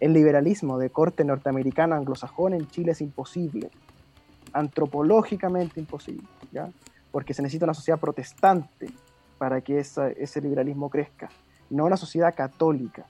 [0.00, 3.70] El liberalismo de corte norteamericano anglosajón en Chile es imposible,
[4.52, 6.70] antropológicamente imposible, ¿ya?
[7.10, 8.88] Porque se necesita una sociedad protestante
[9.38, 11.28] para que ese liberalismo crezca,
[11.70, 13.04] no una sociedad católica.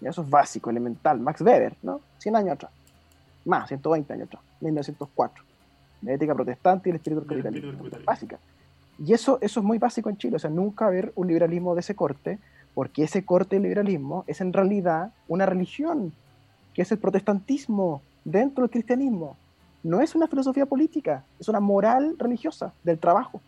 [0.00, 0.10] ¿ya?
[0.10, 1.20] Eso es básico, elemental.
[1.20, 2.00] Max Weber, ¿no?
[2.18, 2.72] 100 años atrás.
[3.48, 5.44] Más, 120 años atrás, 1904.
[6.02, 7.82] La ética protestante y el espíritu del El espíritu capitalismo.
[7.82, 8.06] capitalismo.
[8.06, 8.38] Básica.
[8.98, 11.80] Y eso, eso es muy básico en Chile, o sea, nunca haber un liberalismo de
[11.80, 12.38] ese corte,
[12.74, 16.12] porque ese corte de liberalismo es en realidad una religión,
[16.74, 19.36] que es el protestantismo dentro del cristianismo.
[19.82, 23.40] No es una filosofía política, es una moral religiosa del trabajo.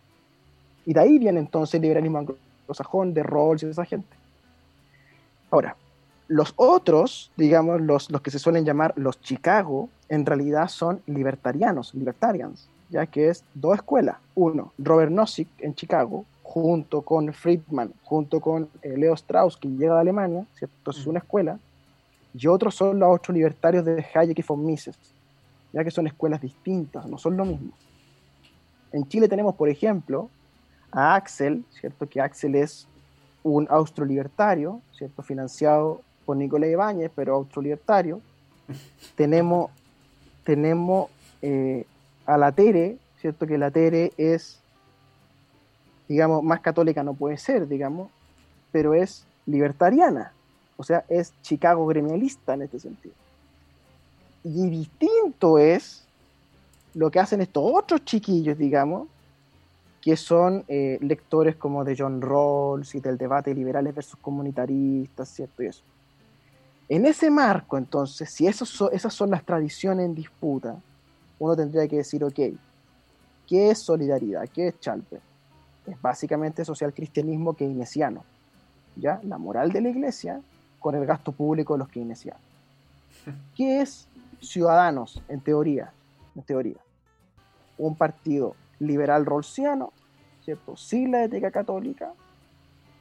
[0.87, 4.17] Y de ahí viene entonces el liberalismo anglosajón de Rawls y de esa gente.
[5.51, 5.77] Ahora,
[6.31, 11.93] los otros, digamos, los, los que se suelen llamar los Chicago, en realidad son libertarianos,
[11.93, 14.19] libertarians, ya que es dos escuelas.
[14.37, 19.95] Uno, Robert Nozick en Chicago, junto con Friedman, junto con eh, Leo Strauss, que llega
[19.95, 20.93] de Alemania, ¿cierto?
[20.93, 21.59] Es una escuela.
[22.33, 24.97] Y otros son los otros libertarios de Hayek y von Mises,
[25.73, 27.73] ya que son escuelas distintas, no son lo mismo.
[28.93, 30.31] En Chile tenemos, por ejemplo,
[30.93, 32.09] a Axel, ¿cierto?
[32.09, 32.87] Que Axel es
[33.43, 35.25] un austrolibertario, ¿cierto?
[35.25, 38.21] Financiado por Nicolás Ibáñez, pero austrolibertario.
[39.17, 39.73] tenemos
[40.45, 41.11] tenemos
[41.43, 41.85] eh,
[42.25, 43.49] a la Tere, ¿cierto?
[43.49, 44.61] Que la Tere es,
[46.07, 48.13] digamos, más católica no puede ser, digamos,
[48.71, 50.33] pero es libertariana,
[50.77, 53.15] o sea, es Chicago gremialista en este sentido.
[54.45, 56.07] Y distinto es
[56.95, 59.09] lo que hacen estos otros chiquillos, digamos,
[60.01, 65.65] que son eh, lectores como de John Rawls y del debate liberales versus comunitaristas, ¿cierto?
[65.65, 65.90] Y eso.
[66.91, 70.77] En ese marco, entonces, si esos esas son las tradiciones en disputa,
[71.39, 72.41] uno tendría que decir, ok,
[73.47, 74.49] ¿qué es solidaridad?
[74.49, 75.21] ¿Qué es Chalper?
[75.87, 78.25] Es básicamente social cristianismo keynesiano,
[78.97, 79.21] ¿ya?
[79.23, 80.41] La moral de la iglesia
[80.81, 82.43] con el gasto público de los keynesianos.
[83.55, 84.09] ¿Qué es
[84.41, 85.93] Ciudadanos, en teoría?
[86.35, 86.79] En teoría.
[87.79, 89.93] Un partido liberal rolsiano,
[90.45, 90.77] ¿cierto?
[90.77, 92.15] Sin la ética católica,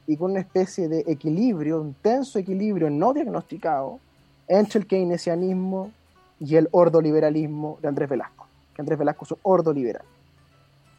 [0.10, 4.00] y con una especie de equilibrio, un tenso equilibrio no diagnosticado
[4.48, 5.92] entre el keynesianismo
[6.40, 8.48] y el ordoliberalismo de Andrés Velasco.
[8.74, 10.02] Que Andrés Velasco es un ordoliberal.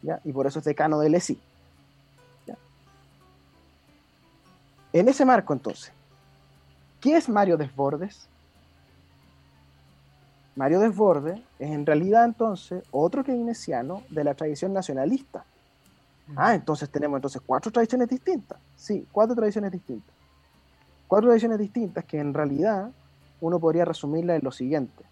[0.01, 0.21] ¿ya?
[0.23, 1.37] Y por eso es decano del ESI.
[2.47, 2.55] ¿ya?
[4.93, 5.91] En ese marco, entonces,
[7.01, 8.29] ¿qué es Mario Desbordes?
[10.55, 15.43] Mario Desbordes es en realidad entonces otro keynesiano de la tradición nacionalista.
[16.35, 18.57] Ah, entonces tenemos entonces cuatro tradiciones distintas.
[18.75, 20.15] Sí, cuatro tradiciones distintas.
[21.07, 22.91] Cuatro tradiciones distintas que en realidad
[23.41, 25.03] uno podría resumirla en lo siguiente,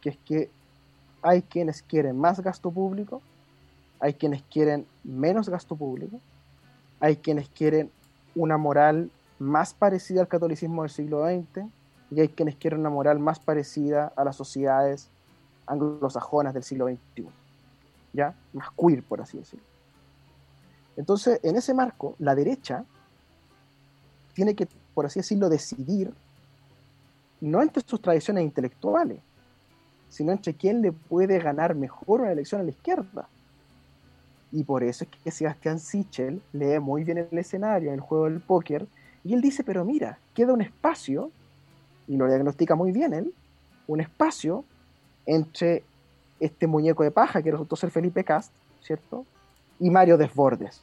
[0.00, 0.50] que es que
[1.22, 3.20] hay quienes quieren más gasto público,
[4.00, 6.20] hay quienes quieren menos gasto público,
[7.00, 7.90] hay quienes quieren
[8.34, 11.66] una moral más parecida al catolicismo del siglo XX
[12.10, 15.08] y hay quienes quieren una moral más parecida a las sociedades
[15.66, 17.28] anglosajonas del siglo XXI,
[18.12, 18.34] ¿ya?
[18.52, 19.67] Más queer, por así decirlo.
[20.98, 22.84] Entonces, en ese marco, la derecha
[24.34, 26.12] tiene que, por así decirlo, decidir
[27.40, 29.20] no entre sus tradiciones intelectuales,
[30.08, 33.28] sino entre quién le puede ganar mejor una elección a la izquierda.
[34.50, 38.24] Y por eso es que Sebastián Sichel lee muy bien el escenario en el juego
[38.24, 38.88] del póker
[39.22, 41.30] y él dice, pero mira, queda un espacio,
[42.08, 43.32] y lo diagnostica muy bien él,
[43.86, 44.64] un espacio
[45.26, 45.84] entre
[46.40, 48.52] este muñeco de paja que resultó ser Felipe Cast,
[48.82, 49.24] ¿cierto?
[49.78, 50.82] Y Mario Desbordes,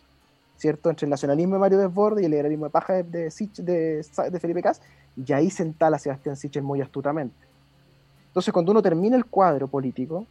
[0.58, 0.90] ¿cierto?
[0.90, 4.62] Entre el nacionalismo de Mario Desbordes y el liberalismo de paja de, de, de- Felipe
[4.62, 4.84] Cast,
[5.16, 7.36] y ahí se entala Sebastián Sichel muy astutamente.
[8.28, 10.26] Entonces, cuando uno termina el cuadro político,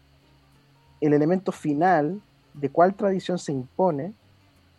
[1.00, 2.20] el elemento final
[2.52, 4.12] de cuál tradición se impone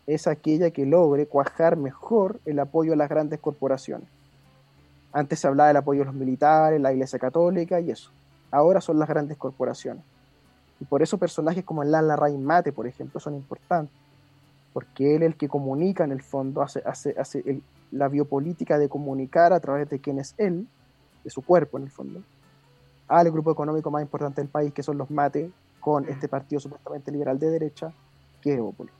[0.06, 4.08] es aquella que logre cuajar mejor el apoyo a las grandes corporaciones.
[5.12, 8.10] Antes se hablaba del apoyo a los militares, la Iglesia Católica y eso.
[8.50, 10.04] Ahora son las grandes corporaciones.
[10.78, 13.94] Y por eso personajes como Lala Larraín Mate, por ejemplo, son importantes.
[14.76, 17.62] Porque él es el que comunica en el fondo, hace, hace, hace el-
[17.92, 20.68] la biopolítica de comunicar a través de quién es él,
[21.24, 22.20] de su cuerpo en el fondo,
[23.08, 25.50] al grupo económico más importante del país, que son los Mate,
[25.80, 27.90] con este partido supuestamente liberal de derecha,
[28.42, 28.92] que es Evópolis.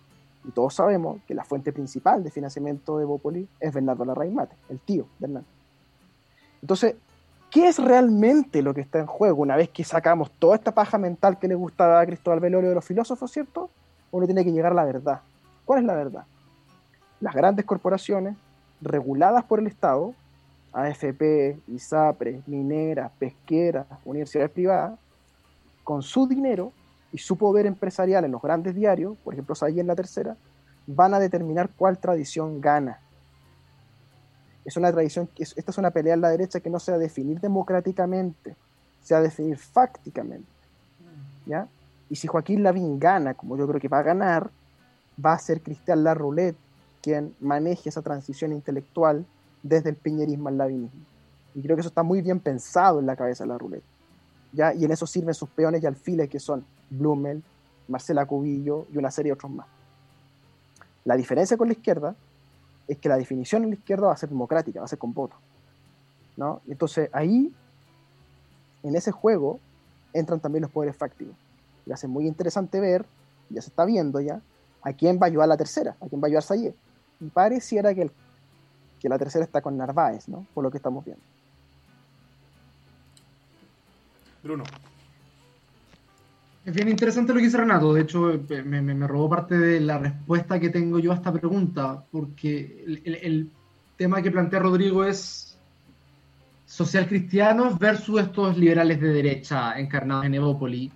[0.44, 4.56] Y todos sabemos que la fuente principal de financiamiento de Evópolis es Bernardo Larraín Mate,
[4.70, 5.44] el tío de Hernán.
[6.62, 6.94] Entonces,
[7.50, 10.96] ¿qué es realmente lo que está en juego una vez que sacamos toda esta paja
[10.96, 13.68] mental que le gustaba a Cristóbal Velorio de los filósofos, ¿cierto?
[14.10, 15.20] Uno tiene que llegar a la verdad.
[15.66, 16.24] ¿Cuál es la verdad?
[17.20, 18.36] Las grandes corporaciones,
[18.80, 20.14] reguladas por el Estado,
[20.72, 24.98] AFP, ISAPRE, mineras, pesqueras, universidades privadas,
[25.82, 26.72] con su dinero
[27.12, 30.36] y su poder empresarial en los grandes diarios, por ejemplo, ahí en la tercera,
[30.86, 33.00] van a determinar cuál tradición gana.
[34.64, 37.00] Es una tradición, esta es una pelea en la derecha que no se va a
[37.00, 38.54] definir democráticamente,
[39.02, 40.46] se va a definir fácticamente.
[41.44, 41.66] ¿ya?
[42.08, 44.50] Y si Joaquín Lavín gana, como yo creo que va a ganar,
[45.24, 46.56] va a ser Cristian Larroulet
[47.02, 49.24] quien maneje esa transición intelectual
[49.62, 51.00] desde el piñerismo al lavinismo.
[51.54, 53.58] Y creo que eso está muy bien pensado en la cabeza de la
[54.52, 54.74] ¿ya?
[54.74, 57.42] Y en eso sirven sus peones y alfiles que son Blumel,
[57.88, 59.66] Marcela Cubillo y una serie de otros más.
[61.04, 62.16] La diferencia con la izquierda
[62.88, 65.14] es que la definición en la izquierda va a ser democrática, va a ser con
[65.14, 65.36] voto.
[66.36, 66.60] ¿no?
[66.68, 67.52] Entonces ahí,
[68.82, 69.60] en ese juego,
[70.12, 71.34] entran también los poderes fácticos.
[71.86, 73.06] Y hace muy interesante ver,
[73.48, 74.40] ya se está viendo ya,
[74.86, 76.72] a quién va a ayudar la tercera, a quién va a ayudar Sayé.
[77.18, 78.08] Y pareciera que,
[79.00, 80.46] que la tercera está con Narváez, ¿no?
[80.54, 81.24] Por lo que estamos viendo.
[84.44, 84.62] Bruno.
[86.64, 87.92] Es bien interesante lo que dice Renato.
[87.94, 92.84] De hecho, me, robó parte de la respuesta que tengo yo a esta pregunta, porque
[93.04, 93.50] el,
[93.96, 95.58] tema que plantea Rodrigo es
[96.66, 100.92] social cristianos versus estos liberales de derecha encarnados en Evópoli.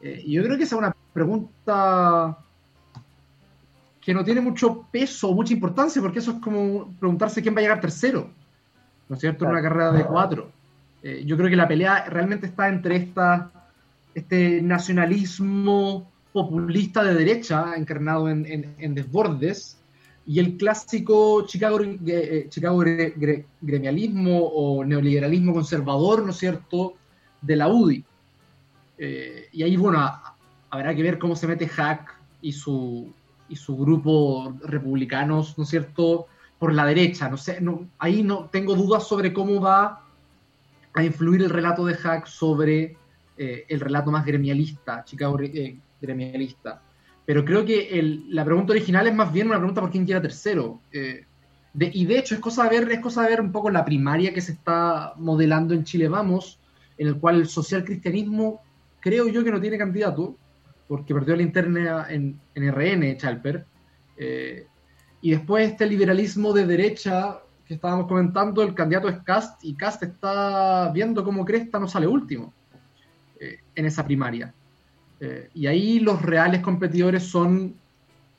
[0.00, 2.38] Eh, y yo creo que esa es una pregunta
[4.02, 7.62] que no tiene mucho peso, mucha importancia, porque eso es como preguntarse quién va a
[7.62, 8.28] llegar tercero,
[9.08, 10.50] ¿no es cierto?, en una carrera de cuatro.
[11.04, 13.50] Eh, yo creo que la pelea realmente está entre esta,
[14.12, 19.78] este nacionalismo populista de derecha, encarnado en, desbordes,
[20.26, 22.82] y el clásico Chicago, eh, Chicago
[23.60, 26.94] gremialismo o neoliberalismo conservador, ¿no es cierto?,
[27.40, 28.04] de la UDI.
[28.98, 30.00] Eh, y ahí, bueno,
[30.70, 33.12] habrá que ver cómo se mete Hack y su,
[33.52, 36.26] y su grupo republicanos, ¿no es cierto?,
[36.58, 37.28] por la derecha.
[37.28, 40.04] No sé, no, ahí no tengo dudas sobre cómo va
[40.94, 42.96] a influir el relato de Hack sobre
[43.36, 46.80] eh, el relato más gremialista, Chicago eh, gremialista.
[47.26, 50.80] Pero creo que la pregunta original es más bien una pregunta por quién quiera tercero.
[50.92, 51.24] Eh,
[51.74, 54.32] y de hecho es cosa, de ver, es cosa de ver un poco la primaria
[54.32, 56.58] que se está modelando en Chile Vamos,
[56.98, 58.60] en el cual el social cristianismo
[59.00, 60.36] creo yo que no tiene candidato,
[60.92, 63.64] porque perdió la interna en, RN, Chalper.
[64.14, 64.66] Eh,
[65.22, 70.02] y después este liberalismo de derecha que estábamos comentando, el candidato es Cast, y Cast
[70.02, 72.52] está viendo cómo Cresta no sale último
[73.40, 74.52] eh, en esa primaria.
[75.18, 77.74] Eh, y ahí los reales competidores son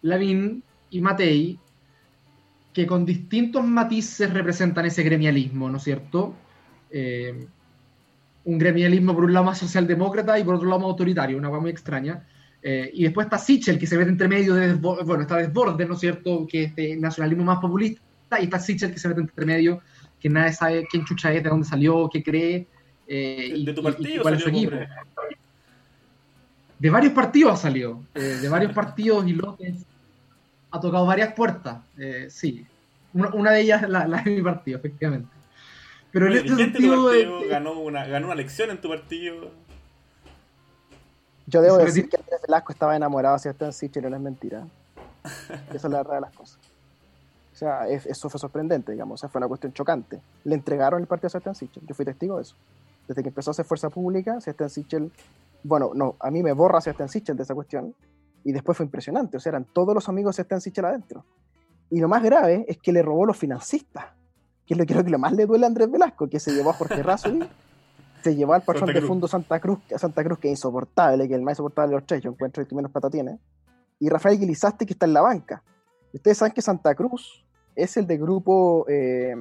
[0.04, 0.62] Lavín
[0.92, 1.58] y Matei,
[2.72, 6.36] que con distintos matices representan ese gremialismo, ¿no es cierto?
[8.46, 11.62] un gremialismo por un lado más socialdemócrata y por otro lado más autoritario, una cosa
[11.62, 12.28] muy extraña.
[12.66, 15.96] Eh, y después está Sichel, que se mete entre medio de, bueno, está Desbordes, ¿no
[15.96, 18.02] es cierto?, que es este nacionalismo más populista,
[18.40, 19.82] y está Sichel, que se mete entre medio,
[20.18, 22.66] que nadie sabe quién chucha es, de dónde salió, qué cree,
[23.06, 24.78] eh, y, de tu partido cuál es su equipo.
[26.80, 29.86] De varios partidos ha salido, eh, de varios partidos y lotes.
[30.72, 31.82] Ha tocado varias puertas,
[32.30, 32.66] sí.
[33.14, 35.30] Una, de ellas la, la, de mi partido, efectivamente.
[36.12, 37.12] Pero en este sentido.
[37.50, 39.52] ganó, una, ganó una elección en tu partido.
[41.46, 44.66] Yo debo decir que Andrés Velasco estaba enamorado de Sebastián Sichel, no es mentira.
[45.74, 46.60] Esa es la verdad de las cosas.
[47.54, 49.16] O sea, eso fue sorprendente, digamos.
[49.16, 50.22] O sea, fue una cuestión chocante.
[50.44, 51.86] Le entregaron el partido a Sebastián Sichel.
[51.86, 52.56] Yo fui testigo de eso.
[53.08, 55.12] Desde que empezó a hacer fuerza pública, Sebastián Sichel.
[55.64, 57.94] Bueno, no, a mí me borra Sebastián Sichel de esa cuestión.
[58.44, 59.38] Y después fue impresionante.
[59.38, 61.26] O sea, eran todos los amigos de Sebastián Sichel adentro.
[61.90, 64.06] Y lo más grave es que le robó los financistas.
[64.66, 66.54] Que es lo que creo que lo más le duele a Andrés Velasco, que se
[66.54, 67.48] llevó a Jorge Razuri
[68.24, 71.38] se llevó al patrón de fondo Santa Cruz, Santa Cruz que es insoportable, que es
[71.38, 73.38] el más insoportable de los tres, yo encuentro que menos plata tiene,
[74.00, 75.62] y Rafael Guilizasti que está en la banca.
[76.14, 77.46] Ustedes saben que Santa Cruz
[77.76, 79.36] es el de grupo eh,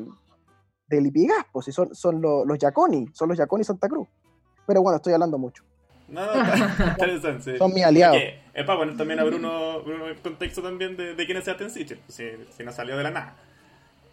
[0.88, 4.08] del Ipigas, pues si son, son los, los Yaconi, son los Yaconi Santa Cruz.
[4.66, 5.64] Pero bueno, estoy hablando mucho.
[6.08, 7.58] No, no, interesante.
[7.58, 8.18] Son mis aliados.
[8.52, 12.24] Es, para poner también a Bruno, el contexto también de, quién es Sebastián Sichel, si,
[12.50, 13.36] si no salió de la nada.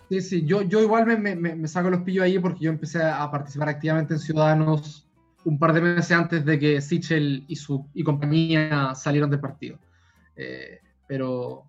[0.10, 3.30] Sí, sí, yo, yo igual me, me, saco los pillos ahí porque yo empecé a
[3.30, 5.07] participar activamente en Ciudadanos
[5.45, 9.77] un par de meses antes de que Sichel y su y compañía salieron del partido.
[10.36, 11.64] Eh, pero,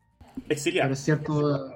[0.48, 0.86] Exiliar.
[0.86, 1.72] pero es cierto,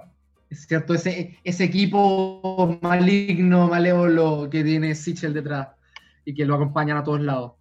[0.48, 5.68] es cierto ese, ese equipo maligno, malévolo que tiene Sichel detrás
[6.24, 7.52] y que lo acompañan a todos lados.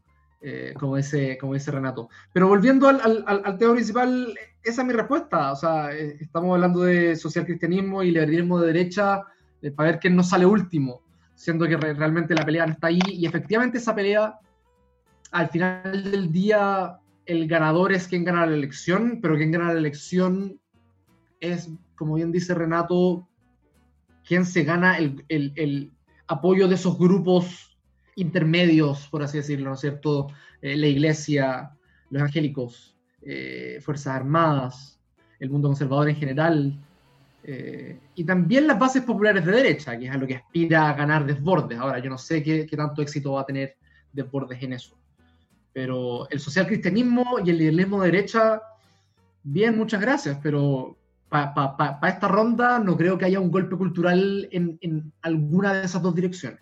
[0.46, 2.10] Eh, como, ese, como ese Renato.
[2.34, 5.52] Pero volviendo al, al, tema principal, esa es mi respuesta.
[5.52, 9.22] O sea, eh, estamos hablando de social cristianismo y liberalismo de derecha
[9.62, 11.02] eh, para ver quién nos sale último.
[11.36, 14.40] siendo que realmente la pelea no está ahí y efectivamente esa pelea
[15.32, 19.80] al final del día el ganador es quien gana la elección, pero quien gana la
[19.80, 20.60] elección
[21.40, 23.28] es, como bien dice Renato,
[24.26, 25.92] quien se gana el,
[26.28, 27.78] apoyo de esos grupos
[28.16, 30.28] intermedios, por así decirlo, ¿no es cierto?
[30.62, 31.72] Eh, la iglesia,
[32.10, 32.93] los evangélicos,
[33.26, 35.00] eh, Fuerzas Armadas,
[35.40, 36.78] el mundo conservador en general,
[37.44, 40.94] eh, y también las bases populares de derecha, que es a lo que aspira a
[40.94, 41.78] ganar desbordes.
[41.78, 43.76] Ahora, yo no sé qué, tanto éxito va a tener
[44.14, 44.98] desbordes en eso.
[45.74, 48.62] Pero el social cristianismo y el liberalismo de derecha,
[49.44, 50.96] bien, muchas gracias, pero
[51.28, 56.02] para esta ronda no creo que haya un golpe cultural en, en alguna de esas
[56.02, 56.60] dos direcciones.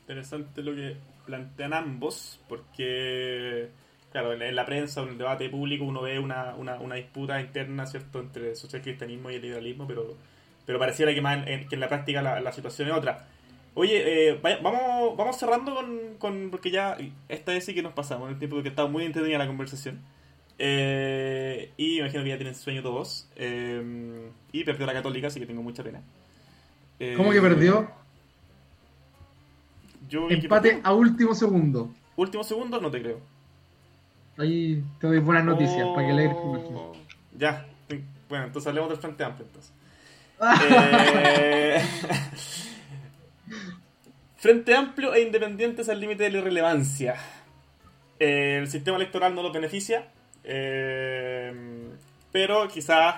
[0.00, 3.70] Interesante lo que plantean ambos, porque
[4.12, 7.40] claro, en la prensa o en el debate público uno ve una, una, una disputa
[7.40, 10.16] interna, ¿cierto?, entre el social cristianismo y el liberalismo, pero,
[10.66, 13.26] pero pareciera que, más en, que en la práctica la, la, situación es otra.
[13.74, 16.98] Oye, eh, vamos, vamos cerrando con, con, porque ya
[17.28, 20.00] esta vez sí que nos pasamos, el tiempo que estaba muy entretenida la conversación.
[20.58, 23.28] Eh, y imagino que ya tienen sueño todos.
[23.36, 26.02] Eh, y perdió la católica, así que tengo mucha pena.
[27.16, 27.90] ¿Cómo que perdió?
[30.28, 31.90] Empate a último segundo.
[32.16, 33.31] Último segundo, no te creo.
[34.38, 36.30] Ahí te doy buenas noticias para que leer.
[36.34, 36.92] Oh,
[37.36, 37.66] ya,
[38.28, 39.46] bueno, entonces hablemos del Frente Amplio.
[39.46, 39.72] Entonces.
[40.44, 41.80] Eh,
[44.38, 47.14] Frente Amplio e independientes al límite de la irrelevancia.
[48.18, 50.08] Eh, el sistema electoral no lo beneficia,
[50.42, 51.52] eh,
[52.32, 53.16] pero quizás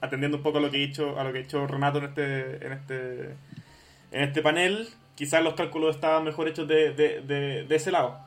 [0.00, 2.04] atendiendo un poco a lo que he dicho, a lo que ha dicho Renato en
[2.06, 3.22] este, en este,
[4.10, 8.23] en este panel, quizás los cálculos estaban mejor hechos de, de, de ese lado.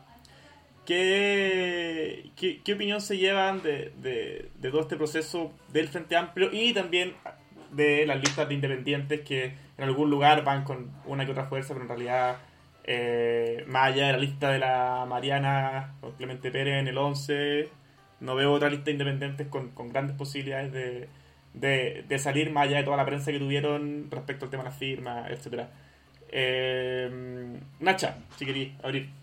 [0.88, 7.14] ¿Qué, qué, opinión se llevan de, de, todo este proceso del Frente Amplio y también
[7.74, 11.74] de las listas de independientes que en algún lugar van con una que otra fuerza,
[11.74, 12.38] pero en realidad,
[12.86, 17.68] eh, más allá de la lista de la Mariana o Clemente Pérez en el 11,
[18.22, 21.10] no veo otra lista de independientes con, con grandes posibilidades de,
[21.54, 24.70] de, de, salir más allá de toda la prensa que tuvieron respecto al tema de
[24.70, 25.66] las firmas, etc.
[26.30, 29.17] Eh, Nacha, si queréis abrir.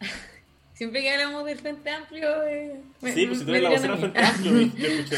[0.74, 2.44] Siempre que hablamos del Frente Amplio.
[2.44, 5.16] Eh, sí, pues si tú eres la vocera del Frente Amplio, yo escuché.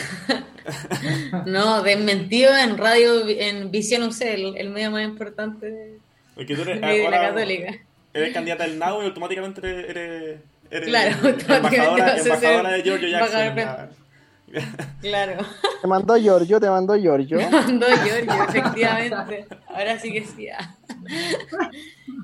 [1.44, 5.70] no, desmentido en radio, en Visión UC, el, medio más importante
[6.36, 7.74] de, la Católica.
[8.14, 10.40] Eres candidata del NAU y automáticamente eres.
[10.70, 13.90] eres, claro, embajadora, embajadora de Giorgio Jackson.
[15.00, 15.46] Claro.
[15.80, 17.38] Te mandó Giorgio, te mandó Giorgio.
[17.38, 19.46] Te mandó Giorgio, efectivamente.
[19.68, 20.48] Ahora sí que sí.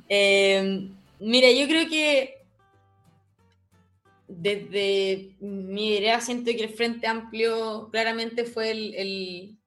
[0.09, 0.89] eh,
[1.20, 2.45] mira, yo creo que
[4.39, 9.59] desde mi idea siento que el Frente Amplio claramente fue el,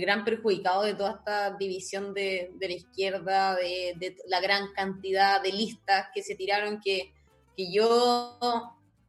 [0.00, 6.08] gran perjudicado de toda esta división de, la izquierda, de, la gran cantidad de listas
[6.12, 7.12] que se tiraron, que,
[7.56, 8.38] que yo,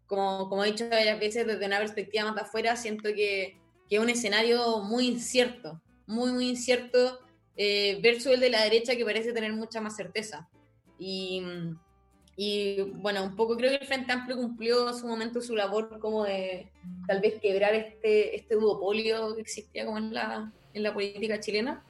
[0.05, 3.57] como, como he dicho varias veces, desde una perspectiva más de afuera, siento que,
[3.89, 7.19] es un escenario muy incierto, muy, muy incierto,
[7.55, 10.47] eh, versus el de la derecha que parece tener mucha más certeza.
[10.99, 11.41] Y
[12.41, 15.99] y bueno, un poco creo que el Frente Amplio cumplió en su momento su labor
[15.99, 16.71] como de
[17.05, 21.83] tal vez quebrar este, este duopolio que existía como en la, en la política chilena,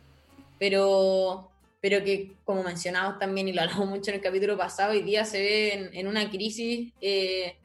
[0.57, 5.03] pero, pero que como mencionamos también y lo hablamos mucho en el capítulo pasado, hoy
[5.03, 7.55] día se ve en, una crisis eh,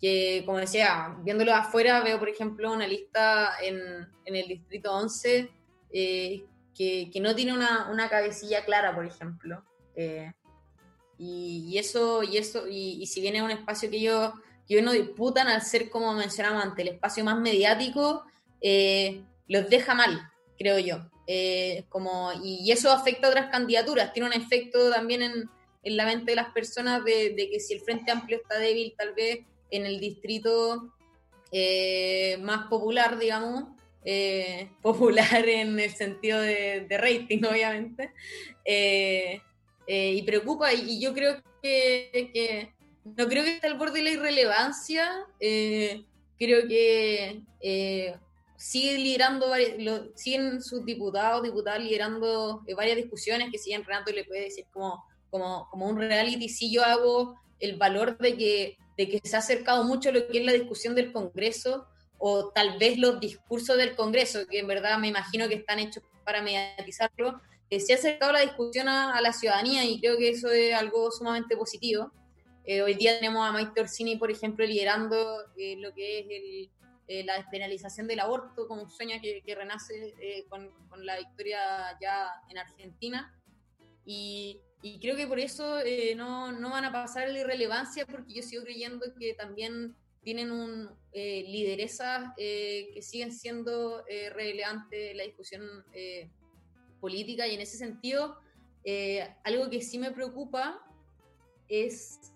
[0.00, 3.76] que, como decía, viéndolo afuera, veo por ejemplo una lista en,
[4.24, 5.50] en el Distrito 11
[5.92, 6.44] eh,
[6.74, 9.62] que, que, no tiene una, una cabecilla clara, por ejemplo.
[9.94, 10.32] Eh,
[11.18, 14.32] y, eso, y eso, y, si bien es un espacio que ellos,
[14.66, 18.24] que no disputan al ser, como mencionamos antes, el espacio más mediático,
[18.60, 21.08] eh, los deja mal, creo yo.
[21.26, 25.50] Eh, como, y, eso afecta a otras candidaturas, tiene un efecto también en,
[25.84, 29.14] en la mente de las personas de, que si el Frente Amplio está débil, tal
[29.14, 29.40] vez
[29.70, 30.92] en el distrito
[31.52, 33.64] eh, más popular, digamos,
[34.82, 38.10] popular en el sentido de, rating, obviamente,
[39.86, 42.72] y preocupa, y, yo creo que,
[43.04, 45.10] no creo que esté al borde de la irrelevancia,
[45.40, 46.04] eh,
[46.38, 48.16] creo que eh,
[48.56, 49.52] sigue liderando,
[50.14, 55.68] siguen sus diputados, diputadas liderando varias discusiones que siguen Renato le puede decir como, como,
[55.70, 59.84] como un reality, si yo hago el valor de que, de que se ha acercado
[59.84, 61.86] mucho a lo que es la discusión del Congreso,
[62.24, 66.04] o tal vez los discursos del Congreso, que en verdad me imagino que están hechos
[66.24, 67.40] para mediatizarlo,
[67.80, 71.56] se ha acercado la discusión a, la ciudadanía y creo que eso es algo sumamente
[71.56, 72.12] positivo.
[72.64, 76.70] Eh, hoy día tenemos a Mike Torsini, por ejemplo, liderando eh, lo que es
[77.08, 80.70] eh, la despenalización del aborto como un sueño que, renace eh, con,
[81.04, 81.58] la victoria
[82.00, 83.34] ya en Argentina.
[84.04, 84.60] Y,
[85.00, 85.78] creo que por eso
[86.16, 90.90] no, no, van a pasar la irrelevancia, porque yo sigo creyendo que también tienen un
[91.12, 95.62] lideresas que siguen siendo relevantes en la discusión
[97.02, 98.38] política y en ese sentido
[99.44, 100.80] algo que sí me preocupa
[101.68, 102.32] es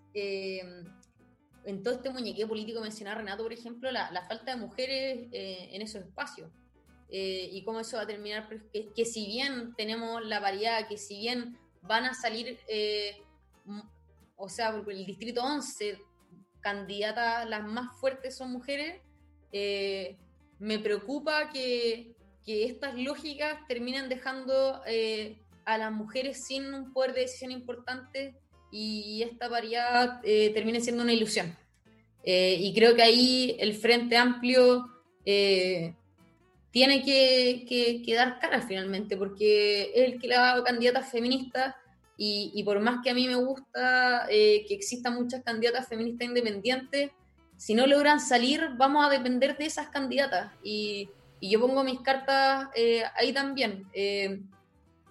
[1.66, 5.82] en todo este muñequeo político mencionar Renato, por ejemplo, la, falta de mujeres eh, en
[5.82, 6.48] esos espacios.
[7.10, 10.96] Eh, y cómo eso va a terminar, que, que, si bien tenemos la variedad, que
[10.96, 13.16] si bien van a salir, eh,
[14.36, 15.98] o sea, por el distrito 11,
[16.60, 19.00] candidatas las más fuertes son mujeres,
[20.58, 22.15] me preocupa que,
[22.46, 24.80] que, estas lógicas terminen dejando
[25.66, 28.36] a las mujeres sin un poder de decisión importante
[28.70, 31.56] y esta variedad eh, termine siendo una ilusión.
[32.22, 34.86] Eh, y creo que ahí el Frente Amplio
[35.24, 35.94] eh,
[36.70, 37.64] tiene que,
[38.04, 41.74] que, dar cara finalmente, porque es el que le ha candidatas feministas
[42.18, 47.10] y, y, por más que a mí me gusta que existan muchas candidatas feministas independientes,
[47.56, 50.52] si no logran salir, vamos a depender de esas candidatas.
[50.62, 51.08] Y,
[51.40, 52.68] y yo pongo mis cartas
[53.14, 53.86] ahí también.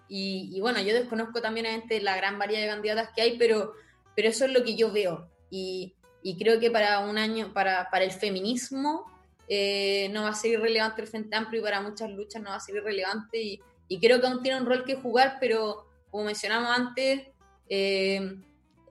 [0.07, 3.73] Y, bueno, yo desconozco también la gran variedad de candidatas que hay, pero,
[4.15, 5.29] pero eso es lo que yo veo.
[5.49, 9.05] Y, y creo que para un año, para, para el feminismo,
[9.47, 12.55] eh, no va a ser irrelevante el Frente Amplio y para muchas luchas no va
[12.55, 13.41] a ser irrelevante.
[13.41, 17.27] Y, y creo que aún tiene un rol que jugar, pero como mencionamos antes,
[17.67, 18.37] eh,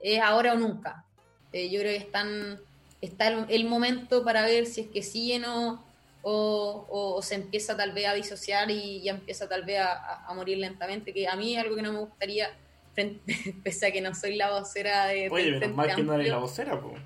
[0.01, 1.05] es ahora o nunca.
[1.53, 2.59] Eh, yo creo que están,
[2.99, 5.84] está el, el, momento para ver si es que siguen o
[6.27, 11.13] o, se empieza tal vez a disociar y ya empieza tal vez a, morir lentamente,
[11.13, 12.49] que a mí es algo que no me gustaría,
[13.63, 15.29] pese a que no soy la vocera de...
[15.29, 16.99] Oye, menos mal que no eres la vocera, pues.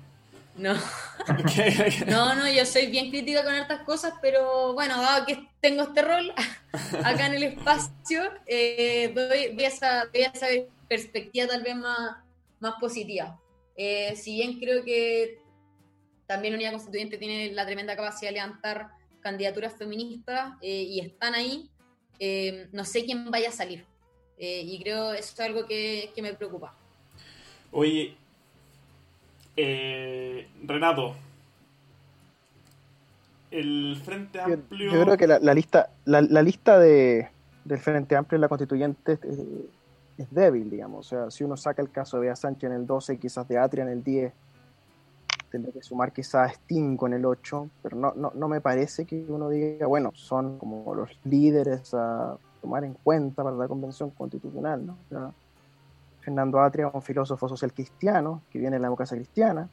[0.56, 0.74] No.
[2.06, 6.02] no, no, yo soy bien crítica con estas cosas, pero bueno, dado que tengo este
[6.02, 6.32] rol
[7.04, 10.46] acá en el espacio, eh, doy, esa, esa,
[10.88, 12.16] perspectiva tal vez más,
[12.58, 13.38] más positiva.
[13.76, 15.38] Eh, si bien creo que
[16.26, 21.70] también Unidad Constituyente tiene la tremenda capacidad de levantar candidaturas feministas eh, y están ahí,
[22.18, 23.84] eh, no sé quién vaya a salir.
[24.38, 26.74] Eh, y creo eso es algo que, me preocupa.
[27.72, 28.16] Oye,
[30.64, 31.14] Renato,
[33.50, 34.92] el Frente Amplio...
[34.92, 37.28] Yo, creo que la, lista, la, lista de,
[37.64, 39.18] del Frente Amplio en la constituyente
[40.16, 41.06] es, débil, digamos.
[41.06, 43.58] O sea, si uno saca el caso de Bea Sánchez en el 12, quizás de
[43.58, 44.32] Atria en el 10,
[45.50, 49.24] tendría que sumar quizás Steam con el 8, pero no, no, no me parece que
[49.28, 54.86] uno diga, bueno, son como los líderes a tomar en cuenta para la convención constitucional,
[54.86, 55.34] ¿no?
[56.20, 59.68] Fernando Atria, un filósofo social cristiano, que viene de la democracia cristiana,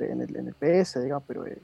[0.00, 1.58] en el, en el, PS, digamos, pero eh,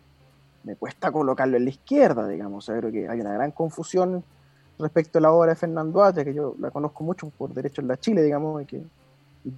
[0.62, 4.22] me cuesta colocarlo en la izquierda, digamos, o sea, creo que hay una gran confusión
[4.78, 7.88] respecto a la obra de Fernando Atria, que yo la conozco mucho por derecho en
[7.88, 8.82] la Chile, digamos, y que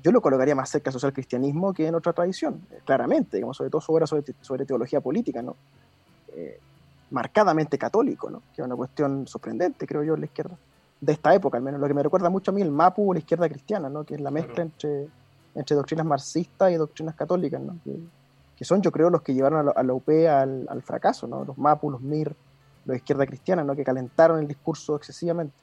[0.02, 3.70] yo lo colocaría más cerca social cristianismo que en otra tradición, eh, claramente, digamos, sobre
[3.70, 5.56] todo su obra sobre, teología política, ¿no?
[6.34, 6.58] Eh,
[7.10, 8.42] marcadamente católico, ¿no?
[8.54, 10.56] que es una cuestión sorprendente, creo yo, en la izquierda,
[11.00, 13.12] de esta época al menos, lo que me recuerda mucho a mí el MAPU o
[13.12, 14.04] la izquierda cristiana, ¿no?
[14.04, 15.08] que es la mezcla entre,
[15.54, 17.78] entre doctrinas marxistas y doctrinas católicas, ¿no?
[17.84, 21.44] que, son yo creo los que llevaron a la, UP al, al, fracaso, ¿no?
[21.44, 22.34] los MAPU, los MIR,
[22.86, 23.76] los izquierda cristiana, ¿no?
[23.76, 25.54] que calentaron el discurso excesivamente.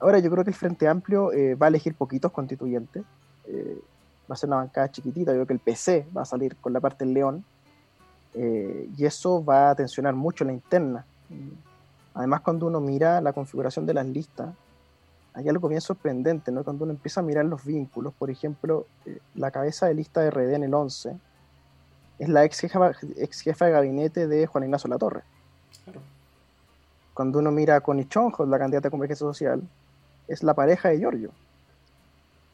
[0.00, 3.04] Ahora yo creo que el Frente Amplio eh, va a elegir poquitos constituyentes,
[3.50, 3.80] eh,
[4.30, 6.72] va a ser una bancada chiquitita, yo creo que el PC va a salir con
[6.72, 7.44] la parte del león,
[8.34, 11.04] eh, y eso va a tensionar mucho la interna.
[12.14, 14.54] Además, cuando uno mira la configuración de las listas,
[15.34, 16.64] hay algo bien sorprendente, ¿no?
[16.64, 20.30] Cuando uno empieza a mirar los vínculos, por ejemplo, eh, la cabeza de lista de
[20.30, 21.16] RD en el 11
[22.18, 25.22] es la ex jefa, ex jefa de gabinete de Juan Ignacio Latorre.
[27.14, 29.62] Cuando uno mira a Connie Chonjo, la candidata de Convergencia Social,
[30.28, 31.30] es la pareja de Giorgio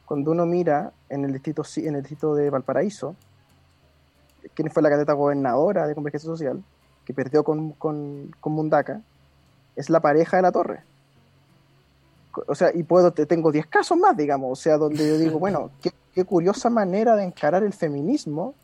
[0.07, 3.17] cuando uno mira en el distrito, en el distrito de Valparaíso,
[4.55, 6.63] quién fue la candidata gobernadora de Convergencia Social,
[7.03, 9.01] que perdió con, con, Mundaca,
[9.75, 10.83] es la pareja de la torre.
[12.47, 15.71] O sea, y puedo, tengo 10 casos más, digamos, o sea, donde yo digo, bueno,
[15.81, 18.55] qué, qué, curiosa manera de encarar el feminismo,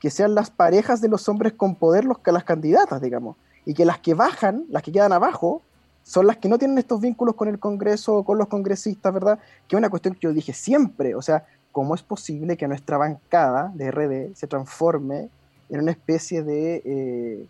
[0.00, 3.74] que sean las parejas de los hombres con poder los que las candidatas, digamos, y
[3.74, 5.62] que las que bajan, las que quedan abajo,
[6.08, 9.38] son las que no tienen estos vínculos con el Congreso o con los congresistas, ¿verdad?
[9.68, 12.96] Que es una cuestión que yo dije siempre, o sea, ¿cómo es posible que nuestra
[12.96, 15.28] bancada de RD se transforme
[15.68, 17.46] en una especie de, eh,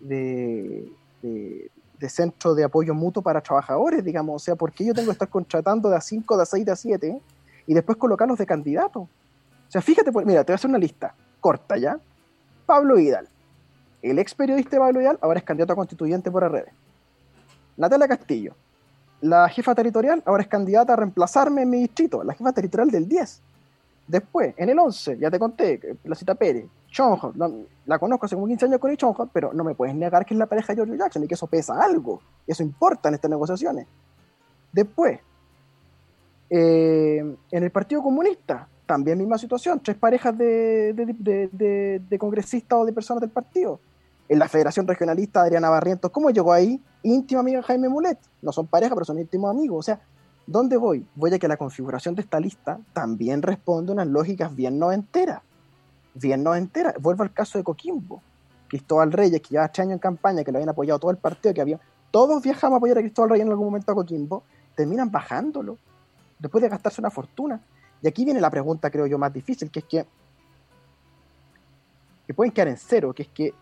[0.00, 0.92] de,
[2.10, 4.36] centro de apoyo mutuo para trabajadores, digamos?
[4.36, 6.66] O sea, ¿por qué yo tengo que estar contratando de a 5, de a 6,
[6.66, 7.22] de a 7
[7.66, 9.00] y después colocarlos de candidato?
[9.00, 9.08] O
[9.68, 11.98] sea, fíjate, mira, te voy a hacer una lista corta ya.
[12.66, 13.30] Pablo Vidal,
[14.02, 16.83] El ex periodista Pablo Vidal ahora es candidato a constituyente por RD.
[17.76, 18.54] Natalia Castillo,
[19.20, 23.08] la jefa territorial, ahora es candidata a reemplazarme en mi distrito, la jefa territorial del
[23.08, 23.40] 10.
[24.06, 27.32] Después, en el 11, ya te conté, la cita Pérez, Chonjo,
[27.86, 30.34] la, conozco hace como 15 años con el Chonjo, pero no me puedes negar que
[30.34, 33.30] es la pareja de George Jackson y que eso pesa algo, eso importa en estas
[33.30, 33.86] negociaciones.
[34.72, 35.20] Después,
[36.50, 43.22] eh, en el Partido Comunista, también misma situación, tres parejas de, congresistas o de personas
[43.22, 43.80] del partido.
[44.28, 46.80] En la Federación Regionalista, Adriana Barrientos, ¿cómo llegó ahí?
[47.02, 48.18] Íntima amiga Jaime Mulet.
[48.40, 49.78] No son pareja, pero son íntimos amigos.
[49.78, 50.00] O sea,
[50.46, 51.06] ¿dónde voy?
[51.14, 55.42] Voy a que la configuración de esta lista también responde a unas lógicas bien noventeras.
[56.14, 56.94] Bien noventeras.
[57.00, 58.22] Vuelvo al caso de Coquimbo.
[58.68, 61.52] Cristóbal Reyes, que lleva tres años en campaña, que lo habían apoyado todo el partido,
[61.52, 61.78] que había.
[62.10, 64.42] Todos viajamos a apoyar a Cristóbal Reyes en algún momento a Coquimbo,
[64.74, 65.76] terminan bajándolo
[66.38, 67.60] después de gastarse una fortuna.
[68.00, 70.06] Y aquí viene la pregunta, creo yo, más difícil, que es que,
[72.26, 73.54] que pueden quedar en cero, que es que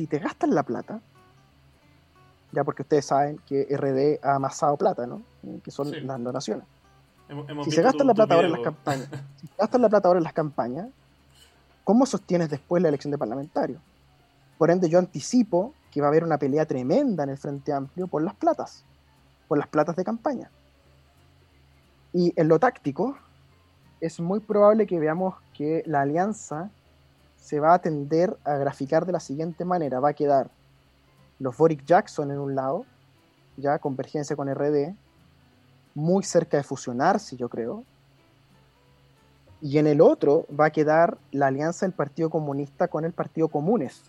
[0.00, 0.98] si te gastan la plata,
[2.52, 5.20] ya porque ustedes saben que RD ha amasado plata, ¿no?
[5.62, 6.00] Que son sí.
[6.00, 6.64] las donaciones.
[7.28, 9.90] Hemos, hemos Si se gastan la plata ahora en las campañas, si se gastan la
[9.90, 10.88] plata ahora en las campañas,
[11.84, 13.78] ¿cómo sostienes después la elección de parlamentario?
[14.56, 18.06] Por ende, yo anticipo que va a haber una pelea tremenda en el Frente Amplio
[18.06, 18.86] por las platas,
[19.48, 20.50] por las platas de campaña.
[22.14, 23.18] Y en lo táctico,
[24.00, 26.70] es muy probable que veamos que la alianza
[27.40, 30.00] se va a tender a graficar de la siguiente manera.
[30.00, 30.50] Va a quedar
[31.38, 32.84] los Boric Jackson en un lado,
[33.56, 34.94] ya convergencia con RD,
[35.94, 37.84] muy cerca de fusionarse, yo creo.
[39.62, 43.48] Y en el otro va a quedar la alianza del Partido Comunista con el Partido
[43.48, 44.02] Comunes.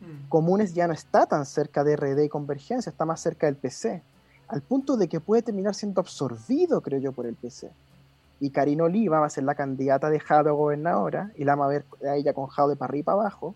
[0.00, 0.28] Mm.
[0.28, 4.02] Comunes ya no está tan cerca de RD y Convergencia, está más cerca del PC,
[4.48, 7.70] al punto de que puede terminar siendo absorbido, creo yo, por el PC.
[8.40, 11.66] Y Karina Oliva va a ser la candidata de Jado a gobernadora, y la vamos
[11.66, 13.54] a ver a ella con Jado para arriba y para abajo,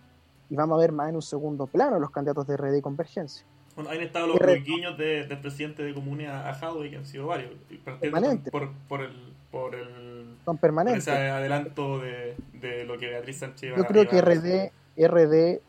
[0.49, 3.45] y vamos a ver más en un segundo plano los candidatos de RD y Convergencia.
[3.77, 7.07] Bueno, ahí han estado los guiños de, del presidente de Comune a, Jadwe, que han
[7.07, 7.53] sido varios.
[7.71, 8.51] Y partiendo Permanente.
[8.51, 11.07] por, por el, por el Son por permanentes.
[11.07, 15.61] ese adelanto de, de lo que Beatriz Sánchez Yo creo que RD, RD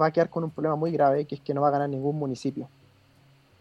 [0.00, 1.88] va a quedar con un problema muy grave, que es que no va a ganar
[1.88, 2.68] ningún municipio.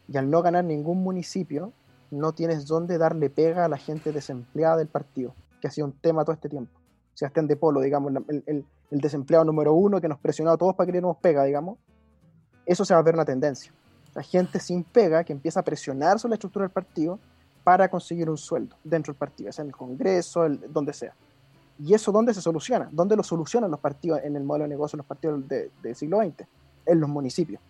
[0.07, 1.73] Y al no ganar ningún municipio,
[2.11, 5.93] no tienes dónde darle pega a la gente desempleada del partido, que ha sido un
[5.93, 6.71] tema todo este tiempo.
[7.13, 10.85] Sebastián de Polo, digamos, el, el- desempleado número uno que nos presionó a todos para
[10.85, 11.77] que le diéramos pega, digamos.
[12.65, 13.71] Eso se va a ver una tendencia.
[14.13, 17.17] La gente sin pega que empieza a presionar sobre la estructura del partido
[17.63, 21.13] para conseguir un sueldo dentro del partido, sea en el Congreso, el- donde sea.
[21.79, 22.89] ¿Y eso dónde se soluciona?
[22.91, 26.19] ¿Dónde lo solucionan los partidos en el modelo de negocio, los partidos de- del siglo
[26.19, 26.45] XX?
[26.85, 27.61] En los municipios.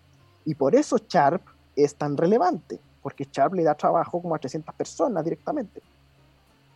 [0.45, 1.43] Y por eso Sharp
[1.75, 5.81] es tan relevante, porque Sharp le da trabajo como a 300 personas directamente.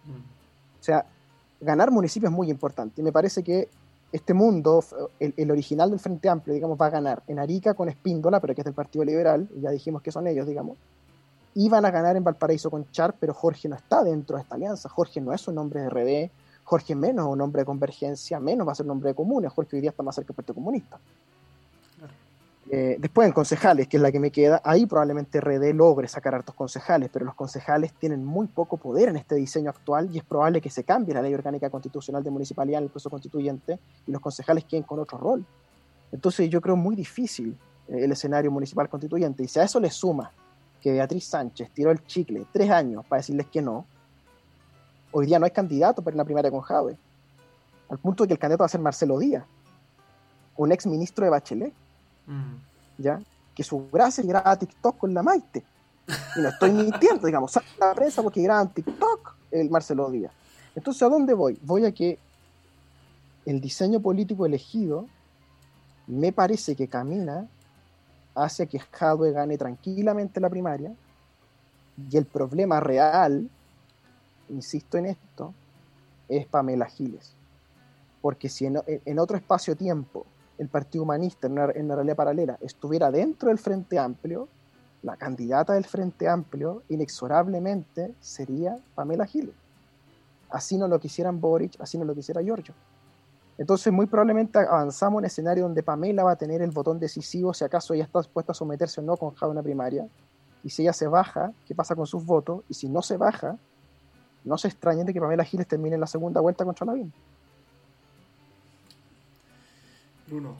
[0.06, 0.80] Mm.
[0.80, 1.06] O sea,
[1.60, 3.02] ganar municipios es muy importante.
[3.02, 3.70] Y me parece que
[4.12, 4.84] este mundo,
[5.20, 8.56] el, el original del Frente Amplio, digamos, va a ganar en Arica con Espíndola, pero
[8.56, 10.78] que es del Partido Liberal, y ya dijimos que son ellos, digamos.
[11.54, 14.56] Y van a ganar en Valparaíso con Sharp, pero Jorge no está dentro de esta
[14.56, 14.90] alianza.
[14.90, 16.32] Jorge no es un nombre de RD,
[16.64, 19.54] Jorge menos es un nombre de convergencia, menos va a ser un nombre de comunes.
[19.54, 21.00] Jorge hoy día está más cerca del Partido Comunista.
[22.72, 26.34] Eh, después en concejales, que es la que me queda, ahí probablemente RD logre sacar
[26.34, 30.24] hartos concejales, pero los concejales tienen muy poco poder en este diseño actual y es
[30.24, 34.12] probable que se cambie la ley orgánica constitucional de municipalidad en el proceso constituyente y
[34.12, 35.46] los concejales queden con otro rol.
[36.12, 37.56] Entonces yo creo muy difícil
[37.88, 40.32] eh, el escenario municipal constituyente y si a eso le suma
[40.82, 43.86] que Beatriz Sánchez tiró el chicle tres años para decirles que no,
[45.12, 46.98] hoy día no hay candidato para a una primaria con Jave,
[47.90, 49.46] al punto que el candidato va a ser Marcelo Díaz,
[50.58, 51.74] un ex ministro de Bachelet.
[52.28, 52.56] Mm.
[52.98, 53.22] ¿ya?
[53.54, 55.64] Que su gracia es grabar TikTok con la Maite.
[56.36, 60.32] Y no estoy mintiendo, digamos, sale la prensa porque graban TikTok el Marcelo Díaz.
[60.76, 61.58] Entonces, ¿a dónde voy?
[61.64, 62.20] Voy a que
[63.46, 65.08] el diseño político elegido
[66.08, 67.48] me parece que camina
[68.36, 70.94] hacia que Jadwe gane tranquilamente la primaria
[72.12, 73.50] y el problema real,
[74.50, 75.54] insisto en esto,
[76.28, 77.34] es Pamela Giles.
[78.22, 80.26] Porque si en, en otro espacio-tiempo
[80.58, 84.48] el Partido Humanista en una, en una realidad paralela estuviera dentro del Frente Amplio,
[85.04, 89.54] la candidata del Frente Amplio inexorablemente sería Pamela Giles.
[90.50, 92.74] Así no lo quisieran Boric, así no lo quisiera Giorgio.
[93.58, 97.64] Entonces, muy probablemente avanzamos en escenario donde Pamela va a tener el botón decisivo si
[97.64, 100.08] acaso ella está dispuesta a someterse o no con Java en la primaria.
[100.64, 102.64] Y si ella se baja, ¿qué pasa con sus votos?
[102.68, 103.58] Y si no se baja,
[104.44, 107.14] no se extrañen de que Pamela Giles termine en la segunda vuelta contra Lavín.
[110.28, 110.56] Bruno.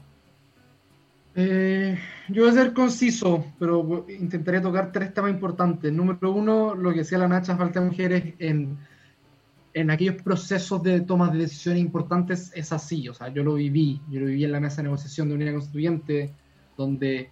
[1.38, 1.98] Eh,
[2.28, 5.92] yo voy a ser conciso, pero intentaré tocar tres temas importantes.
[5.92, 8.78] Número uno, lo que decía la Nacha, falta de mujeres en,
[9.74, 14.00] en aquellos procesos de tomas de decisiones importantes es así, o sea, yo lo viví,
[14.08, 16.32] yo lo viví en la mesa de negociación de unidad constituyente,
[16.78, 17.30] donde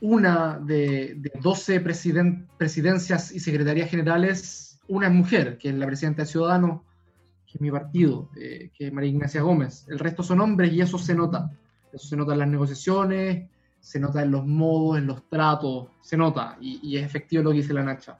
[0.00, 6.22] una de, de 12 presidencias y secretarías generales, una es mujer, que es la presidenta
[6.22, 6.80] de Ciudadanos,
[7.60, 9.86] mi partido, eh, que es María Ignacia Gómez.
[9.88, 11.50] El resto son hombres y eso se nota.
[11.92, 13.48] Eso se nota en las negociaciones,
[13.80, 17.58] se nota en los modos, en los tratos, se nota y, es efectivo lo que
[17.58, 18.18] dice la Nacha.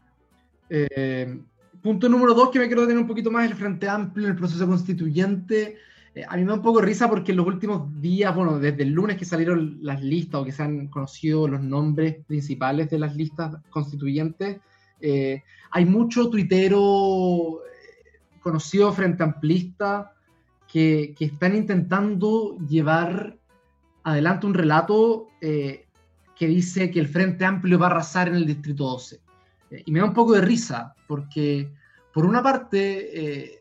[0.68, 1.40] Eh,
[1.82, 4.66] punto número dos que me quiero tener un poquito más el Frente Amplio el proceso
[4.66, 5.76] constituyente.
[6.14, 8.82] Eh, a mí me da un poco risa porque en los últimos días, bueno, desde
[8.82, 12.98] el lunes que salieron las listas o que se han conocido los nombres principales de
[12.98, 14.58] las listas constituyentes,
[15.72, 17.60] hay mucho tuitero
[18.46, 20.12] conocido frente amplista
[20.68, 23.36] que, que están intentando llevar
[24.04, 25.88] adelante un relato eh,
[26.36, 29.20] que dice que el Frente Amplio va a arrasar en el Distrito 12.
[29.72, 31.72] Eh, y me da un poco de risa, porque
[32.14, 32.76] por una parte,
[33.20, 33.60] eh,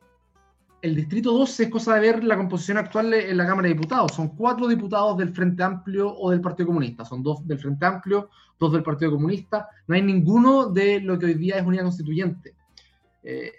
[0.84, 4.12] el Distrito 12 es cosa de ver la composición actual en la Cámara de Diputados.
[4.12, 7.04] Son cuatro diputados del Frente Amplio o del Partido Comunista.
[7.06, 8.30] Son dos del Frente Amplio,
[8.60, 9.68] dos del Partido Comunista.
[9.88, 12.54] No hay ninguno de lo que hoy día es unidad constituyente.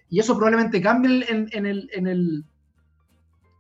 [0.09, 2.45] Y eso probablemente cambie en el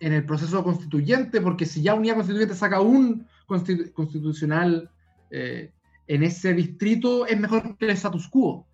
[0.00, 4.90] en el proceso constituyente, porque si ya Unidad Constituyente saca un constitucional
[5.30, 5.72] eh,
[6.06, 8.66] en ese distrito, es mejor que el status quo.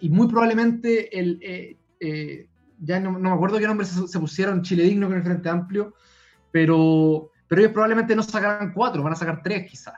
[0.00, 2.48] y muy probablemente el, eh,
[2.78, 5.94] ya no, me acuerdo qué nombre se, pusieron, Chile Digno con el Frente Amplio,
[6.50, 9.94] pero, pero ellos probablemente no sacarán cuatro, van a sacar tres quizás.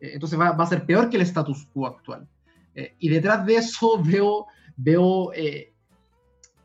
[0.00, 2.28] entonces va, va, a ser peor que el status quo actual.
[2.98, 4.46] y detrás de eso veo,
[4.76, 5.32] veo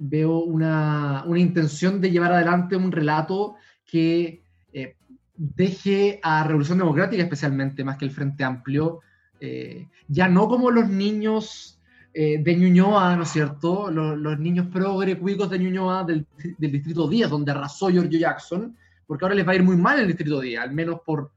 [0.04, 3.56] veo una, una, intención de llevar adelante un relato
[3.86, 4.96] que eh,
[5.36, 9.02] deje a Revolución Democrática especialmente, más que el Frente Amplio,
[9.40, 11.80] eh, ya no como los niños
[12.16, 13.92] eh, de Ñuñoa, ¿no es cierto?
[13.92, 16.26] Los, niños progre de Ñuñoa del,
[16.58, 18.76] del, Distrito 10, donde arrasó Giorgio Jackson,
[19.06, 21.32] porque ahora les va a ir muy mal el Distrito 10, al menos por,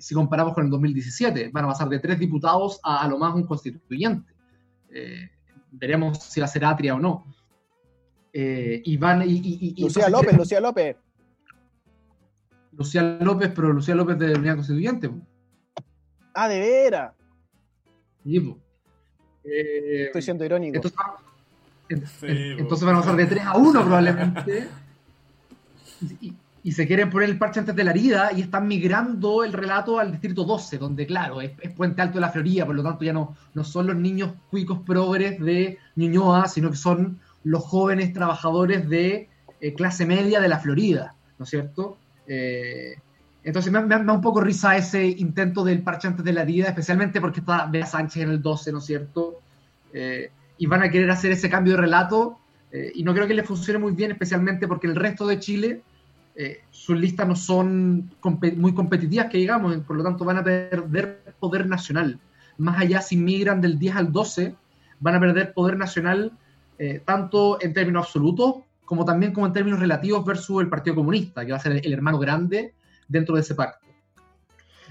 [0.00, 1.50] si comparamos con el 2017.
[1.50, 4.32] Van a pasar de tres diputados a, a lo más un constituyente.
[5.70, 7.24] veremos si va a ser Atria o no.
[8.32, 10.96] Eh, y van, y, Lucía López, Lucía López.
[12.72, 15.10] Lucía López, pero Lucía López de la Unidad Constituyente.
[16.34, 17.12] Ah, de veras.
[19.44, 20.80] Eh, Estoy siendo irónico.
[21.88, 24.68] Entonces, van a pasar de 3 a 1 probablemente.
[26.64, 29.98] y, se quieren poner el parche antes de la herida y están migrando el relato
[29.98, 33.12] al distrito 12, donde, claro, es, Puente Alto de la Florida, por lo tanto ya
[33.12, 38.88] no, no son los niños cuicos progres de Ñuñoa, sino que son los jóvenes trabajadores
[38.88, 39.28] de
[39.60, 41.96] eh, clase media de la Florida, ¿no es cierto?
[42.26, 42.96] Eh,
[43.44, 47.20] entonces me, da un poco risa ese intento del parche antes de la vida, especialmente
[47.20, 49.40] porque está Bea Sánchez en el 12, ¿no es cierto?
[49.92, 52.38] Eh, y van a querer hacer ese cambio de relato,
[52.94, 55.82] y no creo que les funcione muy bien, especialmente porque el resto de Chile,
[56.70, 58.10] sus listas no son
[58.56, 62.18] muy competitivas, que digamos, por lo tanto van a perder poder nacional.
[62.56, 64.54] Más allá, si migran del 10 al 12,
[65.00, 66.32] van a perder poder nacional
[66.78, 71.46] eh, tanto en términos absolutos como también como en términos relativos versus el Partido Comunista,
[71.46, 72.74] que va a ser el hermano grande
[73.08, 73.86] dentro de ese pacto.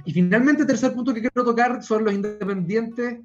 [0.05, 3.19] Y finalmente, tercer punto que quiero tocar son los independientes,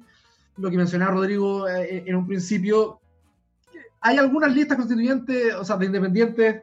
[0.57, 2.99] lo que mencionaba Rodrigo eh, en un principio.
[4.01, 6.61] Hay algunas listas constituyentes, o sea, de independientes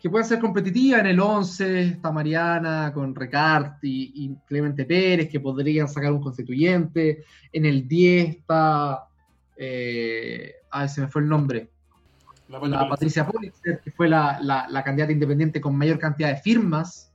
[0.00, 1.00] que pueden ser competitivas.
[1.00, 7.24] En el 11 está Mariana con Recart y, Clemente Pérez, que podrían sacar un constituyente.
[7.52, 9.08] En el 10 está
[9.56, 11.70] eh, ay, se me fue el nombre,
[12.48, 17.12] la, Patricia Pulitzer, que fue la, la, candidata independiente con mayor cantidad de firmas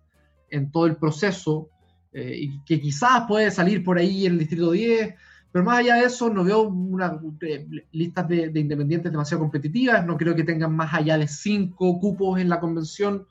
[0.49, 1.69] en todo el proceso,
[2.11, 5.15] eh, y que quizás puede salir por ahí en el Distrito 10,
[5.51, 10.17] pero más allá de eso, no veo una eh, listas de, independientes demasiado competitivas, no
[10.17, 13.25] creo que tengan más allá de cinco cupos en la convención,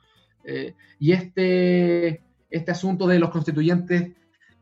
[0.45, 4.13] eh, y este, este asunto de los constituyentes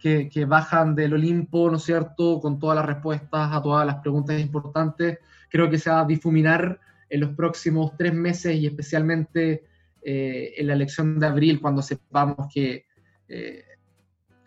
[0.01, 3.97] que, que, bajan del Olimpo, ¿no es cierto?, con todas las respuestas a todas las
[3.97, 5.19] preguntas importantes,
[5.49, 6.81] creo que se va a difuminar
[7.11, 9.65] en los próximos tres meses y especialmente
[10.03, 12.85] eh, en la elección de abril, cuando sepamos eh,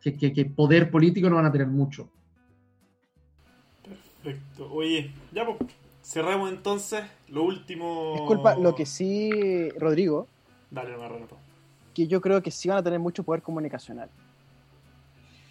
[0.02, 2.10] que, que, poder político no van a tener mucho.
[3.84, 4.72] Perfecto.
[4.72, 5.57] Oye, ya pues,
[6.03, 8.14] cerramos entonces lo último.
[8.15, 10.28] Disculpa, lo que sí, Rodrigo.
[10.69, 11.28] Dale, Marrano.
[11.94, 14.10] Que yo creo que sí van a tener mucho poder comunicacional.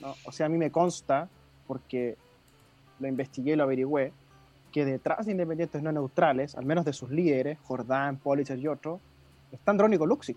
[0.00, 0.14] ¿no?
[0.24, 1.28] O sea, a mí me consta,
[1.66, 2.16] porque
[2.98, 4.12] lo investigué y lo averigüé,
[4.70, 9.00] que detrás de independientes no neutrales, al menos de sus líderes, Jordán, Politzer y otros,
[9.52, 10.36] está Andrónico Luxi.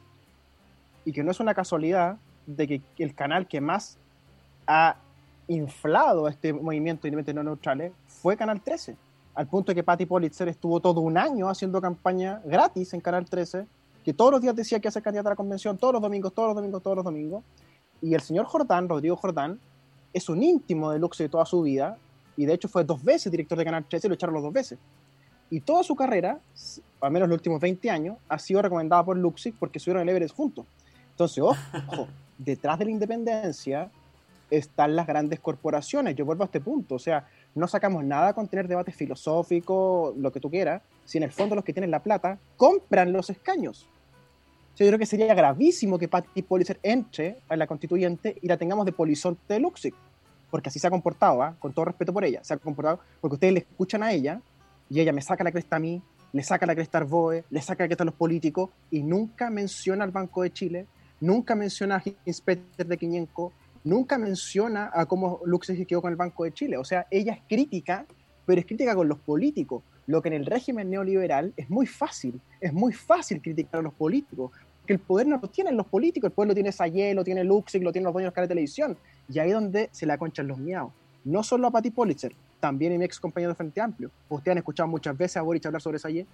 [1.06, 3.98] Y que no es una casualidad de que el canal que más
[4.68, 4.96] ha
[5.48, 8.96] inflado este movimiento de independientes no neutrales fue Canal 13.
[9.36, 13.26] al punto de que Patty Politzer estuvo todo un año haciendo campaña gratis en Canal
[13.26, 13.66] 13,
[14.06, 16.50] que todos los días decía que ser candidata a la convención, todos los domingos, todos
[16.50, 17.44] los domingos, todos los domingos.
[18.00, 19.60] Y el señor Jordán, Rodrigo Jordán,
[20.14, 21.98] es un íntimo de Luxig de toda su vida,
[22.36, 24.54] y de hecho fue dos veces director de Canal 13 y lo echaron los dos
[24.54, 24.80] veces.
[25.50, 26.40] Y toda su carrera,
[27.02, 30.36] al menos los últimos 20 años, ha sido recomendada por Luxig porque subieron el Everest
[30.36, 30.66] juntos.
[31.12, 32.08] Entonces, ojo,
[32.38, 33.92] detrás de la independencia
[34.50, 36.16] están las grandes corporaciones.
[36.16, 40.32] Yo vuelvo a este punto, o sea, no sacamos nada con tener debates filosóficos, lo
[40.32, 43.88] que tú quieras, si en el fondo los que tienen la plata compran los escaños.
[44.76, 48.86] yo creo que sería gravísimo que Patty Politzer entre a la constituyente y la tengamos
[48.86, 49.94] de polizonte de Luxig,
[50.54, 51.56] porque así se ha comportado, ¿ah?
[51.58, 54.40] con todo respeto por ella, se ha comportado porque ustedes le escuchan a ella
[54.88, 56.00] y ella me saca la cresta a mí,
[56.32, 59.50] le saca la cresta al BOE, le saca la cresta a los políticos y nunca
[59.50, 60.86] menciona al Banco de Chile,
[61.22, 63.52] nunca menciona a Inspector de Quiñenco,
[63.84, 66.78] nunca menciona a cómo Luxig se quedó con el Banco de Chile.
[66.78, 68.06] O sea, ella es crítica,
[68.46, 69.82] pero es crítica con los políticos.
[70.06, 73.94] Lo que en el régimen neoliberal es muy fácil, es muy fácil criticar a los
[73.96, 74.52] políticos,
[74.86, 77.44] que el poder no lo tienen los políticos, el poder lo tiene Sayé, lo tiene
[77.44, 78.98] Luxig, lo tienen los dueños de de televisión,
[79.30, 80.92] y ahí es donde se la conchan los miados.
[81.24, 84.10] No solo a Patty Politzer, también a mi ex compañero de Frente Amplio.
[84.30, 86.26] Ustedes han escuchado muchas veces a Boric hablar sobre Sayé.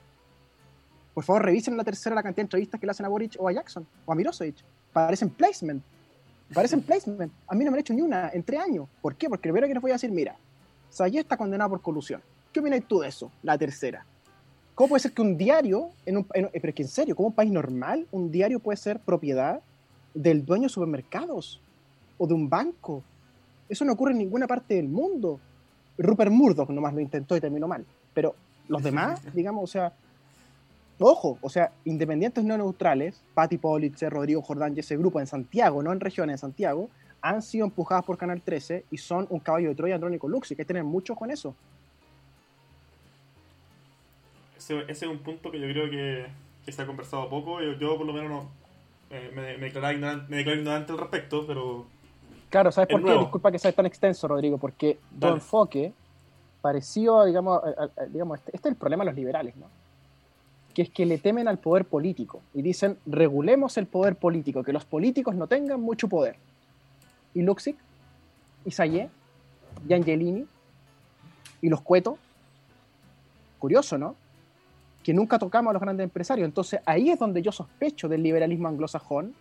[1.14, 3.36] Por favor, revisen en la tercera la cantidad de entrevistas que le hacen a Boric
[3.40, 4.58] o a Jackson o a Mirosevic.
[4.94, 5.84] Parecen placement.
[6.54, 7.34] Parecen placement.
[7.48, 8.88] A mí no me han hecho ni una en tres años.
[9.02, 9.28] ¿Por qué?
[9.28, 10.36] Porque primero que les voy a decir, mira,
[10.92, 12.22] Sayé está condenado por colusión.
[12.54, 13.32] ¿Qué opinas tú de eso?
[13.42, 14.06] La tercera.
[14.76, 17.34] ¿Cómo puede ser que un diario, en un, pero es que en serio, como un
[17.34, 19.62] país normal, un diario puede ser propiedad
[20.14, 21.60] del dueño de supermercados
[22.20, 23.02] o de un banco?
[23.68, 25.40] Eso no ocurre en ninguna parte del mundo.
[25.98, 27.84] Rupert Murdoch nomás lo intentó y terminó mal.
[28.14, 28.36] Pero
[28.68, 29.94] los demás, digamos, o sea,
[31.00, 35.82] ojo, o sea, independientes no neutrales, Patti Politzer, Rodrigo Jordán y ese grupo en Santiago,
[35.82, 36.90] no en regiones, en Santiago,
[37.22, 40.54] han sido empujados por Canal 13 y son un caballo de Troya Andrónico Lux, y
[40.54, 41.56] hay que tener mucho con eso.
[44.58, 46.28] Ese, ese, es un punto que yo creo que,
[46.66, 47.62] que se ha conversado poco.
[47.62, 48.50] Yo, yo por lo menos no,
[49.10, 51.86] eh, me, me, declaro ignorante, me ignorante al respecto, pero...
[52.50, 53.18] Claro, ¿sabes por qué?
[53.18, 55.94] Disculpa que sea tan extenso, Rodrigo, porque tu enfoque
[56.62, 57.62] pareció, digamos,
[58.10, 59.68] digamos este, este es el problema de los liberales, ¿no?
[60.74, 64.74] que es que le temen al poder político y dicen, regulemos el poder político, que
[64.74, 66.38] los políticos no tengan mucho poder.
[67.34, 67.76] Y Luxic,
[68.66, 69.10] y Sayé,
[69.88, 70.46] y Angelini,
[71.62, 72.18] y los Cueto,
[73.58, 74.16] curioso, ¿no?
[75.04, 76.46] Que nunca tocamos a los grandes empresarios.
[76.46, 79.34] Entonces ahí es donde yo sospecho del liberalismo anglosajón,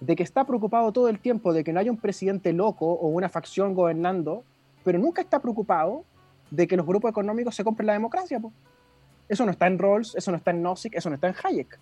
[0.00, 3.08] de que está preocupado todo el tiempo de que no haya un presidente loco o
[3.08, 4.44] una facción gobernando,
[4.82, 6.04] pero nunca está preocupado
[6.50, 8.40] de que los grupos económicos se compren la democracia.
[9.28, 11.78] Eso no está en Rawls, eso no está en Nozick, eso no está en Hayek.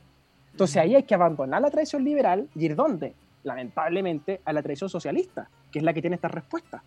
[0.50, 3.14] Entonces ahí hay que abandonar la tradición liberal y ir dónde?
[3.44, 6.82] Lamentablemente a la tradición socialista, que es la que tiene esta respuesta.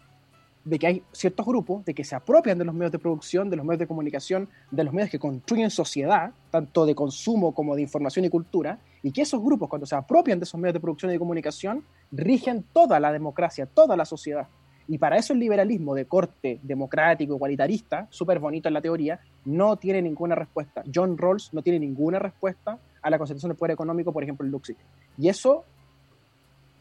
[0.64, 3.56] De que hay ciertos grupos de que se apropian de los medios de producción, de
[3.56, 7.82] los medios de comunicación, de los medios que construyen sociedad, tanto de consumo como de
[7.82, 11.12] información y cultura, y que esos grupos, cuando se apropian de esos medios de producción
[11.12, 14.48] y de comunicación, rigen toda la democracia, toda la sociedad.
[14.88, 19.78] Y para eso el liberalismo de corte democrático, igualitarista, súper bonito en la teoría, no
[19.78, 20.84] tiene ninguna respuesta.
[20.94, 24.52] John Rawls no tiene ninguna respuesta a la concentración del poder económico, por ejemplo, en
[24.52, 24.78] Luxig.
[25.18, 25.66] Y eso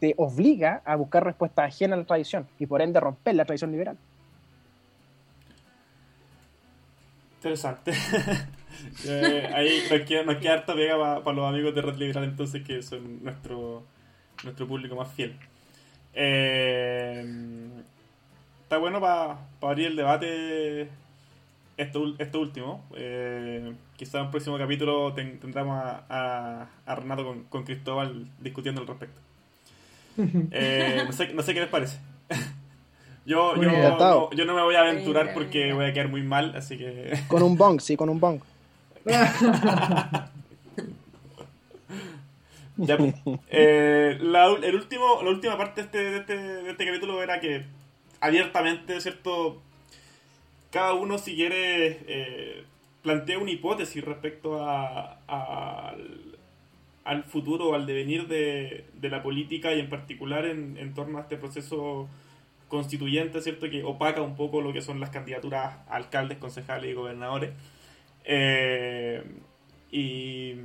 [0.01, 3.71] te obliga a buscar respuestas ajenas a la tradición y por ende romper la tradición
[3.71, 3.97] liberal.
[7.35, 7.91] Interesante.
[9.07, 12.63] eh, ahí nos queda, nos queda harta pega para los amigos de Red Liberal entonces
[12.63, 13.83] que son nuestro,
[14.43, 15.37] nuestro público más fiel.
[16.15, 17.23] Eh,
[18.63, 20.89] está bueno para abrir el debate
[21.77, 22.83] esto, último.
[22.95, 28.87] Eh, quizá en un próximo capítulo tendremos a, a, Renato con, con, Cristóbal discutiendo al
[28.87, 29.30] respecto.
[30.17, 31.97] Eh, no, sé, no sé qué les parece.
[33.25, 36.55] yo, yo no, yo no me voy a aventurar porque voy a quedar muy mal,
[36.55, 37.17] así que...
[37.27, 38.41] Con un bong, sí, con un bong.
[42.77, 42.97] Ya,
[43.49, 47.39] eh, la, el último, la última parte de este, de este, de este capítulo era
[47.39, 47.63] que
[48.21, 49.61] abiertamente, ¿cierto?
[50.71, 52.63] Cada uno, si quiere, eh,
[53.03, 56.30] plantea una hipótesis respecto a, al,
[57.03, 61.21] al, futuro, al devenir de, de, la política y en particular en, en, torno a
[61.21, 62.07] este proceso
[62.67, 63.69] constituyente, ¿cierto?
[63.69, 67.51] Que opaca un poco lo que son las candidaturas a alcaldes, concejales y gobernadores.
[68.23, 69.23] Eh,
[69.91, 70.55] y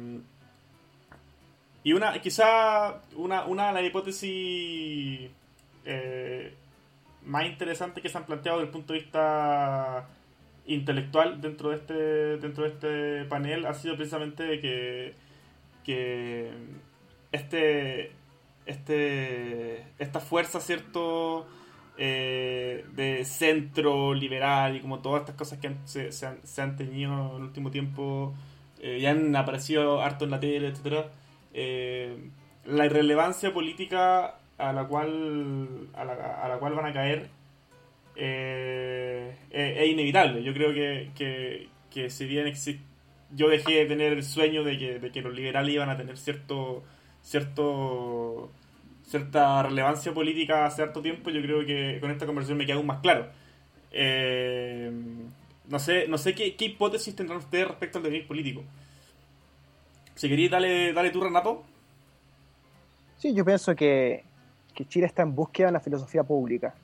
[1.86, 5.30] y una, quizá una, una de las hipótesis
[5.84, 6.54] eh,
[7.24, 10.08] más interesantes que se han planteado desde el punto de vista
[10.66, 11.94] intelectual dentro de este,
[12.38, 15.14] dentro de este panel ha sido precisamente que,
[15.86, 16.50] que
[17.32, 18.10] este,
[18.66, 21.46] este, esta fuerza, ¿cierto?
[21.98, 27.42] eh, de centro liberal y como todas estas cosas que se, han, tenido en el
[27.42, 28.34] último tiempo
[28.80, 31.06] eh, y han aparecido harto en la tele, etcétera
[31.54, 32.14] eh,
[32.66, 37.30] la irrelevancia política a la cual a la, cual van a caer
[38.14, 40.42] es inevitable.
[40.42, 42.46] Yo creo que, que, que si bien
[43.36, 46.16] yo dejé de tener el sueño de que, de que los liberales iban a tener
[46.16, 46.82] cierto
[47.22, 48.50] cierto
[49.04, 52.86] cierta relevancia política hace harto tiempo, yo creo que con esta conversación me queda aún
[52.86, 53.28] más claro.
[53.92, 54.90] Eh,
[55.68, 58.64] no sé, no sé qué, hipótesis tendrán ustedes respecto al devenir político.
[60.14, 61.62] Si queréis, dale, dale tú, Renato.
[63.18, 64.24] Sí, yo pienso que,
[64.74, 66.74] que, Chile está en búsqueda de la filosofía pública.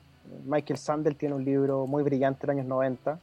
[0.45, 3.19] Michael Sandel tiene un libro muy brillante en los años 90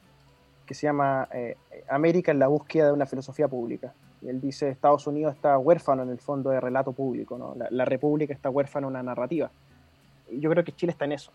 [0.65, 1.57] que se llama eh,
[1.89, 3.93] América en la búsqueda de una filosofía pública
[4.27, 7.55] él dice, Estados Unidos está huérfano en el fondo de relato público, ¿no?
[7.69, 9.49] la, República está huérfana una narrativa.
[10.29, 11.31] Y yo creo que Chile está en eso,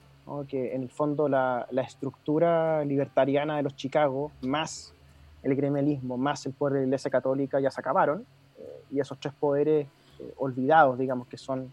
[0.48, 4.94] que en el fondo la, estructura libertariana de los Chicago, más
[5.42, 8.24] el gremialismo, más el poder de la Iglesia Católica ya se acabaron,
[8.58, 9.86] eh, y esos tres poderes
[10.18, 11.70] eh, olvidados, digamos, que son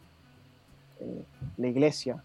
[0.99, 1.23] eh,
[1.57, 2.23] la Iglesia,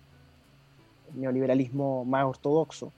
[1.12, 2.90] el neoliberalismo más ortodoxo,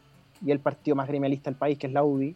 [0.45, 2.35] y el partido más gremialista del país, que es la UDI,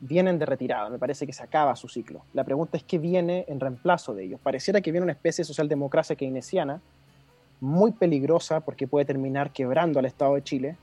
[0.00, 2.22] vienen de retirada, me parece que se acaba su ciclo.
[2.34, 4.40] La pregunta es qué viene en reemplazo de ellos.
[4.42, 6.80] Pareciera que viene una especie de socialdemocracia keynesiana
[7.60, 10.76] muy peligrosa porque puede terminar quebrando al Estado de Chile.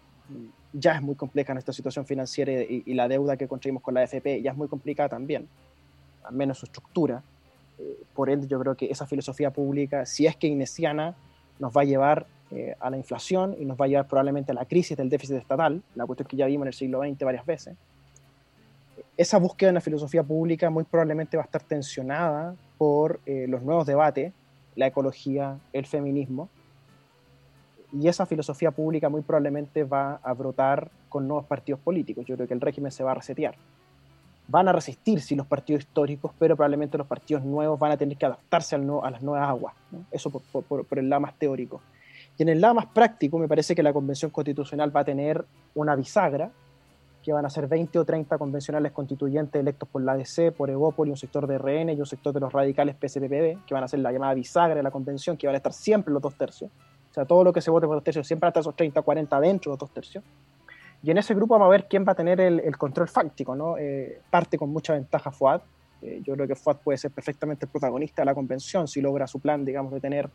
[0.73, 4.41] Ya es muy compleja nuestra situación financiera y, la deuda que construimos con la AFP
[4.41, 5.47] ya es muy complicada también,
[6.23, 7.21] al menos su estructura.
[7.77, 11.15] Eh, por ende, yo creo que esa filosofía pública, si es keynesiana,
[11.59, 14.55] nos va a llevar eh, a la inflación y nos va a llevar probablemente a
[14.55, 17.45] la crisis del déficit estatal, la cuestión que ya vimos en el siglo XX varias
[17.45, 17.75] veces
[19.17, 23.61] esa búsqueda de una filosofía pública muy probablemente va a estar tensionada por eh, los
[23.61, 24.33] nuevos debates,
[24.75, 26.49] la ecología, el feminismo,
[27.93, 32.25] y esa filosofía pública muy probablemente va a brotar con nuevos partidos políticos.
[32.25, 33.55] Yo creo que el régimen se va a resetear.
[34.47, 38.17] Van a resistir, sí, los partidos históricos, pero probablemente los partidos nuevos van a tener
[38.17, 39.75] que adaptarse al a las nuevas aguas.
[40.09, 41.81] Eso por, por el lado más teórico.
[42.37, 45.45] Y en el lado más práctico, me parece que la Convención Constitucional va a tener
[45.75, 46.51] una bisagra
[47.21, 51.11] que van a ser 20 o 30 convencionales constituyentes electos por la ADC, por Evópoli,
[51.11, 53.99] un sector de RN y un sector de los radicales PSPPB, que van a ser
[53.99, 56.71] la llamada bisagra de la convención, que van a estar siempre los dos tercios.
[57.11, 59.39] O sea, todo lo que se vote por dos tercios siempre hasta esos 30 40
[59.39, 60.23] dentro de los dos tercios.
[61.03, 63.77] Y en ese grupo vamos a ver quién va a tener el, control fáctico, ¿no?
[63.77, 65.61] Eh, parte con mucha ventaja FUAD.
[66.01, 69.27] Eh, yo creo que FUAD puede ser perfectamente el protagonista de la convención si logra
[69.27, 70.29] su plan, digamos, de tener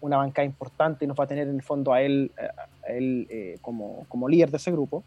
[0.00, 2.48] una bancada importante y nos va a tener en el fondo a él, eh,
[2.88, 5.02] él como, como líder de ese grupo.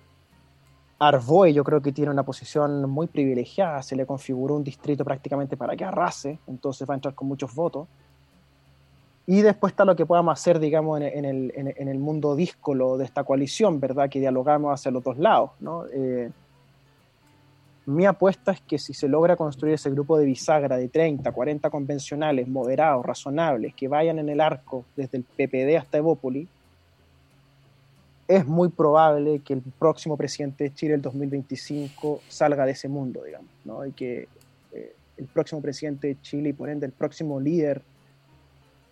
[0.99, 5.55] Arvoe yo creo que tiene una posición muy privilegiada, se le configuró un distrito prácticamente
[5.55, 7.87] para que arrase, entonces va a entrar con muchos votos.
[9.25, 13.05] Y después está lo que podamos hacer, digamos, en, el, en, el, mundo díscolo de
[13.05, 14.09] esta coalición, ¿verdad?
[14.09, 15.85] Que dialogamos hacia los dos lados, ¿no?
[15.93, 16.31] Eh,
[17.89, 21.69] mi apuesta es que si se logra construir ese grupo de bisagra de 30, 40
[21.71, 26.47] convencionales, moderados, razonables, que vayan en el arco desde el PPD hasta Evópoli,
[28.27, 33.23] es muy probable que el próximo presidente de Chile, el 2025, salga de ese mundo,
[33.23, 33.83] digamos, ¿no?
[33.83, 34.27] Y que
[34.71, 37.81] eh, el próximo presidente de Chile y por ende el próximo líder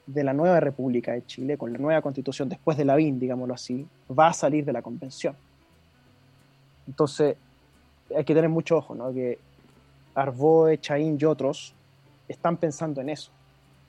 [0.08, 3.54] de la nueva República de Chile, con la nueva constitución después de la BIN, digámoslo
[3.54, 5.36] así, va a salir de la convención.
[6.88, 7.36] Entonces,
[8.16, 9.14] hay que tener mucho ojo, ¿no?
[9.14, 9.40] Que
[10.16, 11.74] Arboe, Chaín y otros
[12.28, 13.32] están pensando en eso.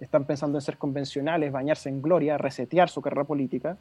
[0.01, 3.77] Están pensando en ser convencionales, bañarse en gloria, resetear su carrera política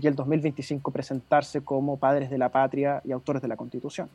[0.00, 4.08] y el 2025 presentarse como padres de la patria y autores de la Constitución.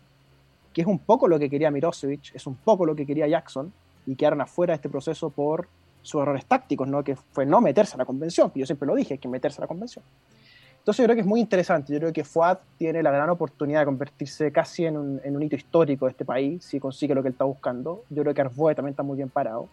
[0.73, 3.71] Que es un poco lo que quería Mirosevic, es un poco lo que quería Jackson,
[4.05, 5.67] y quedaron afuera de este proceso por
[6.01, 7.03] sus errores tácticos, ¿no?
[7.03, 9.59] que fue no meterse a la convención, que yo siempre lo dije, hay que meterse
[9.59, 10.03] a la convención.
[10.85, 13.79] Entonces yo creo que es muy interesante, yo creo que FUAD tiene la gran oportunidad
[13.79, 17.23] de convertirse casi en un, en un hito histórico de este país, si consigue lo
[17.23, 18.03] que él está buscando.
[18.11, 19.67] Yo creo que Arvoe también está muy bien parado.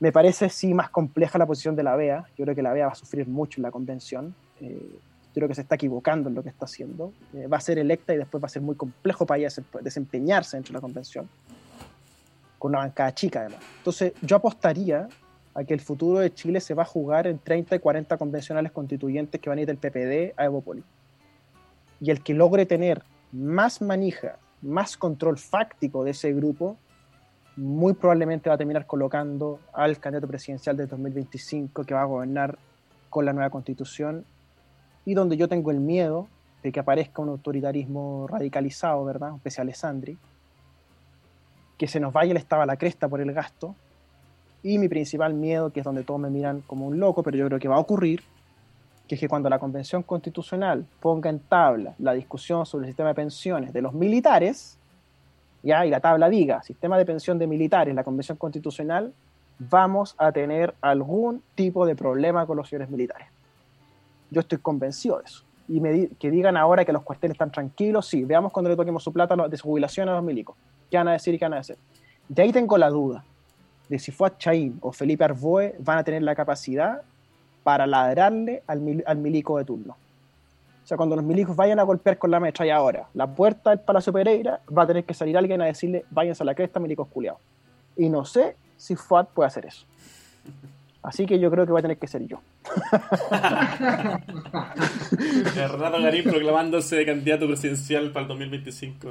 [0.00, 2.86] Me parece sí más compleja la posición de la BEA, yo creo que la BEA
[2.86, 4.98] va a sufrir mucho en la convención, eh,
[5.32, 7.12] creo que se está equivocando en lo que está haciendo.
[7.32, 9.48] Eh, va a ser electa y después va a ser muy complejo para ella
[9.80, 11.28] desempeñarse dentro de la convención,
[12.58, 13.60] con una bancada chica además.
[13.76, 15.06] Entonces yo apostaría
[15.58, 18.70] a que el futuro de Chile se va a jugar en 30 y 40 convencionales
[18.70, 20.84] constituyentes que van a ir del PPD a Evopoli.
[22.00, 23.02] Y el que logre tener
[23.32, 26.76] más manija, más control fáctico de ese grupo,
[27.56, 32.56] muy probablemente va a terminar colocando al candidato presidencial de 2025 que va a gobernar
[33.10, 34.24] con la nueva constitución
[35.04, 36.28] y donde yo tengo el miedo
[36.62, 39.34] de que aparezca un autoritarismo radicalizado, ¿verdad?
[39.34, 40.18] Especial Alessandri,
[41.76, 43.74] que se nos vaya el Estado a la cresta por el gasto,
[44.62, 47.46] y mi principal miedo, que es donde todos me miran como un loco, pero yo
[47.46, 48.22] creo que va a ocurrir,
[49.06, 53.10] que es que cuando la Convención Constitucional ponga en tabla la discusión sobre el sistema
[53.10, 54.76] de pensiones de los militares,
[55.62, 59.12] ya, y la tabla diga, sistema de pensión de militares, la Convención Constitucional,
[59.58, 63.26] vamos a tener algún tipo de problema con los señores militares.
[64.30, 65.42] Yo estoy convencido de eso.
[65.68, 69.02] Y me que digan ahora que los cuarteles están tranquilos, sí, veamos cuando le toquemos
[69.02, 70.56] su plata de su jubilación a los milicos.
[70.90, 71.76] ¿Qué van a decir y qué van a decir?
[72.28, 73.24] De ahí tengo la duda
[73.88, 77.02] de si Fuad Chaín o Felipe Arboe van a tener la capacidad
[77.62, 79.96] para ladrarle al, al milico de turno.
[80.84, 82.40] O sea, cuando los milicos vayan a golpear con la
[82.72, 86.42] ahora la puerta del Palacio Pereira, va a tener que salir alguien a decirle, váyanse
[86.42, 87.40] a la cresta, milicos culiados.
[87.94, 89.84] Y no sé si Fuad puede hacer eso.
[91.02, 92.40] Así que yo creo que va a tener que ser yo.
[95.54, 99.08] Renato Garín proclamándose candidato presidencial para el 2025.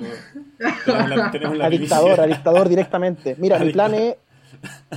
[1.61, 3.35] a dictador, a dictador directamente.
[3.37, 4.15] Mira, mi plan es,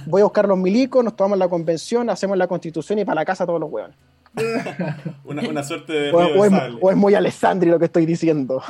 [0.06, 3.24] voy a buscar los milicos, nos tomamos la convención, hacemos la constitución y para la
[3.24, 3.96] casa todos los hueones.
[5.24, 6.12] una, suerte de...
[6.12, 8.62] O, es, muy Alessandri lo que estoy diciendo.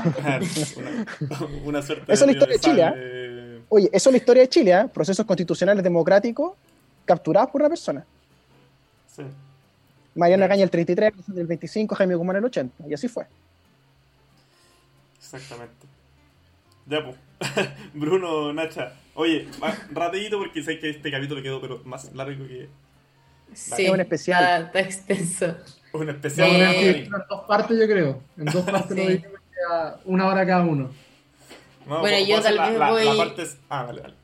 [1.65, 2.93] una, suerte Eso es la historia de Chile.
[2.95, 3.63] ¿eh?
[3.69, 4.89] Oye, eso es la historia de Chile, ¿eh?
[4.93, 6.53] procesos constitucionales democráticos
[7.05, 8.05] capturados por una persona.
[9.15, 9.23] Sí.
[10.15, 13.27] Mariana Caña el 33, el 25, Jaime Guzmán el 80, y así fue.
[15.19, 15.87] Exactamente.
[16.87, 17.17] Ya, pues.
[17.95, 18.93] Bruno, Nacha.
[19.21, 19.47] Oye,
[19.91, 22.71] rapidito porque sé que este capítulo quedó pero más largo que.
[23.53, 24.65] Sí, es un especial.
[24.65, 25.57] Está, extenso.
[25.93, 26.51] Un especial.
[26.51, 28.23] en dos partes, yo creo.
[28.39, 29.41] En dos partes lo dijimos
[30.07, 30.91] una hora cada uno.
[31.87, 33.05] bueno, yo tal vez voy.
[33.05, 34.15] La parte Ah, vale, vale.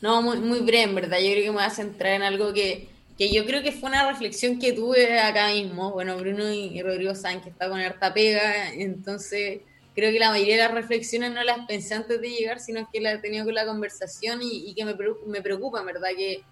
[0.00, 1.18] No, muy, muy breve, en verdad.
[1.18, 2.86] Yo creo que me voy a centrar en algo que,
[3.18, 5.90] que yo creo que fue una reflexión que tuve acá mismo.
[5.90, 9.62] Bueno, Bruno y, Rodrigo saben que está con harta pega, entonces
[9.94, 13.00] creo que la mayoría de las reflexiones no las pensé antes de llegar, sino que
[13.00, 14.96] las he tenido con la conversación y, que me,
[15.26, 16.42] me preocupa, verdad, que,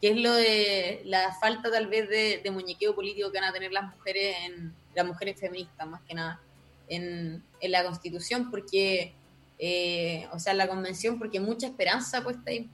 [0.00, 3.72] que, es lo de la falta tal vez de, muñequeo político que van a tener
[3.72, 6.40] las mujeres, en, las mujeres feministas más que nada,
[6.88, 9.14] en, en la constitución, porque,
[9.58, 12.70] eh, o sea, en la convención, porque mucha esperanza puesta ahí.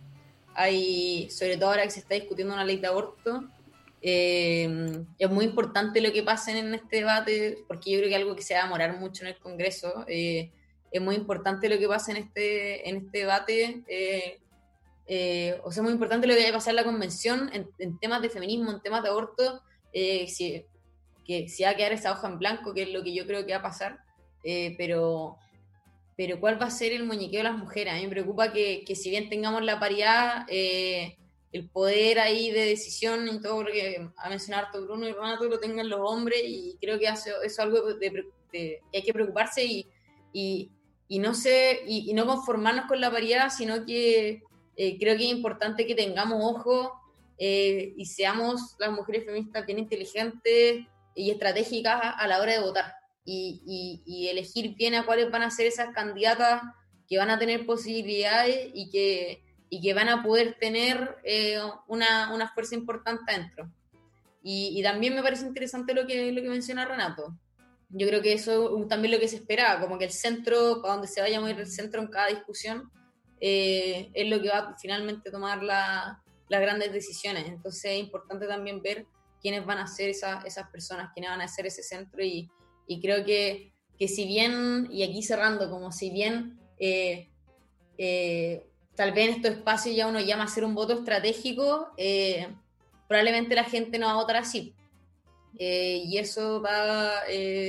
[0.55, 3.45] Hay, sobre todo ahora que se está discutiendo una ley de aborto,
[4.01, 8.37] eh, es muy importante lo que pase en este debate, porque yo creo que algo
[8.37, 10.05] que se va a demorar mucho en el Congreso.
[10.09, 10.51] Eh,
[10.91, 13.85] es muy importante lo que pase en este, en este debate.
[13.89, 17.99] Eh, o sea, es muy importante lo que vaya a pasar en la convención en,
[17.99, 19.63] temas de feminismo, en temas de aborto.
[19.93, 20.65] si,
[21.25, 23.45] que si va a quedar esa hoja en blanco, que es lo que yo creo
[23.45, 24.01] que va a pasar.
[24.43, 25.39] pero
[26.19, 27.93] pero ¿cuál va a ser el muñequeo de las mujeres?
[27.93, 31.17] A mí me preocupa que, que si bien tengamos la paridad, eh,
[31.53, 35.45] el poder ahí de decisión y todo lo que ha mencionado Arturo Bruno y Renato
[35.45, 39.65] lo tengan los hombres y creo que eso es algo de, que hay que preocuparse
[39.65, 39.87] y,
[40.33, 40.71] y,
[41.09, 44.43] y no sé, y, no conformarnos con la paridad, sino que
[44.77, 46.93] eh, creo que es importante que tengamos ojo
[47.39, 52.99] eh, y seamos las mujeres feministas bien inteligentes y estratégicas a la hora de votar
[53.31, 56.63] y, elegir bien a cuáles van a ser esas candidatas
[57.09, 62.33] que van a tener posibilidades y que, y que van a poder tener eh, una,
[62.35, 63.71] una, fuerza importante adentro.
[64.43, 67.37] Y, también me parece interesante lo que, lo que menciona Renato.
[67.91, 71.09] Yo creo que eso también lo que se esperaba, como que el centro, para donde
[71.09, 72.91] se vaya a mover el centro en cada discusión,
[73.41, 76.17] eh, es lo que va finalmente a tomar las
[76.49, 77.47] grandes decisiones.
[77.47, 79.07] Entonces es importante también ver
[79.41, 82.49] quiénes van a ser esas personas, quiénes van a ser ese centro y,
[82.87, 87.31] y creo que, que si bien, y aquí cerrando, como si bien eh,
[87.99, 88.68] eh,
[88.99, 92.49] tal vez en estos espacios ya uno llama a hacer un voto estratégico, eh,
[93.07, 94.75] probablemente la gente no va a votar así.
[95.61, 97.23] y eso da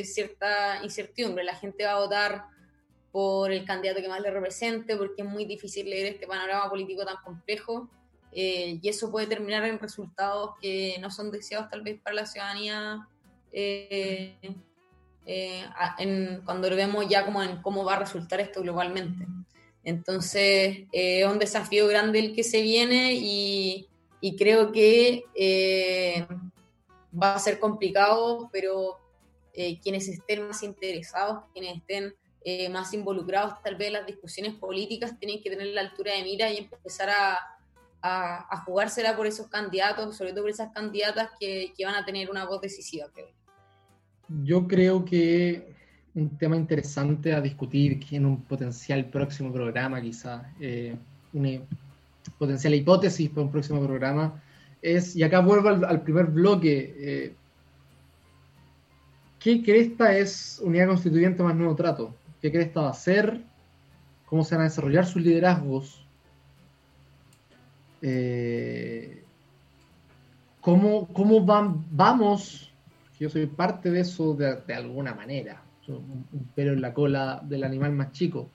[0.04, 1.44] cierta incertidumbre.
[1.44, 2.46] La gente va a votar
[3.12, 7.06] por el candidato que más le represente, porque es muy difícil leer este panorama político
[7.06, 7.90] tan complejo.
[8.32, 13.08] y eso puede terminar en resultados que no son deseados tal vez para la ciudadanía
[15.32, 19.28] eh, cuando lo vemos ya como en cómo va a resultar esto globalmente.
[19.84, 23.88] Entonces, eh, es un desafío grande el que se viene y,
[24.38, 26.28] creo que eh,
[27.12, 28.98] va a ser complicado, pero
[29.82, 32.14] quienes estén más interesados, quienes estén
[32.72, 36.50] más involucrados tal vez en las discusiones políticas, tienen que tener la altura de mira
[36.50, 37.38] y empezar a,
[38.02, 42.30] a, jugársela por esos candidatos, sobre todo por esas candidatas que, que van a tener
[42.30, 43.30] una voz decisiva, creo.
[44.44, 45.76] Yo creo que
[46.16, 50.96] un tema interesante a discutir en un potencial próximo programa, quizá, eh,
[51.34, 51.60] una
[52.38, 54.42] potencial hipótesis para un próximo programa,
[54.82, 57.34] es, y acá vuelvo al, primer bloque, eh,
[59.40, 62.16] ¿qué cresta es unidad constituyente más nuevo trato?
[62.42, 63.42] ¿Qué cresta va a ser?
[64.26, 66.06] ¿Cómo se van a desarrollar sus liderazgos?
[68.02, 69.24] Eh,
[70.62, 72.70] ¿Cómo, cómo van, vamos
[73.20, 75.62] yo soy parte de eso de, alguna manera.
[75.90, 78.50] Un, pelo en la cola del animal más chico.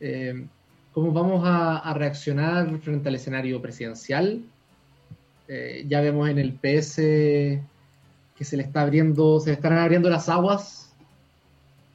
[0.00, 0.46] Eh,
[0.92, 4.42] ¿Cómo vamos a, reaccionar frente al escenario presidencial?
[5.46, 10.10] Eh, ya vemos en el PS que se le está abriendo, se le están abriendo
[10.10, 10.94] las aguas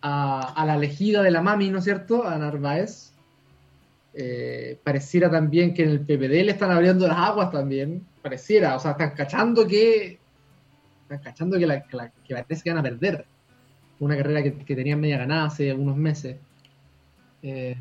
[0.02, 2.28] a, la elegida de la mami, ¿no es cierto?
[2.28, 3.14] A Narváez.
[4.14, 8.06] Eh, pareciera también que en el PPD le están abriendo las aguas también.
[8.22, 10.20] Pareciera, o sea, están cachando que.
[11.04, 13.26] Están cachando que, la, que, parece que van a perder.
[14.04, 16.38] Una carrera que, tenían media ganada hace unos meses.
[17.42, 17.76] Eh,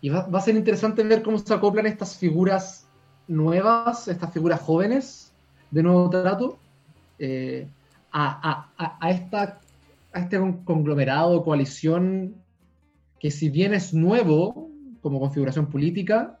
[0.00, 2.86] y va, a ser interesante ver cómo se acoplan estas figuras
[3.26, 5.32] nuevas, estas figuras jóvenes
[5.70, 6.58] de nuevo trato,
[7.18, 7.66] eh,
[8.12, 9.60] a, a, esta,
[10.12, 12.34] a este conglomerado, coalición,
[13.18, 14.70] que si bien es nuevo
[15.02, 16.38] como configuración política,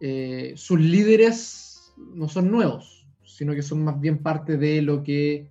[0.00, 5.46] eh, sus líderes no son nuevos, sino que son más bien parte de lo que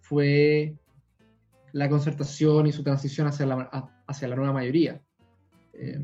[0.00, 0.74] fue
[1.72, 5.00] la concertación y su transición hacia la, hacia la nueva mayoría.
[5.74, 6.00] Eh,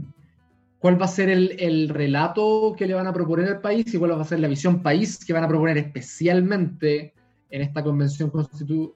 [0.79, 4.13] cuál va a ser el, relato que le van a proponer al país y cuál
[4.13, 7.15] va a ser la visión país que van a proponer especialmente
[7.51, 8.31] en esta convención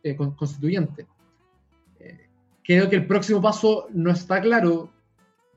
[0.03, 1.07] eh, constituyente.
[1.99, 2.29] Eh,
[2.63, 4.93] creo que el próximo paso no está claro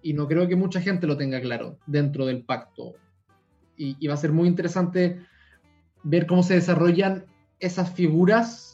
[0.02, 2.96] y no creo que mucha gente lo tenga claro dentro del pacto.
[3.76, 5.20] Y, va a ser muy interesante
[6.04, 7.26] ver cómo se desarrollan
[7.60, 8.73] esas figuras,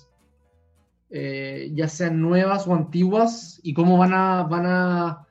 [1.09, 5.25] eh, ya sean nuevas o antiguas, y cómo van a, van a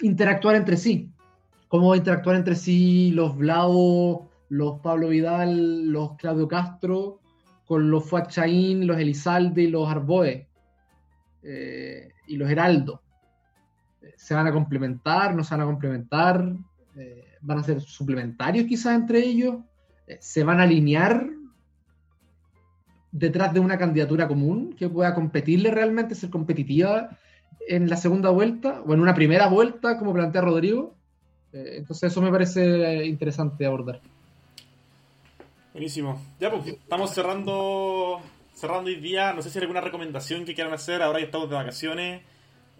[0.00, 1.10] interactuar entre sí.
[1.68, 7.20] Cómo va a interactuar entre sí los Vlado, los Pablo Vidal, los Claudio Castro,
[7.64, 10.46] con los Fuad los Elizalde y los Arboe
[11.42, 13.00] eh, y los Heraldo.
[14.16, 15.34] ¿Se van a complementar?
[15.34, 16.54] ¿No se van a complementar?
[16.96, 19.56] Eh, ¿Van a ser suplementarios quizás entre ellos?
[20.06, 21.26] Eh, ¿Se van a alinear
[23.12, 27.10] detrás de una candidatura común que pueda competirle realmente, ser competitiva
[27.68, 30.96] en la segunda vuelta o en una primera vuelta, como plantea Rodrigo.
[31.52, 34.00] Eh, entonces eso me parece interesante abordar.
[35.72, 36.20] Buenísimo.
[36.40, 38.20] Ya pues, estamos cerrando
[38.54, 39.32] cerrando hoy día.
[39.32, 42.22] No sé si hay alguna recomendación que quieran hacer ahora que estamos de vacaciones.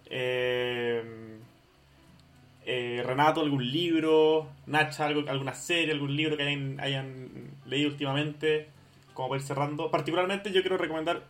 [0.07, 1.39] Eh,
[2.65, 4.49] eh, Renato, algún libro.
[4.67, 7.29] Nacha, alguna serie, algún libro que hayan, hayan
[7.67, 8.69] leído últimamente.
[9.15, 9.91] Como para ir cerrando.
[9.91, 11.23] Particularmente yo quiero recomendar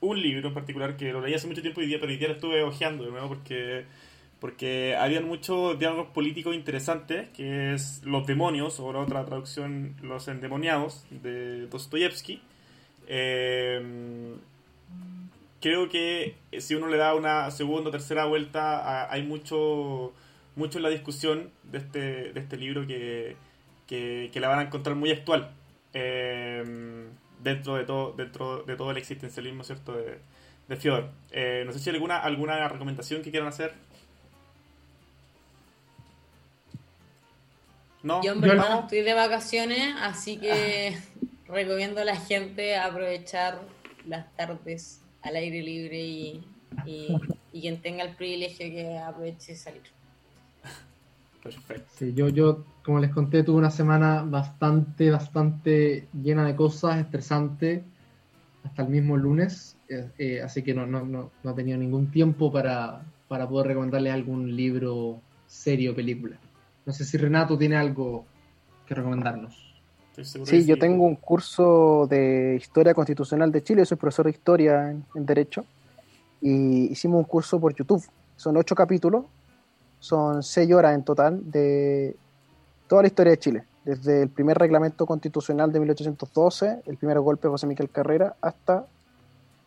[0.00, 2.34] un libro en particular que lo leí hace mucho tiempo y día, pero día lo
[2.34, 3.84] estuve hojeando de nuevo porque,
[4.40, 10.28] porque habían muchos diálogos políticos interesantes, que es Los demonios, o la otra traducción, Los
[10.28, 12.40] endemoniados, de Dostoyevsky.
[13.08, 14.34] Eh,
[15.60, 20.12] creo que si uno le da una segunda o tercera vuelta, hay mucho,
[20.54, 23.36] mucho en la discusión de este, de este libro que,
[23.86, 25.50] que, la van a encontrar muy actual.
[25.98, 26.62] Eh,
[27.42, 29.92] dentro de todo, dentro de todo el existencialismo, ¿cierto?
[29.96, 30.18] De,
[30.68, 31.10] de Fiodor.
[31.30, 33.72] Eh, no sé si hay alguna, alguna recomendación que quieran hacer.
[38.02, 40.98] No, yo en verdad estoy de vacaciones, así que
[41.48, 43.62] recomiendo a la gente aprovechar
[44.06, 46.44] las tardes al aire libre y,
[46.84, 47.16] y,
[47.52, 49.82] quien tenga el privilegio que aproveche salir.
[51.46, 51.90] Perfecto.
[51.96, 57.84] Sí, yo, yo, como les conté, tuve una semana bastante, bastante llena de cosas, estresante,
[58.64, 62.10] hasta el mismo lunes, eh, eh, así que no, no, no, no, he tenido ningún
[62.10, 66.36] tiempo para, para poder recomendarles algún libro, serio, película.
[66.84, 68.24] No sé si Renato tiene algo
[68.86, 69.62] que recomendarnos.
[70.44, 75.04] Sí, yo tengo un curso de Historia Constitucional de Chile, soy profesor de Historia en,
[75.14, 75.64] en Derecho,
[76.40, 78.02] y hicimos un curso por YouTube.
[78.36, 79.26] Son ocho capítulos
[80.00, 82.16] son seis horas en total de
[82.86, 87.48] toda la historia de Chile, desde el primer reglamento constitucional de 1812, el primer golpe
[87.48, 88.86] de José Miguel Carrera, hasta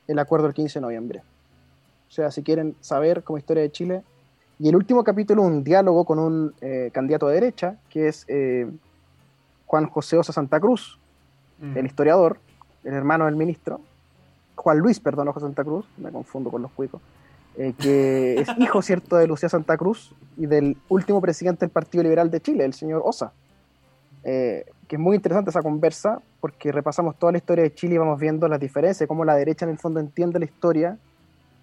[0.08, 1.24] el acuerdo del 15 de noviembre.
[2.10, 4.04] O sea, si quieren saber como historia de Chile.
[4.58, 8.70] Y el último capítulo, un diálogo con un eh, candidato de derecha, que es eh,
[9.68, 11.00] Juan José Osa Santa Cruz,
[11.60, 11.78] mm.
[11.78, 12.40] el historiador,
[12.84, 13.80] el hermano del ministro.
[14.56, 17.02] Juan Luis, perdón, Osa Santa Cruz, me confundo con los cuicos.
[17.58, 22.04] Eh, que es hijo, ¿cierto?, de Lucía Santa Cruz y del último presidente del Partido
[22.04, 23.34] Liberal de Chile, el señor Osa.
[24.24, 27.98] Eh, que es muy interesante esa conversa porque repasamos toda la historia de Chile y
[27.98, 30.98] vamos viendo las diferencias, cómo la derecha en el fondo entiende la historia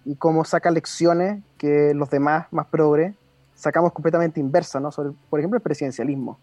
[0.05, 3.15] y cómo saca lecciones que los demás, más progres,
[3.53, 4.89] sacamos completamente inversas, ¿no?
[5.29, 6.39] Por ejemplo, el presidencialismo.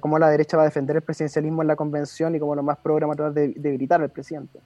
[0.00, 2.78] cómo la derecha va a defender el presidencialismo en la convención y cómo los más
[2.78, 4.60] progres van a tratar de debilitar al presidente.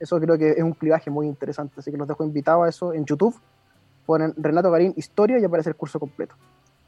[0.00, 2.92] Eso creo que es un clivaje muy interesante, así que los dejo invitados a eso
[2.94, 3.38] en YouTube.
[4.06, 6.34] Ponen Renato Garín Historia y aparece el curso completo.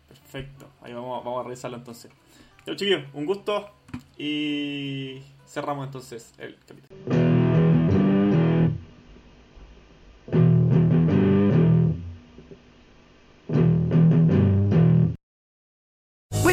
[0.08, 2.10] Perfecto, ahí vamos, vamos a revisarlo entonces.
[2.66, 3.68] Yo, chiquillos, un gusto
[4.16, 7.41] y cerramos entonces el capítulo.